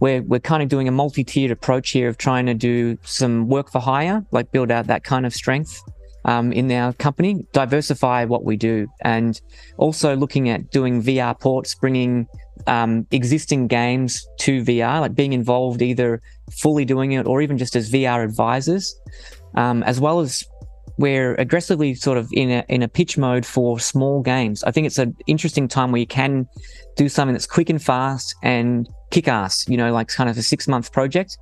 we're, 0.00 0.22
we're 0.22 0.40
kind 0.40 0.64
of 0.64 0.68
doing 0.68 0.88
a 0.88 0.90
multi-tiered 0.90 1.52
approach 1.52 1.90
here 1.90 2.08
of 2.08 2.18
trying 2.18 2.44
to 2.46 2.54
do 2.54 2.98
some 3.04 3.48
work 3.48 3.70
for 3.70 3.80
hire, 3.80 4.26
like 4.32 4.50
build 4.50 4.72
out 4.72 4.88
that 4.88 5.04
kind 5.04 5.24
of 5.24 5.32
strength 5.32 5.80
um, 6.24 6.52
in 6.52 6.70
our 6.72 6.92
company, 6.94 7.46
diversify 7.52 8.24
what 8.24 8.44
we 8.44 8.56
do, 8.56 8.86
and 9.02 9.40
also 9.76 10.16
looking 10.16 10.48
at 10.48 10.70
doing 10.70 11.02
VR 11.02 11.38
ports, 11.38 11.74
bringing 11.74 12.26
um, 12.66 13.06
existing 13.10 13.66
games 13.66 14.26
to 14.38 14.62
VR, 14.62 15.00
like 15.00 15.14
being 15.14 15.32
involved 15.32 15.82
either 15.82 16.22
fully 16.50 16.84
doing 16.84 17.12
it 17.12 17.26
or 17.26 17.42
even 17.42 17.58
just 17.58 17.76
as 17.76 17.90
VR 17.90 18.24
advisors, 18.24 18.98
um, 19.54 19.82
as 19.82 20.00
well 20.00 20.20
as 20.20 20.44
we're 20.96 21.34
aggressively 21.36 21.94
sort 21.94 22.16
of 22.16 22.28
in 22.32 22.50
a 22.50 22.64
in 22.68 22.82
a 22.82 22.88
pitch 22.88 23.18
mode 23.18 23.44
for 23.44 23.78
small 23.80 24.22
games. 24.22 24.62
I 24.64 24.70
think 24.70 24.86
it's 24.86 24.98
an 24.98 25.16
interesting 25.26 25.68
time 25.68 25.92
where 25.92 25.98
you 25.98 26.06
can 26.06 26.46
do 26.96 27.08
something 27.08 27.34
that's 27.34 27.46
quick 27.46 27.68
and 27.68 27.82
fast 27.82 28.34
and 28.42 28.88
kick 29.10 29.28
ass. 29.28 29.68
You 29.68 29.76
know, 29.76 29.92
like 29.92 30.08
kind 30.08 30.30
of 30.30 30.38
a 30.38 30.42
six 30.42 30.68
month 30.68 30.92
project. 30.92 31.36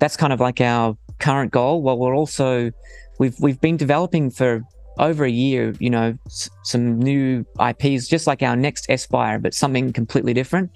That's 0.00 0.16
kind 0.16 0.32
of 0.32 0.40
like 0.40 0.60
our 0.60 0.96
current 1.20 1.52
goal. 1.52 1.82
Well, 1.82 1.98
we're 1.98 2.16
also 2.16 2.72
we've 3.18 3.34
we've 3.40 3.60
been 3.60 3.76
developing 3.76 4.30
for 4.30 4.62
over 4.98 5.24
a 5.24 5.30
year. 5.30 5.74
You 5.78 5.90
know, 5.90 6.18
s- 6.26 6.50
some 6.64 6.98
new 6.98 7.44
IPs, 7.60 8.08
just 8.08 8.26
like 8.26 8.42
our 8.42 8.56
next 8.56 8.88
Espire, 8.88 9.38
but 9.40 9.54
something 9.54 9.92
completely 9.92 10.34
different. 10.34 10.70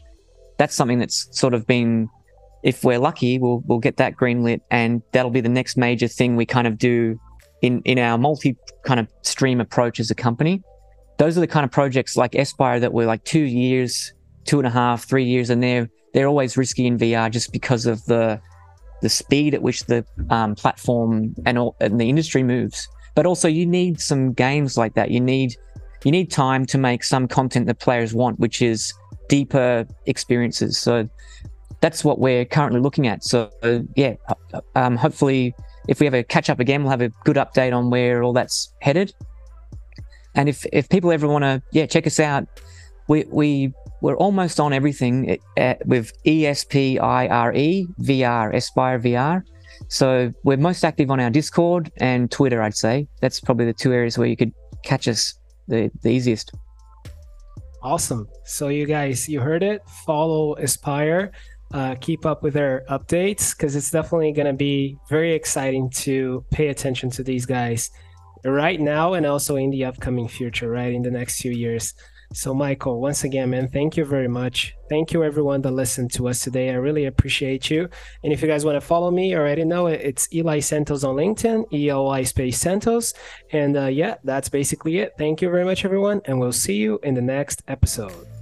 That's 0.59 0.75
something 0.75 0.99
that's 0.99 1.29
sort 1.39 1.55
of 1.55 1.67
been 1.67 2.09
if 2.63 2.83
we're 2.83 2.99
lucky, 2.99 3.39
we'll 3.39 3.63
we'll 3.67 3.79
get 3.79 3.97
that 3.99 4.17
greenlit, 4.17 4.61
and 4.71 5.03
that'll 5.13 5.31
be 5.31 5.41
the 5.41 5.49
next 5.49 5.77
major 5.77 6.09
thing 6.09 6.37
we 6.37 6.45
kind 6.47 6.67
of 6.67 6.79
do 6.79 7.19
in 7.63 7.83
in 7.85 7.99
our 7.99 8.19
multi 8.19 8.57
kind 8.85 9.01
of 9.01 9.09
stream 9.23 9.61
approach 9.61 10.01
as 10.01 10.11
a 10.11 10.15
company. 10.15 10.63
Those 11.19 11.37
are 11.37 11.41
the 11.41 11.47
kind 11.49 11.65
of 11.65 11.71
projects 11.71 12.17
like 12.17 12.33
Espire 12.33 12.81
that 12.81 12.93
were 12.93 13.05
like 13.05 13.25
two 13.25 13.41
years, 13.41 14.13
two 14.45 14.59
and 14.59 14.67
a 14.67 14.71
half, 14.71 15.09
three 15.09 15.25
years, 15.25 15.51
and 15.51 15.63
they're 15.63 15.89
they're 16.15 16.27
always 16.27 16.57
risky 16.57 16.87
in 16.87 16.99
VR 16.99 17.31
just 17.31 17.53
because 17.53 17.87
of 17.87 18.05
the 18.07 18.41
the 19.03 19.09
speed 19.09 19.55
at 19.55 19.63
which 19.63 19.85
the 19.85 20.05
um, 20.31 20.55
platform 20.55 21.35
and, 21.47 21.59
all, 21.59 21.77
and 21.81 22.01
the 22.01 22.09
industry 22.09 22.43
moves. 22.43 22.89
But 23.15 23.27
also, 23.27 23.49
you 23.49 23.67
need 23.67 24.01
some 24.01 24.33
games 24.33 24.77
like 24.77 24.95
that. 24.95 25.11
You 25.11 25.21
need 25.21 25.57
you 26.05 26.13
need 26.13 26.31
time 26.31 26.65
to 26.67 26.79
make 26.79 27.03
some 27.03 27.27
content 27.27 27.67
that 27.67 27.81
players 27.81 28.15
want, 28.15 28.39
which 28.39 28.63
is 28.63 28.95
deeper 29.29 29.85
experiences. 30.07 30.79
So 30.79 31.09
that's 31.81 32.05
what 32.05 32.21
we're 32.21 32.45
currently 32.45 32.81
looking 32.81 33.09
at. 33.09 33.25
So 33.25 33.51
yeah, 33.97 34.15
um, 34.77 34.97
hopefully 34.97 35.55
if 35.89 36.01
we 36.01 36.07
ever 36.07 36.23
catch 36.23 36.51
up 36.51 36.61
again, 36.61 36.83
we'll 36.83 36.91
have 36.91 37.01
a 37.01 37.09
good 37.25 37.37
update 37.37 37.75
on 37.77 37.91
where 37.91 38.23
all 38.23 38.33
that's 38.33 38.73
headed. 38.81 39.13
And 40.35 40.49
if, 40.49 40.65
if 40.73 40.89
people 40.89 41.11
ever 41.11 41.27
want 41.27 41.43
to, 41.43 41.63
yeah, 41.73 41.87
check 41.87 42.07
us 42.07 42.21
out, 42.21 42.47
we, 43.09 43.25
we, 43.29 43.73
we're 44.01 44.17
almost 44.17 44.61
on 44.61 44.73
everything 44.73 45.39
uh, 45.57 45.75
with 45.85 46.13
ESPIRE 46.25 46.99
VR, 48.01 48.55
Espire 48.55 48.99
VR. 48.99 49.43
So 49.89 50.33
we're 50.45 50.57
most 50.57 50.85
active 50.85 51.11
on 51.11 51.21
our 51.21 51.31
Discord 51.31 51.91
and 51.99 52.31
Twitter, 52.31 52.63
I'd 52.63 52.77
say. 52.77 53.07
That's 53.21 53.41
probably 53.41 53.67
the 53.67 53.73
two 53.73 53.93
areas 53.93 54.19
where 54.19 54.29
you 54.29 54.37
could 54.37 54.53
catch 54.85 55.09
us 55.09 55.35
the, 55.69 55.91
the 56.03 56.11
easiest. 56.11 56.53
Awesome. 57.83 58.29
So 58.45 58.69
you 58.69 58.87
guys, 58.87 59.29
you 59.29 59.41
heard 59.41 59.63
it. 59.63 59.83
Follow 60.05 60.57
Espire 60.57 61.33
uh, 61.73 61.95
keep 62.01 62.25
up 62.25 62.43
with 62.43 62.55
their 62.55 62.85
updates 62.89 63.57
because 63.57 63.77
it's 63.77 63.91
definitely 63.91 64.33
going 64.33 64.47
to 64.47 64.53
be 64.53 64.97
very 65.09 65.35
exciting 65.35 65.91
to 65.91 66.45
pay 66.51 66.69
attention 66.69 67.11
to 67.11 67.23
these 67.23 67.45
guys 67.45 67.91
right 68.45 68.81
now 68.81 69.15
and 69.15 69.27
also 69.27 69.57
in 69.57 69.71
the 69.71 69.85
upcoming 69.85 70.29
future, 70.29 70.71
right? 70.71 70.93
In 70.93 71.03
the 71.03 71.11
next 71.11 71.41
few 71.41 71.53
years. 71.53 71.95
So, 72.35 72.53
Michael, 72.53 73.01
once 73.01 73.25
again, 73.25 73.51
man, 73.51 73.69
thank 73.69 73.97
you 73.97 74.05
very 74.05 74.29
much. 74.29 74.75
Thank 74.91 75.13
you, 75.13 75.25
everyone 75.25 75.63
that 75.63 75.71
listened 75.71 76.13
to 76.13 76.29
us 76.29 76.41
today. 76.41 76.69
I 76.71 76.75
really 76.75 77.07
appreciate 77.07 77.71
you. 77.71 77.89
And 78.23 78.33
if 78.33 78.43
you 78.43 78.49
guys 78.49 78.67
want 78.67 78.77
to 78.77 78.83
follow 78.83 79.11
me, 79.11 79.35
already 79.35 79.65
know 79.65 79.87
it. 79.87 80.01
It's 80.03 80.33
Eli 80.35 80.61
Santos 80.61 81.05
on 81.05 81.17
LinkedIn, 81.17 81.65
ELI 81.73 82.25
space 82.25 82.59
Santos. 82.59 83.15
And 83.53 83.79
uh, 83.79 83.87
yeah, 83.87 84.17
that's 84.25 84.51
basically 84.51 84.99
it. 84.99 85.15
Thank 85.17 85.41
you 85.41 85.51
very 85.51 85.65
much, 85.65 85.87
everyone. 85.87 86.21
And 86.27 86.39
we'll 86.39 86.53
see 86.53 86.77
you 86.77 87.01
in 87.03 87.15
the 87.15 87.23
next 87.23 87.63
episode. 87.67 88.38